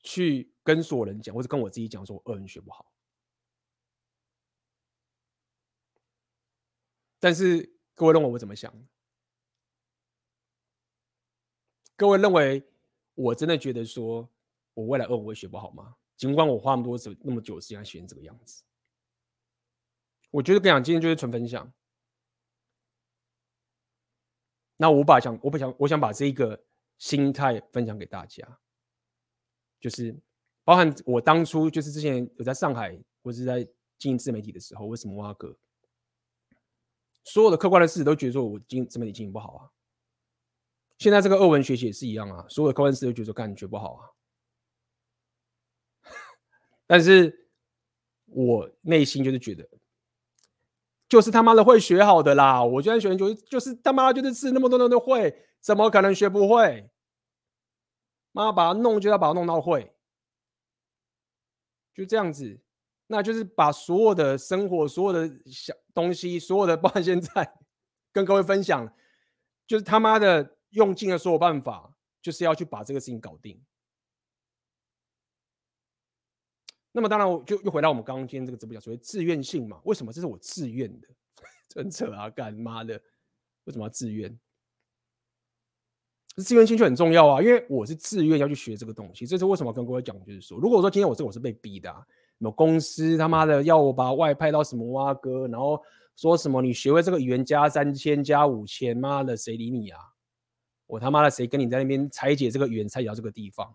[0.02, 2.92] 去跟所有人讲，或者跟我自己讲，说我俄文学不好。
[7.18, 8.70] 但是各位认为我怎么想？
[11.96, 12.68] 各位认为
[13.14, 14.28] 我真的觉得说
[14.74, 15.96] 我未来俄文会学不好吗？
[16.22, 18.62] 尽管我花那么多时那么久时间学这个样子，
[20.30, 21.72] 我觉得跟你讲，今天就是纯分享。
[24.76, 26.62] 那我把想，我不想，我想把这一个
[26.96, 28.60] 心态分享给大家。
[29.80, 30.16] 就是
[30.62, 33.64] 包含我当初就是之前有在上海或是在
[33.98, 35.58] 经营自媒体的时候，为什么挖哥
[37.24, 39.70] 所有的客观的事实都觉得说我经自媒体经营不好啊？
[40.98, 44.08] 现在这个二文学习也是一样啊，所有的客观事实都觉得说感觉不好啊。
[46.92, 47.48] 但是
[48.26, 49.66] 我内心就是觉得，
[51.08, 52.62] 就是他妈的会学好的啦！
[52.62, 56.90] 我觉得学很久，就是他妈就是是那么多人都会，怎么可能学不会？
[58.32, 59.94] 妈把它弄，就要把它弄到会，
[61.94, 62.60] 就这样子，
[63.06, 67.54] 那就是把所有的生活、所有的小东西、所有的， 包括现在
[68.12, 68.94] 跟各位分享，
[69.66, 73.58] 就是他妈的用尽了所有办法，就是要去把这个事情搞定。
[76.92, 81.08] 那么当然，我就又回到我们刚刚今天这个直播讲，所谓自愿性嘛，为什么这是我自愿的？
[81.68, 83.00] 真扯啊，干妈的，
[83.64, 84.38] 为什么要自愿？
[86.36, 92.06] 自愿性就很重要啊，因为我是自愿要去学这个东西，这是为什么跟各位讲，就是说，如果说今天我这我是被逼的，啊，
[92.38, 95.82] 什么公司他妈的要我把外派到什么挖哥，然后
[96.16, 99.98] 说什么你学会这个语言加三千加五千，妈的谁理你啊？
[100.86, 103.74] 我他妈的谁跟你在那边拆解这个语言拆解到这个地方？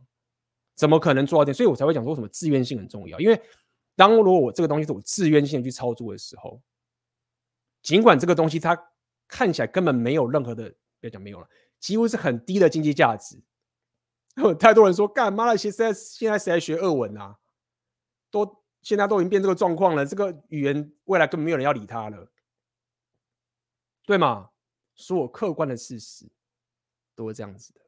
[0.78, 1.52] 怎么可能做到这？
[1.52, 3.42] 所以我才会讲说什么自愿性很重要，因为
[3.96, 6.62] 当如果我这个东西是我自愿性去操作的时候，
[7.82, 8.80] 尽管这个东西它
[9.28, 10.70] 看起来根本没有任何的，
[11.02, 11.50] 不要讲没有了。
[11.80, 13.42] 几乎是很低的经济价值，
[14.60, 15.58] 太多人说干嘛了？
[15.58, 17.38] 现在现在谁来学俄文啊？
[18.30, 22.32] 都现在都已经变这个状况了，这个语言未来根本没有人要理他了，
[24.06, 24.52] 对吗？
[24.96, 26.28] 所有客观的事实
[27.16, 27.82] 都是这样子的，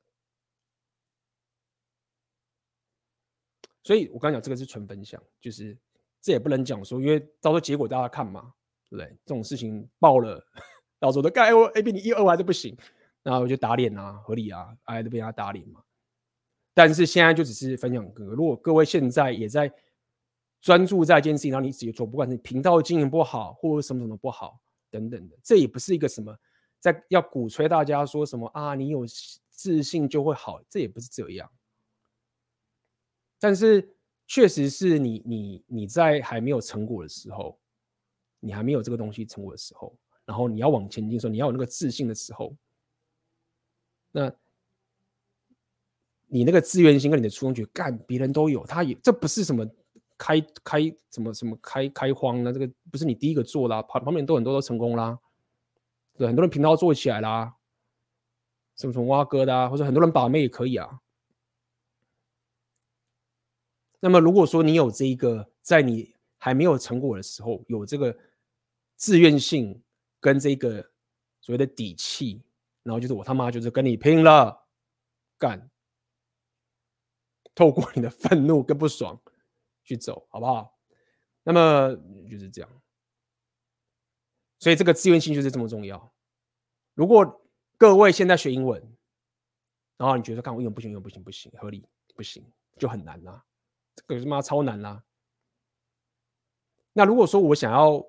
[3.84, 5.78] 所以我刚讲这个是纯分享，就是
[6.22, 8.54] 这也不能讲说，因为到时候结果大家看嘛，
[8.90, 9.18] 对不对？
[9.26, 10.44] 这种事情爆了，
[11.00, 12.78] 到时候都盖我 A B 你一二还是不行。
[13.22, 15.82] 然后我就打脸啊，合理啊，挨着被他打脸嘛。
[16.74, 19.72] 但是现在就只是分享个，如果各位现在也在
[20.62, 24.58] 专注在一件事情，然后你自己做，不管是频道经营不好，或者什么什么不好
[24.90, 26.34] 等等的，这也不是一个什么
[26.80, 29.06] 在要鼓吹大家说什么啊，你有
[29.50, 31.52] 自信就会好，这也不是这样。
[33.40, 33.88] 但是
[34.28, 37.58] 确实是你你你在还没有成果的时候，
[38.40, 42.56] 你还没有这个东西成果的时候，然后你要往前进的时候，你要有那个自信的时候。
[44.12, 44.32] 那，
[46.28, 49.66] 你那个自愿性跟你的初衷去干，别人都有，他也这不是什么
[50.18, 52.52] 开开什么什么开开荒呢？
[52.52, 55.18] 这个不是你第一个做啦，旁旁边都很多都成功啦，
[56.18, 57.56] 对，很多人频道做起来啦，
[58.76, 61.00] 什么什么挖哥的啊，或者很多人把妹也可以啊。
[64.00, 68.18] 那么如果说你有这一个，在你还没有成果的时候，有这个
[68.96, 69.82] 自愿性
[70.20, 70.92] 跟这个
[71.42, 72.44] 所谓的底气。
[72.82, 74.66] 然后就是我他妈就是跟你拼了，
[75.38, 75.70] 干！
[77.54, 79.22] 透过你的愤怒跟不爽
[79.84, 80.80] 去走，好不好？
[81.44, 81.94] 那么
[82.28, 82.82] 就是这样。
[84.60, 86.12] 所以这个自愿性就是这么重要。
[86.96, 87.46] 如果
[87.78, 88.82] 各位现在学英文，
[89.98, 91.86] 然后你觉得看我英文不行，英文不行，不行，合理
[92.16, 92.44] 不行，
[92.78, 93.46] 就很难啦。
[94.08, 95.04] 这个妈超难啦。
[96.94, 98.06] 那如果说我想要，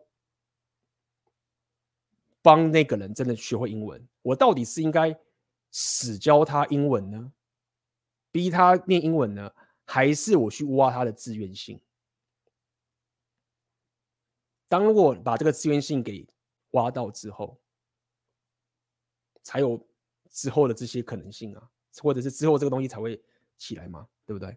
[2.43, 5.19] 帮那个人真的学会英文，我到底是应该
[5.71, 7.33] 死教他英文呢，
[8.33, 9.55] 逼他念英文呢，
[9.85, 11.81] 还是我去挖他的自愿性？
[14.69, 16.27] 当我把这个自愿性给
[16.71, 17.61] 挖到之后，
[19.43, 19.87] 才有
[20.31, 23.23] 之后的这些可能性啊，或者是之后这个东西才会
[23.59, 24.57] 起来嘛，对不对？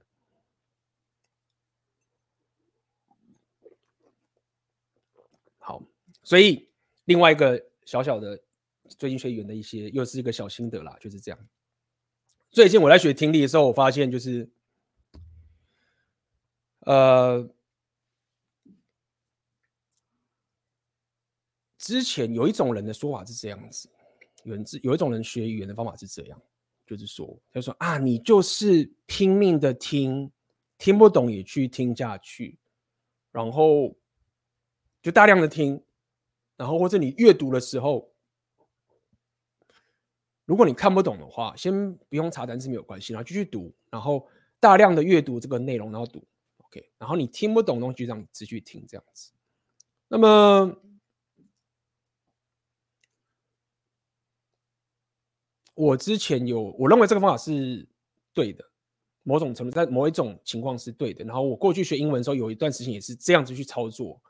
[5.57, 5.81] 好，
[6.23, 6.67] 所以
[7.05, 7.63] 另外一个。
[7.85, 8.41] 小小的
[8.97, 11.49] 最近学语言的一些，又是一个小心得啦，就是这样。
[12.49, 14.49] 最近我在学听力的时候，我发现就是
[16.79, 17.45] 呃，
[21.77, 23.89] 之前有一种人的说法是这样子，
[24.45, 26.41] 有人有一种人学语言的方法是这样，
[26.87, 30.31] 就是说，他说啊，你就是拼命的听，
[30.77, 32.57] 听不懂也去听下去，
[33.29, 33.93] 然后
[35.01, 35.83] 就大量的听，
[36.57, 38.09] 然后或者你阅读的时候。
[40.45, 44.27] 如果你看不懂的话，先不用查单词没有关系，然后继续读，然后
[44.59, 46.21] 大量的阅读这个内容，然后读
[46.57, 46.91] ，OK。
[46.97, 49.31] 然后你听不懂的东西，就让你继续听这样子。
[50.09, 50.77] 那么
[55.75, 57.87] 我之前有，我认为这个方法是
[58.33, 58.69] 对的，
[59.23, 61.23] 某种程度在某一种情况是对的。
[61.23, 64.21] 然后我过去学英文的时候，有一段时间也是这样子去操作，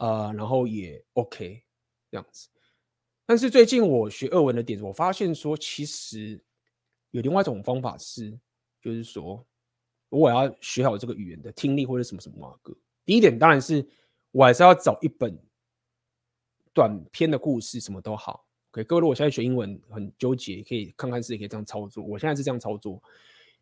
[0.00, 1.62] 呃，然后也 OK
[2.10, 2.48] 这样子。
[3.26, 6.42] 但是最近我学俄文的点，我发现说，其实
[7.10, 8.36] 有另外一种方法是，
[8.80, 9.46] 就是说，
[10.08, 12.74] 如果我要学好这个语言的听力或者什么什么嘛歌。
[13.04, 13.86] 第一点当然是
[14.30, 15.38] 我还是要找一本
[16.72, 18.46] 短篇的故事，什么都好。
[18.72, 22.02] OK，各位如果现在学英文很纠结，可以看看是也可以这样操作。
[22.02, 23.02] 我现在是这样操作，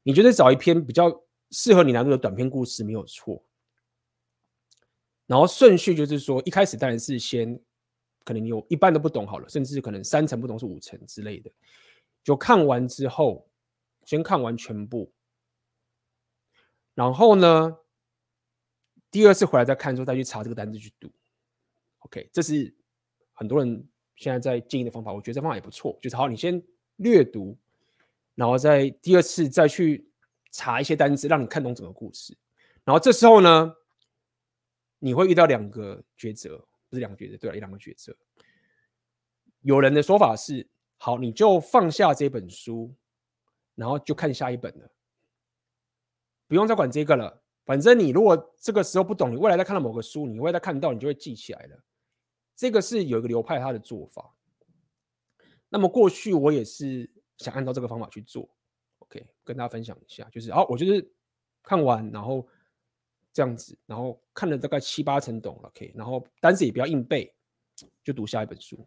[0.04, 1.10] 你觉得找一篇比较
[1.50, 3.42] 适合你难度的短篇故事没有错。
[5.28, 7.56] 然后顺序就是说，一开始当然是先。
[8.24, 11.50] 可能你有一半都不懂好了，甚至可能三成不懂是五成之类的。
[12.22, 13.48] 就看完之后，
[14.04, 15.10] 先看完全部，
[16.94, 17.74] 然后呢，
[19.10, 21.10] 第二次回来再看之后再去查这个单子去读。
[22.00, 22.74] OK，这是
[23.32, 23.82] 很多人
[24.16, 25.98] 现在在经营的方法，我觉得这方法也不错。
[26.02, 26.62] 就是好，你先
[26.96, 27.56] 略读，
[28.34, 30.06] 然后再第二次再去
[30.50, 32.36] 查一些单词，让你看懂整个故事。
[32.84, 33.74] 然后这时候呢，
[34.98, 36.64] 你会遇到两个抉择。
[36.90, 38.16] 不是两个抉择，对了，一两个抉择。
[39.60, 40.66] 有人的说法是：
[40.96, 42.94] 好，你就放下这本书，
[43.74, 44.90] 然后就看下一本了，
[46.46, 47.42] 不用再管这个了。
[47.66, 51.78] 反正你如果这个时候不懂，你未来再看到某个书，你未来再看到，你就会记起来了。
[52.56, 54.34] 这个是有一个流派他的做法。
[55.68, 58.48] 那么过去我也是想按照这个方法去做。
[59.00, 61.06] OK，跟大家分享一下，就是好，我就是
[61.62, 62.48] 看完，然后。
[63.38, 67.32] 这样子，然后看了大概七八成懂了，OK，然后单词也不要硬背，
[68.02, 68.84] 就读下一本书。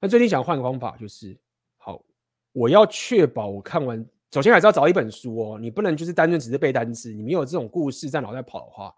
[0.00, 1.38] 那最近想换个方法，就是
[1.76, 2.04] 好，
[2.50, 8.92] 我要确保我看完，首先还是要找一本书哦，你不能就是单纯只是背单词，你没有这种故事在脑袋跑的话，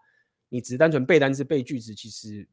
[0.49, 2.49] 你只是单纯背单词背句子，其实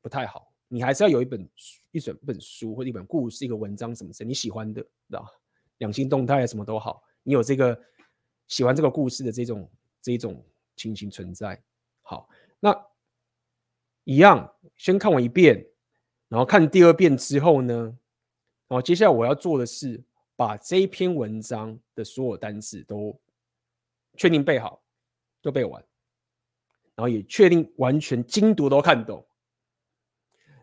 [0.00, 0.52] 不太好。
[0.66, 1.48] 你还是要有一本
[1.92, 5.24] 一整本书或者一本故事、一个文章什么的，你喜欢的，知道
[5.78, 7.80] 两性动态什么都好，你有这个
[8.48, 9.70] 喜欢这个故事的这种
[10.02, 10.44] 这一种。
[10.76, 11.62] 情形存在，
[12.02, 12.28] 好，
[12.60, 12.74] 那
[14.04, 15.66] 一样，先看完一遍，
[16.28, 17.74] 然后看第二遍之后呢，
[18.68, 20.02] 然后接下来我要做的是
[20.34, 23.20] 把这一篇文章的所有单词都
[24.16, 24.82] 确定背好，
[25.40, 25.80] 都背完，
[26.94, 29.24] 然后也确定完全精读都看懂，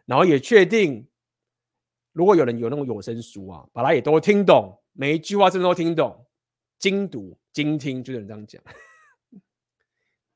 [0.06, 1.07] 然后也确定，
[2.11, 6.26] 如果有人有那种有声书啊，把它也都听懂，每一句话真的都听懂，
[6.77, 8.61] 精读精听，就有人这样讲。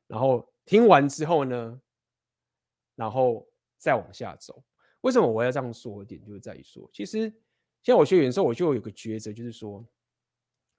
[0.07, 1.81] 然后听完之后呢，
[2.95, 3.47] 然后
[3.77, 4.63] 再往下走。
[5.01, 6.03] 为什么我要这样说？
[6.05, 7.33] 点就是在于说，其实
[7.81, 9.79] 像我学语言时候，我就有个抉择，就是说，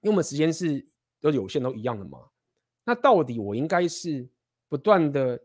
[0.01, 0.83] 因为我们时间是
[1.19, 2.29] 都有限，都一样的嘛。
[2.83, 4.27] 那到底我应该是
[4.67, 5.39] 不断的，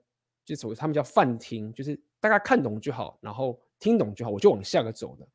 [0.44, 5.28] 就所谓他们叫泛听，就是大概看懂就好，然后听懂就好，我就往下个走的，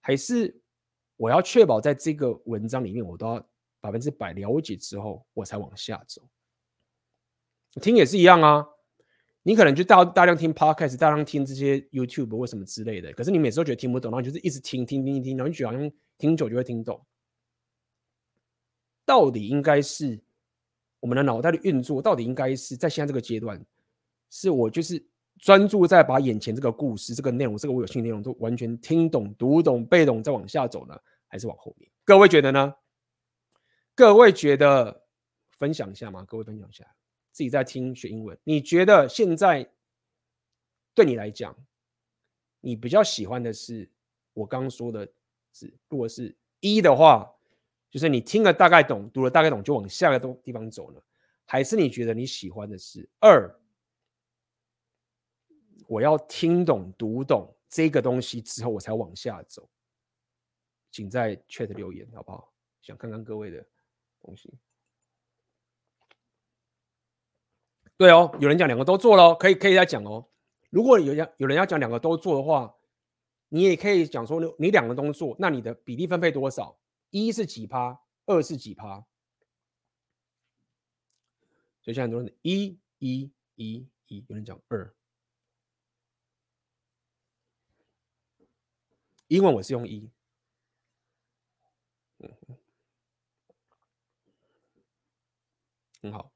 [0.00, 0.60] 还是
[1.16, 3.48] 我要确保在这个文章里面，我都要
[3.80, 6.22] 百分之百了解之后，我才往下走。
[7.80, 8.66] 听也是一样啊，
[9.42, 17.00] 你可能就大大量听 podcast，大量听这些 YouTube 或什么之类的，可是你每次都觉得听不懂，然后就是一直听听听听，然后你觉得好像听久就会听懂。
[19.04, 20.20] 到底应该是
[21.00, 23.64] 我们的脑袋的运作，到底应该是在现在这个阶段，
[24.30, 25.04] 是我就是
[25.38, 31.90] 专注在把眼前这个故事、这个内容、这个我有兴趣内容都完全听懂、读懂、背懂，再往下走呢，还是往后面？
[32.04, 32.74] 各位觉得呢？
[33.94, 35.04] 各位觉得
[35.58, 36.24] 分享一下吗？
[36.24, 36.84] 各位分享一下。
[37.32, 39.70] 自己在听学英文，你觉得现在
[40.94, 41.56] 对你来讲，
[42.60, 43.88] 你比较喜欢的是
[44.32, 45.06] 我刚刚说的
[45.52, 45.72] 是？
[45.88, 47.32] 如果是一的话，
[47.90, 51.02] 就是你听了大概懂，读了大概懂，就往下个东地方走了，
[51.44, 53.58] 还是你觉得你喜欢的是二？
[55.86, 59.68] 我要听懂、读懂这个东西之后，我才往下走。
[60.92, 62.52] 请在 chat 留言好不好？
[62.82, 63.64] 想看看各位的
[64.20, 64.52] 东西。
[68.00, 70.26] 对哦，有人讲两个都做了，可以可以再讲哦。
[70.70, 72.74] 如果有要有人要讲两个都做的话，
[73.50, 76.78] 你也可以讲说你你两个都做，那你的比例分配多少？
[77.10, 79.04] 一是几趴，二是几趴？
[81.82, 84.94] 就像很多人一一一一，有人讲二。
[89.28, 90.08] 英文我是用一，
[92.20, 92.30] 嗯，
[96.00, 96.32] 很好。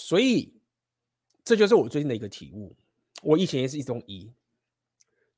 [0.00, 0.50] 所以
[1.44, 2.74] 这就是我最近的一个体悟。
[3.22, 4.32] 我以前也是一中一，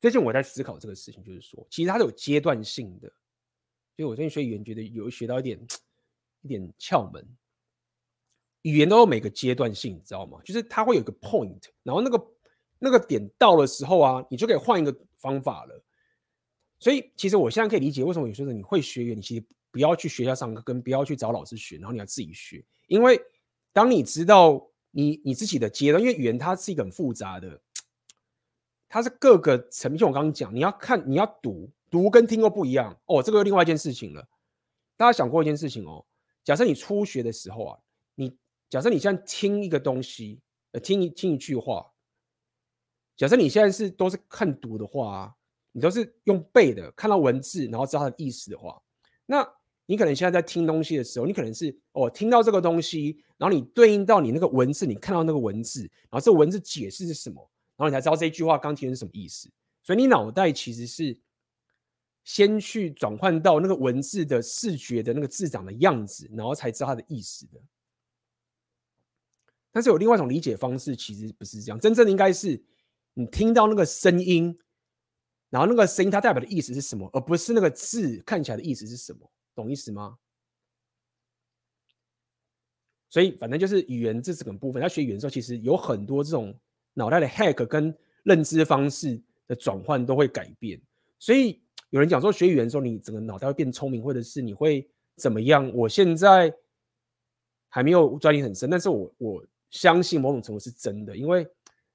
[0.01, 3.09] 最近我在思考这个事情，就是说，其实它是有阶段性的。
[3.97, 5.59] 所以我最近学语言，觉得有学到一点
[6.43, 7.27] 一点窍门。
[8.63, 10.41] 语言都有每个阶段性，你知道吗？
[10.45, 12.27] 就是它会有一个 point，然后那个
[12.79, 15.85] 那个点到的时候啊，你就可以换一个方法了。
[16.79, 23.21] 所以其实我现在可以理解为什么有些人你会学语言，你其实不要去学校上课，跟不要去找老师学，然后你要自己学，因为。
[23.73, 27.61] 当你知道你你自己的阶段，因为语言它是一个很复杂的，
[28.87, 29.99] 它是各个层面。
[29.99, 33.23] 像我刚刚讲，你要看，你要读，读跟听又不一样哦。
[33.23, 34.29] 这个又另外一件事情了。
[34.97, 36.05] 大家想过一件事情哦？
[36.45, 37.79] 假设你初学的时候啊，
[38.15, 38.37] 你
[38.69, 40.41] 假设你现在听一个东西，
[40.73, 41.91] 呃，听一听一句话，
[43.17, 45.35] 假设你现在是都是看读的话啊，
[45.73, 48.83] 你都是用背的，看到文字然后知道它的意思的话，
[49.25, 49.49] 那。
[49.93, 57.47] 你可能现在在听东西的时候，你可能是哦听到这个东西，然后你对应到你那个文字，你看到那个文字，然后这文字解释是什么，
[57.77, 59.51] 然后你才知道这句话刚提的是什么意思。
[59.83, 61.15] 所以你脑袋其实是
[62.25, 67.61] 先去转换到那个文字的视觉的那个字长的样子，然后才知道它的意思的。
[69.71, 72.59] 但是有另外一种理解方式，其实不是这样，真正的应该是
[73.13, 74.59] 你听到那个声音，
[75.51, 79.31] 然后那个声音它代表的意思是什么，而不是那个字看起来的意思是什么。
[79.55, 80.19] 懂意思吗？
[83.09, 86.59] 所以反正就是语言这整个部分，他学语言的时候，其实有很多这种
[86.95, 90.81] 脑袋的 hack 跟认知方式的转换都会改变。
[91.19, 95.71] 所以有人讲说学语言的时候，你整个脑袋会变聪明，或者是你会怎么样？
[95.75, 96.51] 我现在
[97.69, 101.47] 还没有钻研很深，但是我我相信某种程度是真的，因为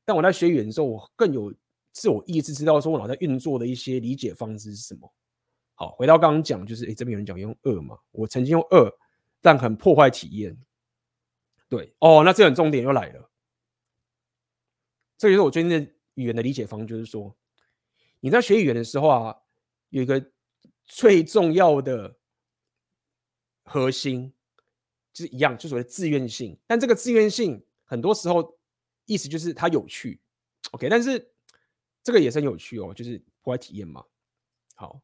[0.05, 1.51] 当我在学语言的时候，我更有
[1.93, 5.11] 自我意识，知道说我脑袋运作的一些理解方式是什么。
[5.79, 8.91] 好，回到刚刚讲，就是诶，这边有人讲用二嘛，我曾经用二，
[9.41, 10.57] 但很破坏体验。
[11.69, 13.29] 对，哦，那这很重点又来了。
[15.19, 15.79] 这就是我最近的
[16.15, 17.35] 语言的理解方，就是说，
[18.21, 19.37] 你在学语言的时候啊，
[19.89, 20.31] 有一个
[20.83, 22.17] 最重要的
[23.63, 24.33] 核心，
[25.13, 26.57] 就是一样，就所谓的自愿性。
[26.65, 28.57] 但这个自愿性，很多时候
[29.05, 30.19] 意思就是它有趣
[30.71, 30.89] ，OK？
[30.89, 31.29] 但是
[32.01, 34.03] 这个也是很有趣哦，就是破坏体验嘛。
[34.73, 34.99] 好。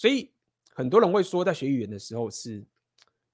[0.00, 0.32] 所以
[0.72, 2.66] 很多人会说，在学语言的时候是，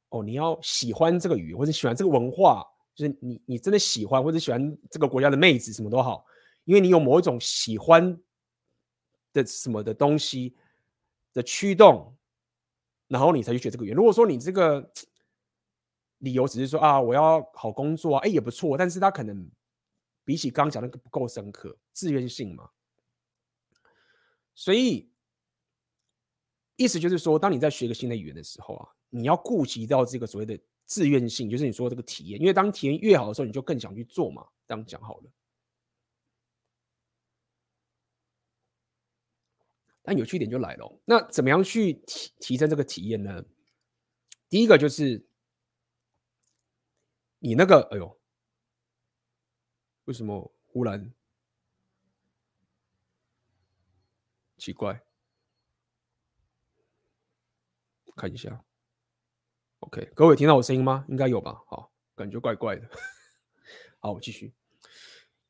[0.09, 6.27] 哦，你要喜欢这个语言，或者喜欢这个文化，就是你你真的喜欢，或者喜欢这个国家的妹子，什么都好，
[6.65, 8.21] 因为你有某一种喜欢
[9.33, 10.57] 的什么的东西
[11.33, 12.13] 的驱动，
[13.07, 13.97] 然后你才去学这个语言。
[13.97, 14.91] 如果说你这个
[16.19, 19.49] 理由只是说啊，我要好工作啊，哎，也不错，但是他可能
[20.25, 22.71] 比起刚讲那个不够深刻，自愿性嘛，
[24.53, 25.09] 所以。
[26.77, 34.47] 意思就是说，当你在学一个新的语言的时候啊，你要顾及到这个所谓的自愿性，就是你说这个体验，因为当体验越好的时候，你就更想去做嘛。
[34.67, 35.31] 这样讲好了。
[40.03, 43.45] 但有趣点就来了，那怎么样去提提升这个体验呢？
[44.49, 45.27] 第一个就是
[47.39, 48.21] 你那个，哎呦，
[50.05, 51.13] 为什么忽然
[54.59, 55.06] 奇怪？
[58.17, 58.59] 看一下
[59.81, 61.05] ，OK，各位听到我声音吗？
[61.07, 61.61] 应该有吧。
[61.67, 62.89] 好，感觉怪怪的。
[64.01, 64.55] 好，我继续。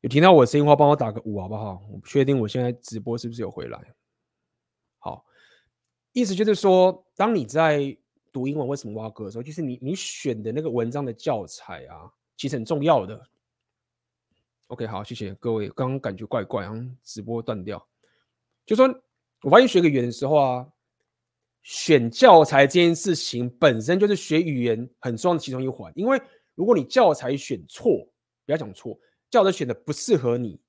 [0.01, 1.81] 有听到我声音的话，帮我打个五，好不好？
[1.89, 3.95] 我不确定我现在直播是不是有回来。
[4.99, 5.25] 好，
[6.11, 7.97] 意思就是说，当你在
[8.33, 13.25] 读英文为什么挖格的时候，就是你你选的那个文章的教材啊，其实很重要的。
[14.67, 15.69] OK，好，谢谢各位。
[15.69, 17.87] 刚刚感觉怪怪，然后直播断掉。
[18.65, 18.85] 就说
[19.43, 20.67] 我发现学个语言的时候啊。
[21.67, 26.17] 选教材这件事情本身就是学语言很重要的其中一环，因为
[26.55, 28.09] 如果你教材选错，
[28.45, 28.97] 不要讲错，
[29.29, 30.61] 教材选的不适合你，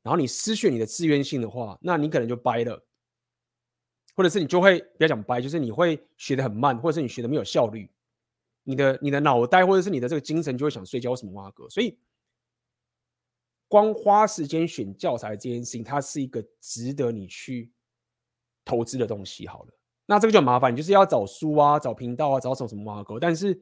[0.00, 2.86] 然后你失去你的自愿性的话，那你可能就掰了，
[4.14, 7.90] 或者是你就会不要讲掰，就是你会学的很慢，或者是你学的没有效率，
[8.62, 11.98] 你的你的脑袋或者是你的这个精神就会想睡觉，什么挖哥，所以
[13.66, 17.72] 光花时间选教材这件事情，它是一个值得你去
[18.64, 19.44] 投资的东西。
[19.44, 19.72] 好了。
[20.10, 23.60] 那这个就很麻烦，你就是要找书啊，找频道啊，找什么什么挖沟，但是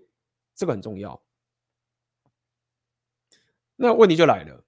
[0.55, 1.21] 这个很重要。
[3.75, 4.65] 那问题就来了，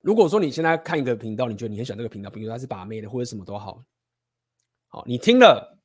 [0.00, 3.84] 如果说你现在看一个频道，你觉得你很喜欢这个频道，比如说它是把妹的或者什么都好，
[4.88, 5.78] 好，你听了，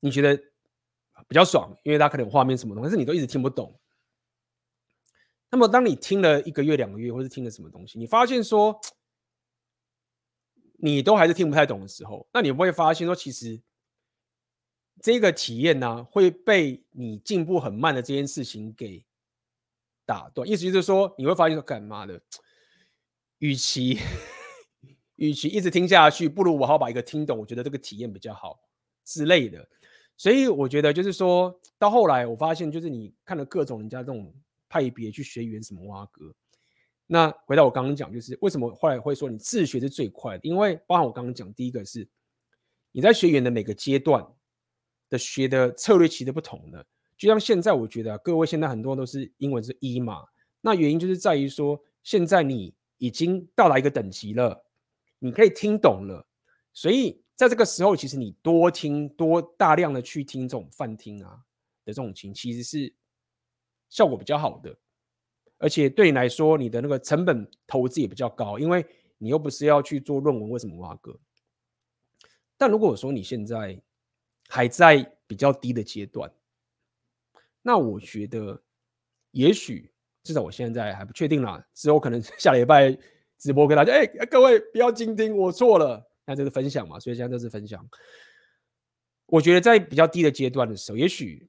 [0.00, 0.36] 你觉得
[1.28, 3.80] 比较爽，因为它可能有画面什么东西，但是你都一直听不懂。
[5.50, 8.76] 那么当你听了一个月、两个月，或是听了什么东西，你发现说
[10.78, 13.60] 你都还是听不太懂的时候，那你会发现说，其实
[15.00, 19.04] 这个体验呢、会被你进步很慢的这件事情给
[20.04, 20.48] 打断。
[20.48, 22.20] 意思就是说，你会发现说，干嘛的？
[23.38, 23.98] 与其
[25.16, 28.60] 与其一直听下去，不如我好把一个听懂，我觉得这个体验比较好
[29.04, 29.66] 之类的。
[30.16, 34.32] 所以我觉得就是说到后来，我发现就是你看了各种人家这种
[34.68, 36.34] 派别去学语言什么蛙哥。
[37.06, 40.48] 那回到我刚刚讲，就是为什么后来会说你自学是最快的？
[40.48, 42.08] 因为包含我刚刚讲，第一个是
[42.92, 44.26] 你在学语言的每个阶段
[45.10, 46.86] 的学的策略其实不同的。
[47.16, 50.24] 就像现在，我觉得各位现在很多都是英文是一嘛，
[50.60, 54.64] 那原因就是在于说现在你已经到达一个等级了，
[55.18, 56.26] 你可以听懂了，
[56.72, 61.30] 所以在这个时候，其实你多听多大量的去听这种泛听啊
[61.84, 62.92] 的这种情，其实是
[63.90, 64.76] 效果比较好的。
[65.64, 68.84] 而且对你来说，你的那个成本投资也比较高，因为
[69.16, 71.18] 你又不是要去做论文，为什么挖哥？
[72.58, 73.80] 但如果说你现在
[74.46, 76.30] 还在比较低的阶段，
[77.62, 78.62] 那我觉得
[79.30, 79.90] 也许
[80.22, 82.94] 至少我现在还不确定啦，之后可能 下礼拜
[83.38, 86.06] 直播给大家，哎，各位不要惊听，我错了。
[86.26, 87.88] 那这是分享嘛，所以现在这是分享。
[89.24, 91.48] 我觉得在比较低的阶段的时候，也许。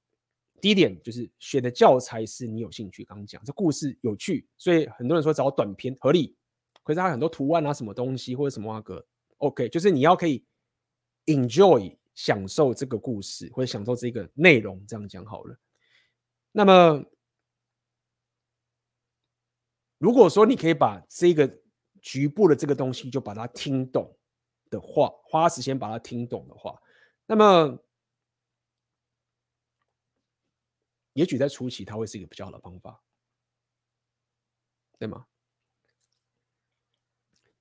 [0.61, 6.35] 第一点就是选的教材是你有兴趣，刚刚讲这故事有趣，所以很多人说找短片合理。
[6.81, 9.05] 可是它很多图案啊，什么东西或者什么那个
[9.37, 10.45] ，OK，就是你要可以
[11.25, 15.57] enjoy 享受这个故事或者享受这个内容，这样讲好了。
[16.51, 17.03] 那么
[19.97, 21.59] 如果说你可以把这个
[22.01, 24.15] 局部的这个东西就把它听懂
[24.69, 26.81] 的话，花时间把它听懂的话，
[27.25, 27.79] 那么。
[31.15, 33.01] 也许在初期，它会是一个比较好的方法，
[34.99, 35.25] 对吗？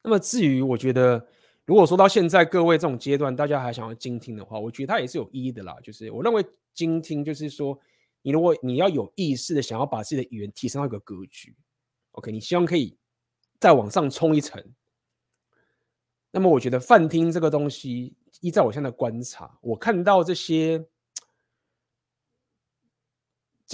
[0.03, 1.25] 那么至于我觉得，
[1.65, 5.79] 如果说到现在各位这种阶段，大家还想要精听的话，我觉得它也是有意义的啦。
[5.85, 7.79] 就是我认为精听就是说，
[8.23, 11.55] 你如果你要有意识的想要把自己的语言提升到一个格局
[12.11, 12.99] ，OK，你希望可以
[13.61, 14.61] 再往上冲一层。
[16.33, 20.85] 那么我觉得泛听这个东西，依照我现在的观察，我看到这些。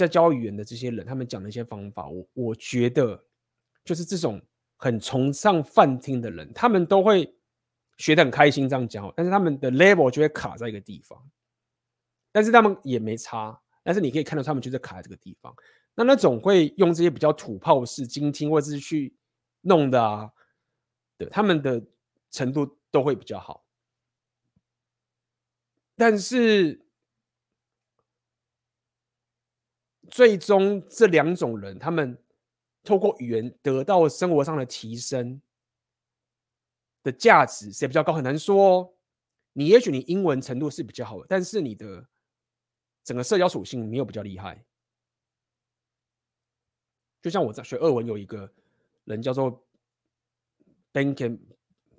[0.01, 3.23] 在教语言的这些人，他们讲的一些方法，我我觉得
[3.85, 4.41] 就是这种
[4.77, 7.31] 很崇尚泛听的人，他们都会
[7.97, 11.17] 学得很开心这样讲，但是他们的 level 就会卡在一个地方，
[12.31, 15.55] 但是他们也没差，但是你可以看到他们就是卡在这个地方。
[15.93, 19.15] 那那种会用这些比较土炮式精听或者是去
[19.61, 20.31] 弄的啊，
[21.17, 21.79] 对，他们的
[22.31, 23.63] 程度都会比较好，
[25.95, 26.85] 但是。
[30.09, 32.17] 最终，这两种人，他们
[32.83, 35.41] 透过语言得到生活上的提升
[37.03, 38.13] 的价值，谁比较高？
[38.13, 38.93] 很难说哦。
[39.53, 42.07] 你也许你英文程度是比较好的，但是你的
[43.03, 44.63] 整个社交属性没有比较厉害。
[47.21, 48.51] 就像我在学俄文，有一个
[49.03, 49.63] 人叫做
[50.93, 51.37] Benken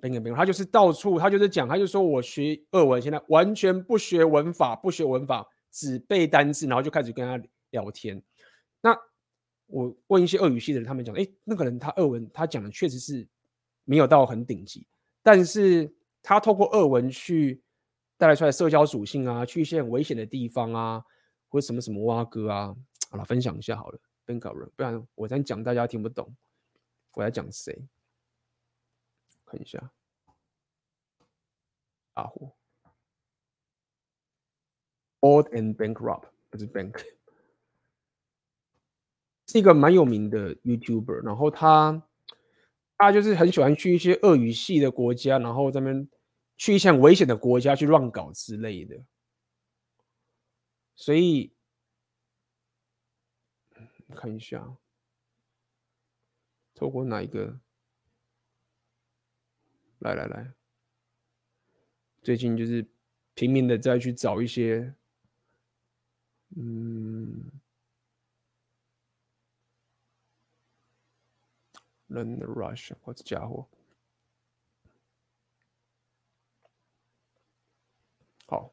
[0.01, 7.47] Benken Ben，他就是到处，他就是讲，他就说我学俄文现在完全不学文法，不学文法，只背单词，然后就开始跟他。
[7.73, 8.23] 聊天，
[8.79, 8.97] 那
[9.65, 13.27] 我问一些俄语系的人，他们讲，哎，那个人他俄文他讲的确实是
[13.83, 14.87] 没有到很顶级，
[15.21, 17.61] 但是他透过俄文去
[18.17, 21.03] 带来出来社交属性啊，去一些很危险的地方啊，
[21.49, 22.75] 或什么什么蛙哥啊，
[23.09, 26.33] 好了，分享一下好了，跟搞人，不然我这样讲大家听不懂，
[27.13, 27.85] 我在讲谁？
[29.45, 29.91] 看一下，
[32.13, 32.51] 阿虎
[35.21, 37.03] ，Old and Bankrupt 不是 Bank。
[39.47, 42.01] 是一个蛮有名的 YouTuber，然后他
[42.97, 46.07] 他就是很喜欢去一些俄语系的国家，然后这边
[46.57, 49.03] 去一些很危险的国家去乱搞之类的。
[50.95, 51.53] 所以
[54.15, 54.77] 看一下，
[56.73, 57.59] 透过哪一个？
[59.99, 60.53] 来来来，
[62.21, 62.85] 最近就是
[63.33, 64.93] 拼命的再去找一些，
[66.55, 67.62] 嗯。
[72.13, 73.67] Learn the Russian，我这家伙，
[78.45, 78.71] 好，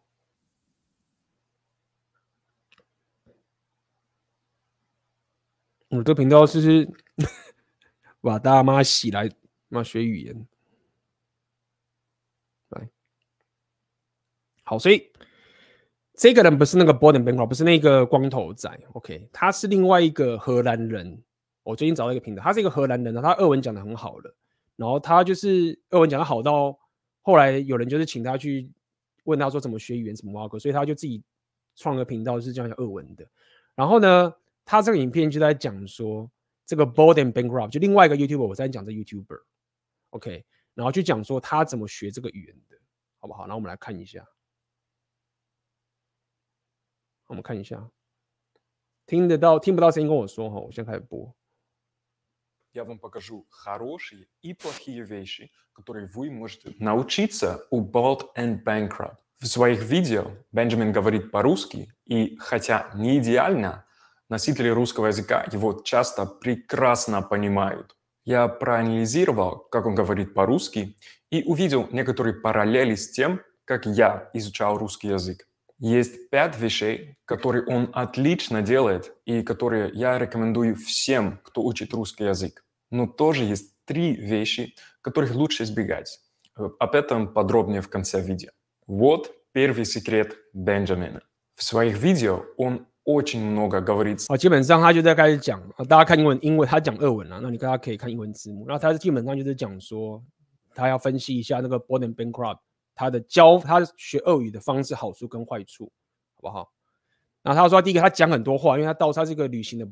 [5.89, 6.91] 我这频道是是
[8.21, 9.31] 把大妈洗来
[9.69, 10.47] 妈学语言，
[12.69, 12.91] 来，
[14.65, 15.11] 好，所以
[16.13, 21.25] 这个人不是那个 Borden b a n k r o 不是那个光头仔，OK，他是另外一个荷兰人。
[21.63, 24.35] 我最近找到一个频道，他是一个荷兰人，他俄文讲的很好了，
[24.77, 26.79] 然后他就是俄文讲的好到
[27.23, 28.73] 后来有人就是请他去
[29.25, 31.23] 问他说怎么学语言，怎么挖沟，所以他就自己
[31.77, 33.27] 创个频道，是这样讲俄文的。
[33.75, 34.35] 然后呢，
[34.65, 36.31] 他这个影片就在讲说
[36.65, 42.77] 这个 Bold and Bankrupt，就另外一个 YouTuber，我在讲这 YouTuber，OK，然后去讲说他怎么学这个语言的，
[43.19, 43.43] 好不好？
[43.43, 44.27] 然后我们来看一下，
[47.27, 47.91] 我们看一下，
[49.07, 51.33] 听得到听不到声音跟我说哈，我先开始播。
[52.73, 59.17] Я вам покажу хорошие и плохие вещи, которые вы можете научиться у Bored and Bankrupt.
[59.41, 63.85] В своих видео Бенджамин говорит по-русски, и хотя не идеально,
[64.29, 67.97] носители русского языка его часто прекрасно понимают.
[68.25, 70.97] Я проанализировал, как он говорит по-русски,
[71.31, 75.49] и увидел некоторые параллели с тем, как я изучал русский язык
[75.80, 82.24] Есть пять вещей, которые он отлично делает и которые я рекомендую всем, кто учит русский
[82.24, 82.64] язык.
[82.92, 86.20] Но тоже есть три вещи, которых лучше избегать.
[86.56, 88.52] Об этом подробнее в конце видео.
[88.88, 91.22] Вот первый секрет Бенджамина.
[91.56, 94.20] В своих видео он очень много говорит.
[94.30, 98.66] 哦，基本上他就在开始讲，大家看英文，英文他讲俄文啊，那你大家可以看英文字幕。
[98.66, 100.24] 然后他基本上就是讲说，
[100.74, 102.60] 他要分析一下那个 Bored and Bankrupt。
[102.94, 105.92] 他的教他学俄语的方式好处跟坏处，
[106.36, 106.72] 好不好？
[107.42, 109.88] 然后他说，第一个他讲很多话，因为他到他是一个旅行的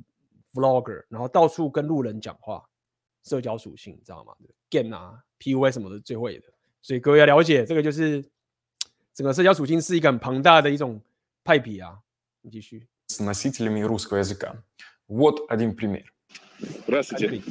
[0.54, 2.64] vlogger，然后到处跟路人讲话，
[3.24, 4.34] 社交属性你知道吗？
[4.70, 6.46] game 啊，PUA 什么的最会的，
[6.82, 8.24] 所以各位要了解这个就是
[9.14, 11.00] 整个社交属性是一个很庞大的一种
[11.44, 12.00] 派别啊。
[12.42, 12.88] 你继续。
[13.10, 14.64] С носителями русского языка.
[15.08, 16.06] Вот один пример.
[16.88, 17.44] Здравствуйте.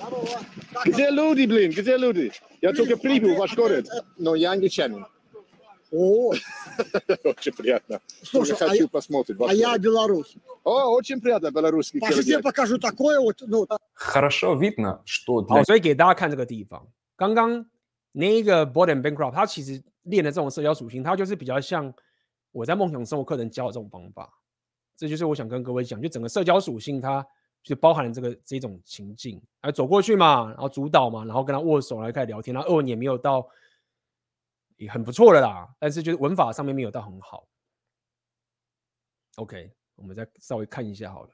[0.84, 1.70] Где люди, блин?
[1.70, 2.32] Где люди?
[2.60, 3.86] Я только прибыл, ваш город,
[4.16, 5.05] но я англичанин.
[5.97, 6.32] О,
[7.24, 8.01] Очень приятно.
[8.22, 9.36] Слушай, Уже а хочу я- посмотреть.
[9.39, 9.80] а ваш я город.
[9.82, 10.36] белорус.
[10.64, 12.43] О, очень приятно, белорусский Паша, тебе человек.
[12.44, 17.66] покажу такое вот, ну, Хорошо видно, что 好， для 所以给大家看这个地方，刚刚
[18.12, 21.93] 那一个 Bored and Bankrupt，他其实练的这种社交属性，他就是比较像
[22.52, 24.32] 我在梦想生活课程教的这种方法。
[24.97, 27.26] 这就是我想跟各位讲，就整个社交属性，它
[27.62, 33.47] 就包含了这个这种情境，来走过去嘛，然后主导嘛，然后跟他握手来开始聊天，然后俄文也没有到。
[34.76, 37.47] 也很不错的啦，但是就是文法上面没有到很好。
[39.36, 41.30] OK，我们再稍微看一下好了。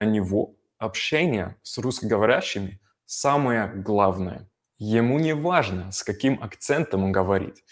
[0.00, 4.48] него общение с русскоговорящими самое главное.
[4.78, 7.64] Ему не важно, с каким акцентом он говорит,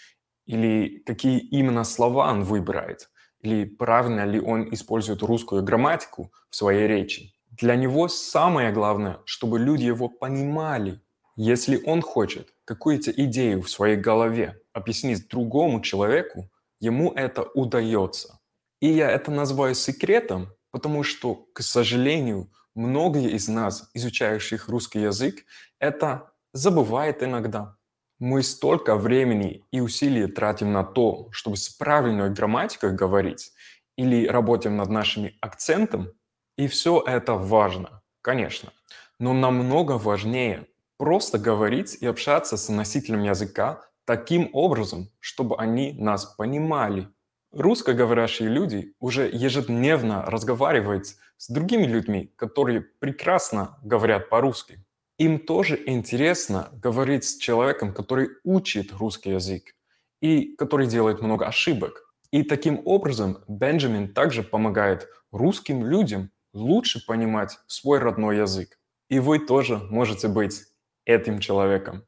[0.45, 3.09] или какие именно слова он выбирает,
[3.39, 7.33] или правильно ли он использует русскую грамматику в своей речи.
[7.51, 10.99] Для него самое главное, чтобы люди его понимали.
[11.37, 16.50] Если он хочет какую-то идею в своей голове объяснить другому человеку,
[16.80, 18.40] ему это удается.
[18.80, 25.44] И я это называю секретом, потому что, к сожалению, многие из нас, изучающих русский язык,
[25.78, 27.76] это забывает иногда.
[28.18, 33.52] Мы столько времени и усилий тратим на то, чтобы с правильной грамматикой говорить,
[33.96, 36.12] или работаем над нашим акцентом,
[36.56, 38.72] и все это важно, конечно.
[39.18, 40.66] Но намного важнее
[40.98, 47.08] просто говорить и общаться с носителем языка таким образом, чтобы они нас понимали.
[47.52, 51.06] Русскоговорящие люди уже ежедневно разговаривают
[51.36, 54.84] с другими людьми, которые прекрасно говорят по-русски.
[55.18, 59.74] Им тоже интересно говорить с человеком, который учит русский язык
[60.20, 62.14] и который делает много ошибок.
[62.30, 68.78] И таким образом Бенджамин также помогает русским людям лучше понимать свой родной язык.
[69.10, 70.62] И вы тоже можете быть
[71.04, 72.04] этим человеком.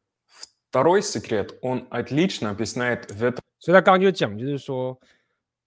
[0.74, 5.00] Второй секрет он отлично объясняет в этом 所以他刚刚就讲，就是说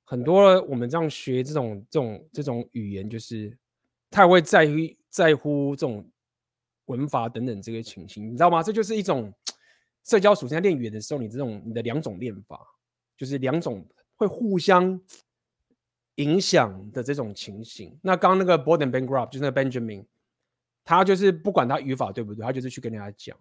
[0.04, 3.56] 很多我们这样学这种这种这种语言，就是
[4.10, 4.72] 太会在乎
[5.10, 6.08] 在乎这种
[6.86, 8.62] 文法等等这个情形，你知道吗？
[8.62, 9.32] 这就是一种
[10.04, 10.56] 社交属性。
[10.56, 12.60] 在练语言的时候，你这种你的两种练法，
[13.16, 13.86] 就是两种
[14.16, 15.00] 会互相
[16.16, 17.98] 影响的这种情形。
[18.02, 20.04] 那刚刚那个 Bored and Bankrupt 就是那个 Benjamin，
[20.84, 23.36] 他就是不管他语法对不对，他就是去跟人家讲。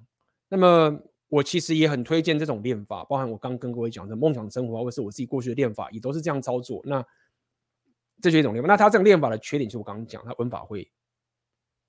[0.48, 6.81] 那么 我其实也很推荐这种练法，包含我刚跟各位讲的梦想生活，或是我自己过去的练法，也都是这样操作。
[6.85, 7.05] 那
[8.21, 8.69] 这就是一种练法。
[8.69, 10.91] 那他这种练法的缺点，就是我刚刚讲，他文法会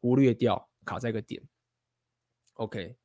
[0.01, 1.41] 忽略掉，卡在一个点。
[2.55, 2.95] OK，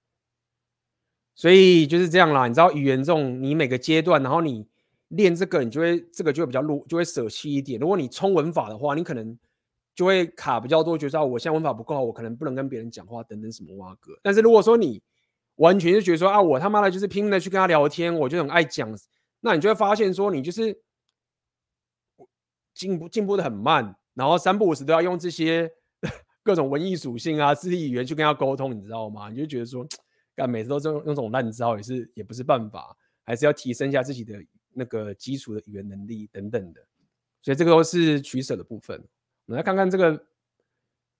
[1.35, 2.49] 所以就是这样啦。
[2.49, 4.67] 你知道语言这种，你每个阶段，然后你
[5.09, 7.79] 练这个，你就会这个就会比较弱，就会舍弃一点。
[7.79, 9.39] 如果你冲文法的话，你可能
[9.95, 14.19] 就会卡比较多，觉得我现在文法不够好，我可能不能跟别人讲话等等什么挖哥。
[14.23, 15.03] 但是如果说你
[15.57, 18.93] 完全就觉得说啊，我他妈的就是拼命的去跟他聊天，我就很爱讲，
[19.41, 20.83] 那你就会发现说，你就是
[22.74, 25.70] 进步进步的很慢，然后三不五时都要用这些
[26.43, 29.29] 各种文艺属性啊、肢体语言去跟他沟通，你知道吗？
[29.29, 29.87] 你就觉得说，
[30.35, 34.43] 干每次都用用这种烂招也是也不是办法，还是要提升一下自己的
[34.73, 36.81] 那个基础的语言能力等等的。
[37.43, 38.97] 所以这个都是取舍的部分。
[39.47, 40.24] 我们来看看这个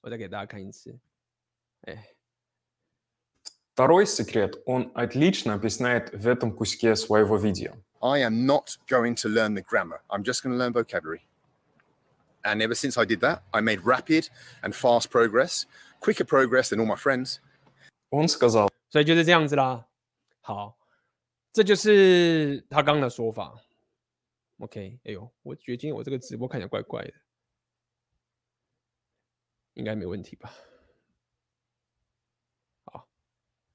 [0.00, 0.98] 我再给大家看一次，
[1.82, 2.08] 哎。
[3.74, 7.72] Второй секрет он отлично объясняет в этом куске своего видео.
[8.00, 10.02] I am not going to learn the grammar.
[10.08, 11.22] I'm just going to learn vocabulary.
[12.44, 14.28] And ever since I did that, I made rapid
[14.62, 15.64] and fast progress,
[16.00, 17.38] quicker progress than all my friends.
[18.10, 18.68] Он сказал.
[18.90, 19.86] 所以就是这样子啦。
[20.42, 20.76] 好，
[21.52, 23.54] 这就是他刚刚的说法。
[24.58, 27.14] OK，哎呦，我觉得今天我这个直播看起来怪怪的，
[29.77, 30.51] 应该没问题吧？
[32.85, 33.07] 好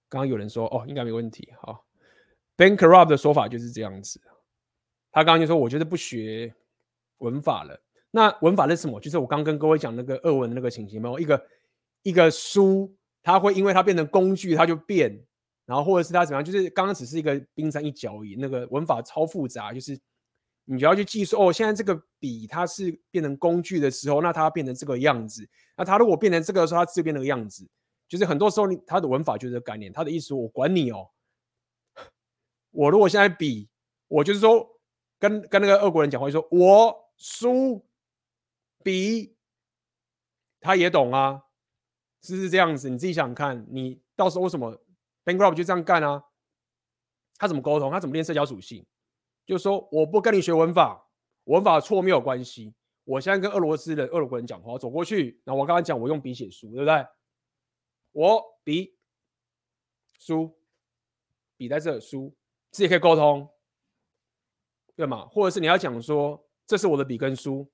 [0.08, 1.52] 刚刚有人说哦，应该没问题。
[1.60, 1.86] 好
[2.56, 4.20] ，Ben Carruth 的说法就是这样子。
[5.10, 6.54] 他刚刚就说，我觉得不学
[7.18, 7.80] 文法了。
[8.10, 9.00] 那文法是什么？
[9.00, 11.46] 就是我刚跟各位讲那个二文那个情形，没有一个
[12.02, 15.24] 一个书，它会因为它变成工具，它就变。
[15.64, 16.44] 然后或者是它怎么样？
[16.44, 18.34] 就是刚刚只是一个冰山一角而已。
[18.36, 19.98] 那个文法超复杂，就是
[20.64, 21.52] 你就要去计算哦。
[21.52, 25.48] 现在这个笔它是变成工具的时候，那它变成这个样子。
[25.76, 27.68] 那它如果变成这个的时候，它这边那个样子。
[28.08, 29.90] 就是很多时候，它的文法就是这个概念。
[29.90, 31.08] 他的意思，我管你哦。
[32.70, 33.70] 我如果现在比，
[34.08, 34.68] 我就是说，
[35.18, 37.86] 跟跟那个俄国人讲话，就说我输
[38.84, 39.34] 比，
[40.60, 41.42] 他也懂啊，
[42.22, 42.90] 是不是这样子？
[42.90, 44.78] 你自己想看，你到时候为什么
[45.24, 46.22] Bancroft 就这样干啊？
[47.38, 47.90] 他怎么沟通？
[47.90, 48.84] 他怎么练社交属性？
[49.44, 51.08] 就说，我不跟你学文法，
[51.44, 52.74] 文法错没有关系。
[53.04, 57.06] 我现在跟俄罗斯人、俄国人讲话，我走过去，然后我刚才讲，我用笔写书，对不对？
[58.12, 58.96] 我笔
[60.18, 60.56] 书
[61.56, 62.32] 笔在这书，
[62.70, 63.48] 自己可以沟通，
[64.94, 65.26] 对吗？
[65.26, 67.68] 或者是你要讲说，这是我的笔跟书，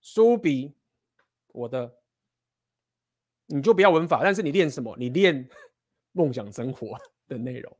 [0.00, 0.74] 书笔
[1.48, 1.98] 我的，
[3.46, 4.96] 你就不要文法，但是你练什么？
[4.96, 5.46] 你练
[6.12, 6.98] 梦想生活
[7.28, 7.76] 的内容。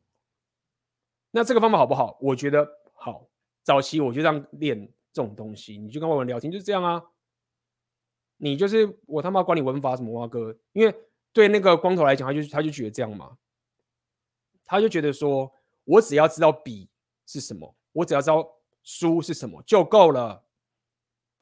[1.37, 2.17] 那这个方法好不好？
[2.19, 3.29] 我觉得好。
[3.63, 7.03] 早期我就这样练这种东西，你就跟外国人聊天就是这样啊。
[8.39, 10.95] 你就是我他妈管你文法什么哇哥，因为
[11.35, 13.37] 对那个光头来讲，他就他就觉得这样嘛，
[14.65, 15.53] 他就觉得说，
[15.85, 16.89] 我只要知道笔
[17.27, 18.49] 是什么，我只要知道
[18.83, 20.45] 书是什么就够了，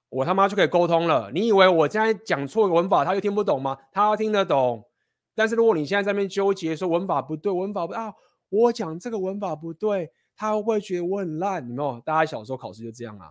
[0.08, 1.30] 我他妈就可以沟通了。
[1.30, 3.78] 你以为我现在讲错文法，他就听不懂吗？
[3.92, 4.88] 他听得懂。
[5.36, 8.14] 但是如果你现在在那边纠结说文法不对，文法不啊，
[8.48, 11.66] 我讲这个文法不对，他会不会觉得我很烂？
[11.68, 12.00] 你没有？
[12.00, 13.30] 大家小时候考试就这样啊。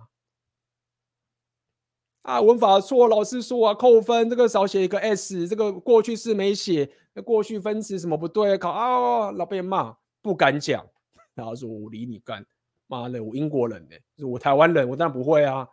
[2.24, 10.88] 啊，文法错，老师说啊，扣分，这个少写一个 s，这个过去式没写，那过去分词什么不对，考啊，老被骂，不敢讲，
[11.34, 12.46] 然后说我理你干，
[12.88, 15.68] 妈的，我英国人呢，就是我台湾人，我当然不会啊，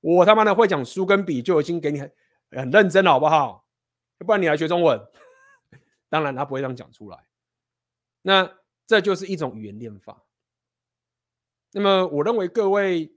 [0.00, 2.12] 我他妈的会讲书跟笔就已经给你很
[2.50, 3.64] 很认真了，好不好？
[4.18, 5.00] 不然你来学中文，
[6.10, 7.24] 当然他不会这样讲出来，
[8.20, 8.59] 那
[8.90, 10.24] 这就是一种语言练法。
[11.70, 13.14] 那么我认为各位。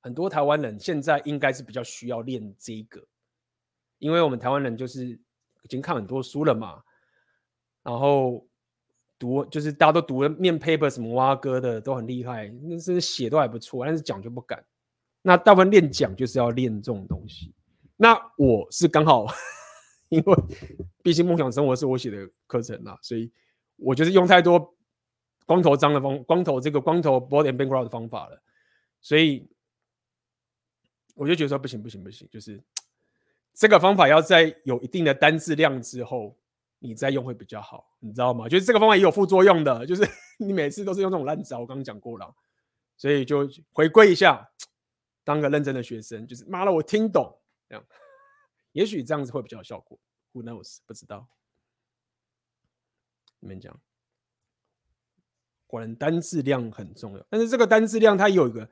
[0.00, 3.04] 很多台湾人现在应该是比较需要练这个，
[3.98, 6.82] 因为我们台湾人就是已经看很多书了嘛，
[7.82, 8.46] 然后
[9.18, 14.64] 读就是大家都读了念 paper 什么蛙哥的都很厉害，那是写都还不错，但是讲就不敢。
[15.20, 17.52] 那大部分练讲就是要练这种东西。
[17.96, 19.26] 那我是刚好，
[20.10, 20.36] 因为
[21.02, 23.30] 毕竟梦想生活是我写的课程啦，所以
[23.78, 24.76] 我就是用太多
[25.46, 28.42] 光头张的方，光头这个光头 board and background 的方法了，
[29.00, 29.48] 所以。
[31.20, 32.62] 我就觉得说不行不行不行，就是
[33.52, 36.38] 这个方法要在有一定的单字量之后，
[36.78, 38.48] 你再用会比较好，你知道吗？
[38.48, 42.32] 就是这个方法也有副作用的，就是 你每次都是用这种烂招，我刚刚讲过了，
[42.96, 44.48] 所以就回归一下，
[45.24, 47.36] 当个认真的学生，就是妈的我听懂
[47.68, 47.84] 这样，
[48.70, 49.98] 也许这样子会比较有效果
[50.34, 50.78] ，Who knows？
[50.86, 51.26] 不知道，
[53.40, 53.80] 你们讲，
[55.66, 58.68] 果然单字量很重要，但是这个单字量它有一个。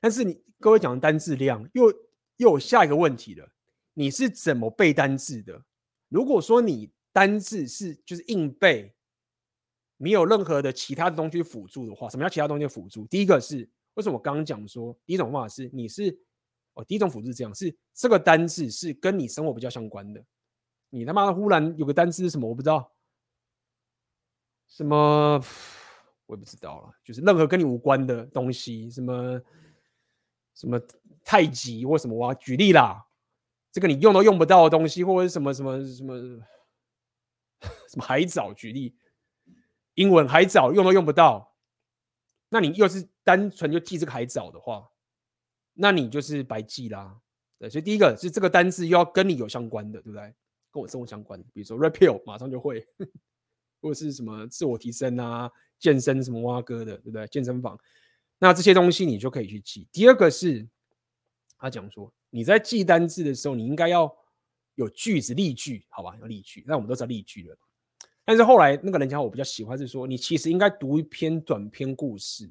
[0.00, 1.90] 但是你各位讲的单字量又
[2.36, 3.48] 又有下一个问题了，
[3.94, 5.64] 你是怎么背单字的？
[6.08, 8.94] 如果说你单字是就是硬背，
[9.96, 13.06] 没有任何的其他的东西辅助的话，什么叫其他东西辅助？
[13.06, 16.18] 第一个是为什么我刚刚讲说第一种方法是你是
[16.74, 20.24] 哦，第一种辅助是这样，是这个单字是跟你生活比较相关的。
[20.88, 22.48] 你他妈忽然有个单字是什么？
[22.48, 22.90] 我不知道，
[24.70, 25.38] 什么
[26.24, 26.94] 我也不知道了。
[27.04, 29.38] 就是任何跟你无关的东西，什么
[30.54, 30.80] 什么
[31.24, 33.04] 太极或什么哇，举例啦，
[33.70, 36.16] 这个你用都用不到的东西，或者是什么什么什么
[37.90, 38.96] 什么海藻，举例，
[39.94, 41.54] 英文海藻用都用不到，
[42.48, 44.88] 那你又是单纯就记这个海藻的话，
[45.74, 47.20] 那你就是白记啦。
[47.58, 50.34] 对，所以第一个是这个单字又要跟你有相关的，对不对？
[50.70, 52.86] 跟我生活相关的，比如说 repeal 马上就会，
[53.80, 57.26] 或者是什么自我提升啊、健身什么挖哥的，对不对？
[57.28, 57.78] 健身房，
[58.38, 59.88] 那这些东西你就可以去记。
[59.90, 60.68] 第二个是，
[61.58, 64.14] 他讲说你在记单字的时候，你应该要
[64.74, 66.16] 有句子例句，好吧？
[66.20, 67.56] 要例句，那我们都知道例句了。
[68.24, 72.50] 但是后来那个人讲，我比较喜欢是说，你其实应该读一篇短篇故事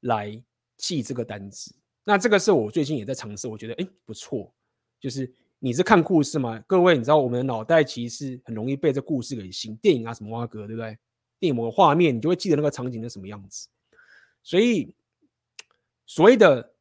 [0.00, 0.42] 来
[0.76, 1.74] 记这个单字。
[2.04, 4.52] 那这个是我最近也在尝试，我觉得哎不错，
[4.98, 5.32] 就是。
[5.62, 6.58] 你是看故事吗？
[6.66, 10.98] 各位，你知道我们的脑袋其实很容易被这故事给吸引，电影啊什么哇哥，对不对？
[11.38, 13.68] 电影某个画面，你就会记得那个场景是什么样子。
[14.42, 14.94] 所以
[16.06, 16.72] 所谓的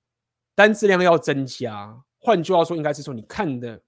[0.55, 3.81] 单字量要增加，换句话说，应该是说你看的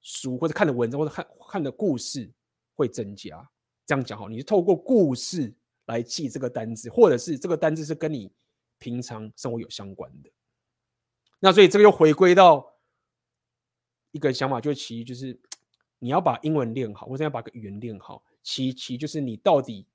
[0.00, 2.30] 书或者看的文章或者看看的故事
[2.76, 3.50] 会增加。
[3.84, 5.52] 这样讲好，你是透过故事
[5.86, 8.30] 来记这个单字，或者是这个单字是跟你
[8.78, 10.30] 平常生活有相关的。
[11.40, 12.75] 那所以这个又回归到。
[14.16, 15.38] 一个想法就其实就是
[15.98, 18.24] 你要把英文练好，或者要把个语言练好。
[18.42, 19.86] 其其就是你到底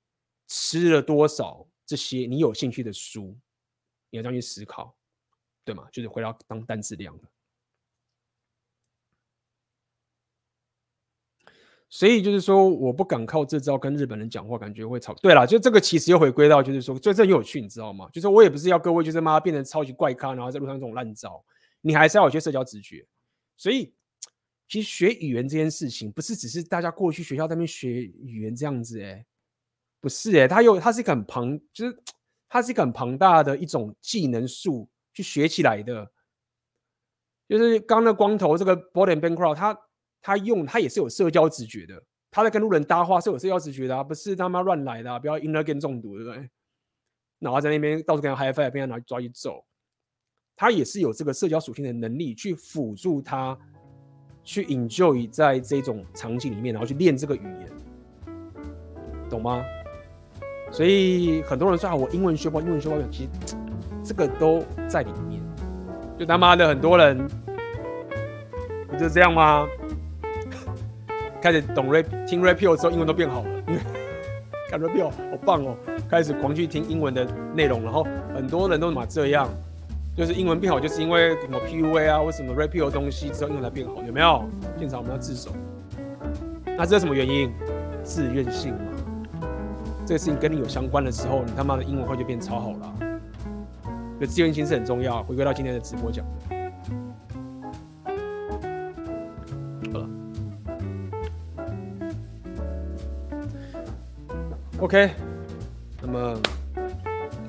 [0.46, 3.36] 吃了多少这些你有兴趣的书，
[4.10, 4.94] 你要这样去思考，
[5.64, 5.88] 对吗？
[5.90, 7.22] 就是回到当单词量了。
[11.88, 15.12] 所以就是说，我不敢靠这招跟日本人讲话，感觉会吵。
[15.14, 18.08] 对了，就这个其实又回归到就是说，就这很有趣，你知道吗？
[18.12, 21.44] 就是我也不是要各位就是妈变成超级怪咖，然后在路上这种烂招，
[21.80, 23.06] 你还是要有些社交直觉。
[23.56, 23.94] 所以。
[24.72, 29.22] 其实学语言这件事情，不是只是大家过去学校那边学语言这样子，哎，
[30.00, 32.02] 不是哎，它有它是一个很庞，就是
[32.48, 36.10] 它是一个很庞大的一种技能树去学起来的。
[37.46, 39.78] 就是刚那光头这个 b o r d e n Bankrupt，他
[40.22, 46.48] 他用他也是有社交直觉的，他在跟路人搭话是有社交直觉的啊，不是他妈乱来的啊，不要 i n n e r g a m 中毒，对不对？
[47.40, 49.66] 然后在那边到处跟他 high five，被他拿去抓去揍，
[50.56, 53.58] 他也是有这个社交属性的能力去辅助他。
[54.44, 57.68] 去 enjoy 在这种场景里面，然后去练这个语言，
[59.30, 59.62] 懂吗？
[60.70, 63.56] 所以很多人说啊，我英文学不好，英文学不好，其实
[64.02, 65.40] 这个都在里面。
[66.18, 67.26] 就他妈的很多人
[68.88, 69.66] 不就这样吗？
[71.40, 73.48] 开始懂 rap，听 rapio 之后，英文都变好了。
[73.68, 73.80] 因为
[74.70, 75.76] 看 rapio 好棒哦，
[76.08, 77.24] 开始狂去听英文的
[77.54, 79.48] 内容，然后很多人都嘛这样。
[80.14, 84.44] 就是英文变好，就是因为什么 PUA 啊，或什么 rapio 东西之后英文才变好，有没有？
[84.78, 85.50] 现场我们要自首。
[86.64, 87.50] 那这是什么原因？
[88.04, 88.92] 自愿性嘛。
[90.04, 92.94] 这个事情跟你有相关的时候，你他妈的英文会就变超好了。
[94.18, 95.22] 所以自愿性是很重要。
[95.22, 96.32] 回归到今天的直播讲的。
[99.92, 100.08] 好了。
[104.78, 105.10] OK。
[106.02, 106.38] 那么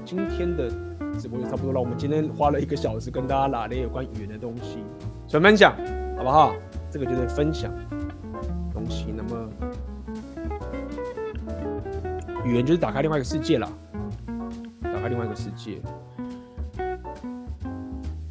[0.06, 0.72] 今天的。
[1.18, 1.80] 直播就差不多了。
[1.80, 4.84] 我们今天花了一个小时跟大家拉了有关语言的东西，
[5.28, 5.76] 纯分享，
[6.18, 6.54] 好不好？
[6.92, 7.72] 这个就是分享
[8.74, 9.08] 东西。
[9.16, 9.50] 那么
[12.44, 13.68] 语言就是打开另外一个世界了，
[14.82, 15.82] 打开另外一个世界。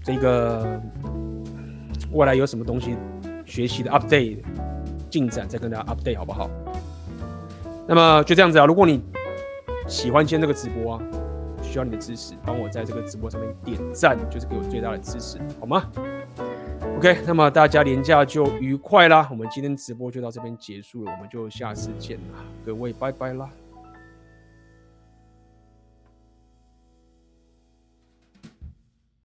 [0.02, 0.80] 这个
[2.12, 2.96] 未来有什么东西
[3.44, 4.38] 学习的 update
[5.08, 6.50] 进展，再跟大家 update 好不好？
[7.86, 8.66] 那么就这样子啊。
[8.66, 9.02] 如果你
[9.86, 11.02] 喜欢今天这个直播啊。
[11.72, 15.90] 需要你的支持，帮我在这个直播上面点赞，就是给我最大的支持，好吗
[16.98, 19.26] ？OK，那么大家连假就愉快啦。
[19.30, 23.48] 我们今天直播就到这边结束了，我们就下次见啦，各位拜拜啦。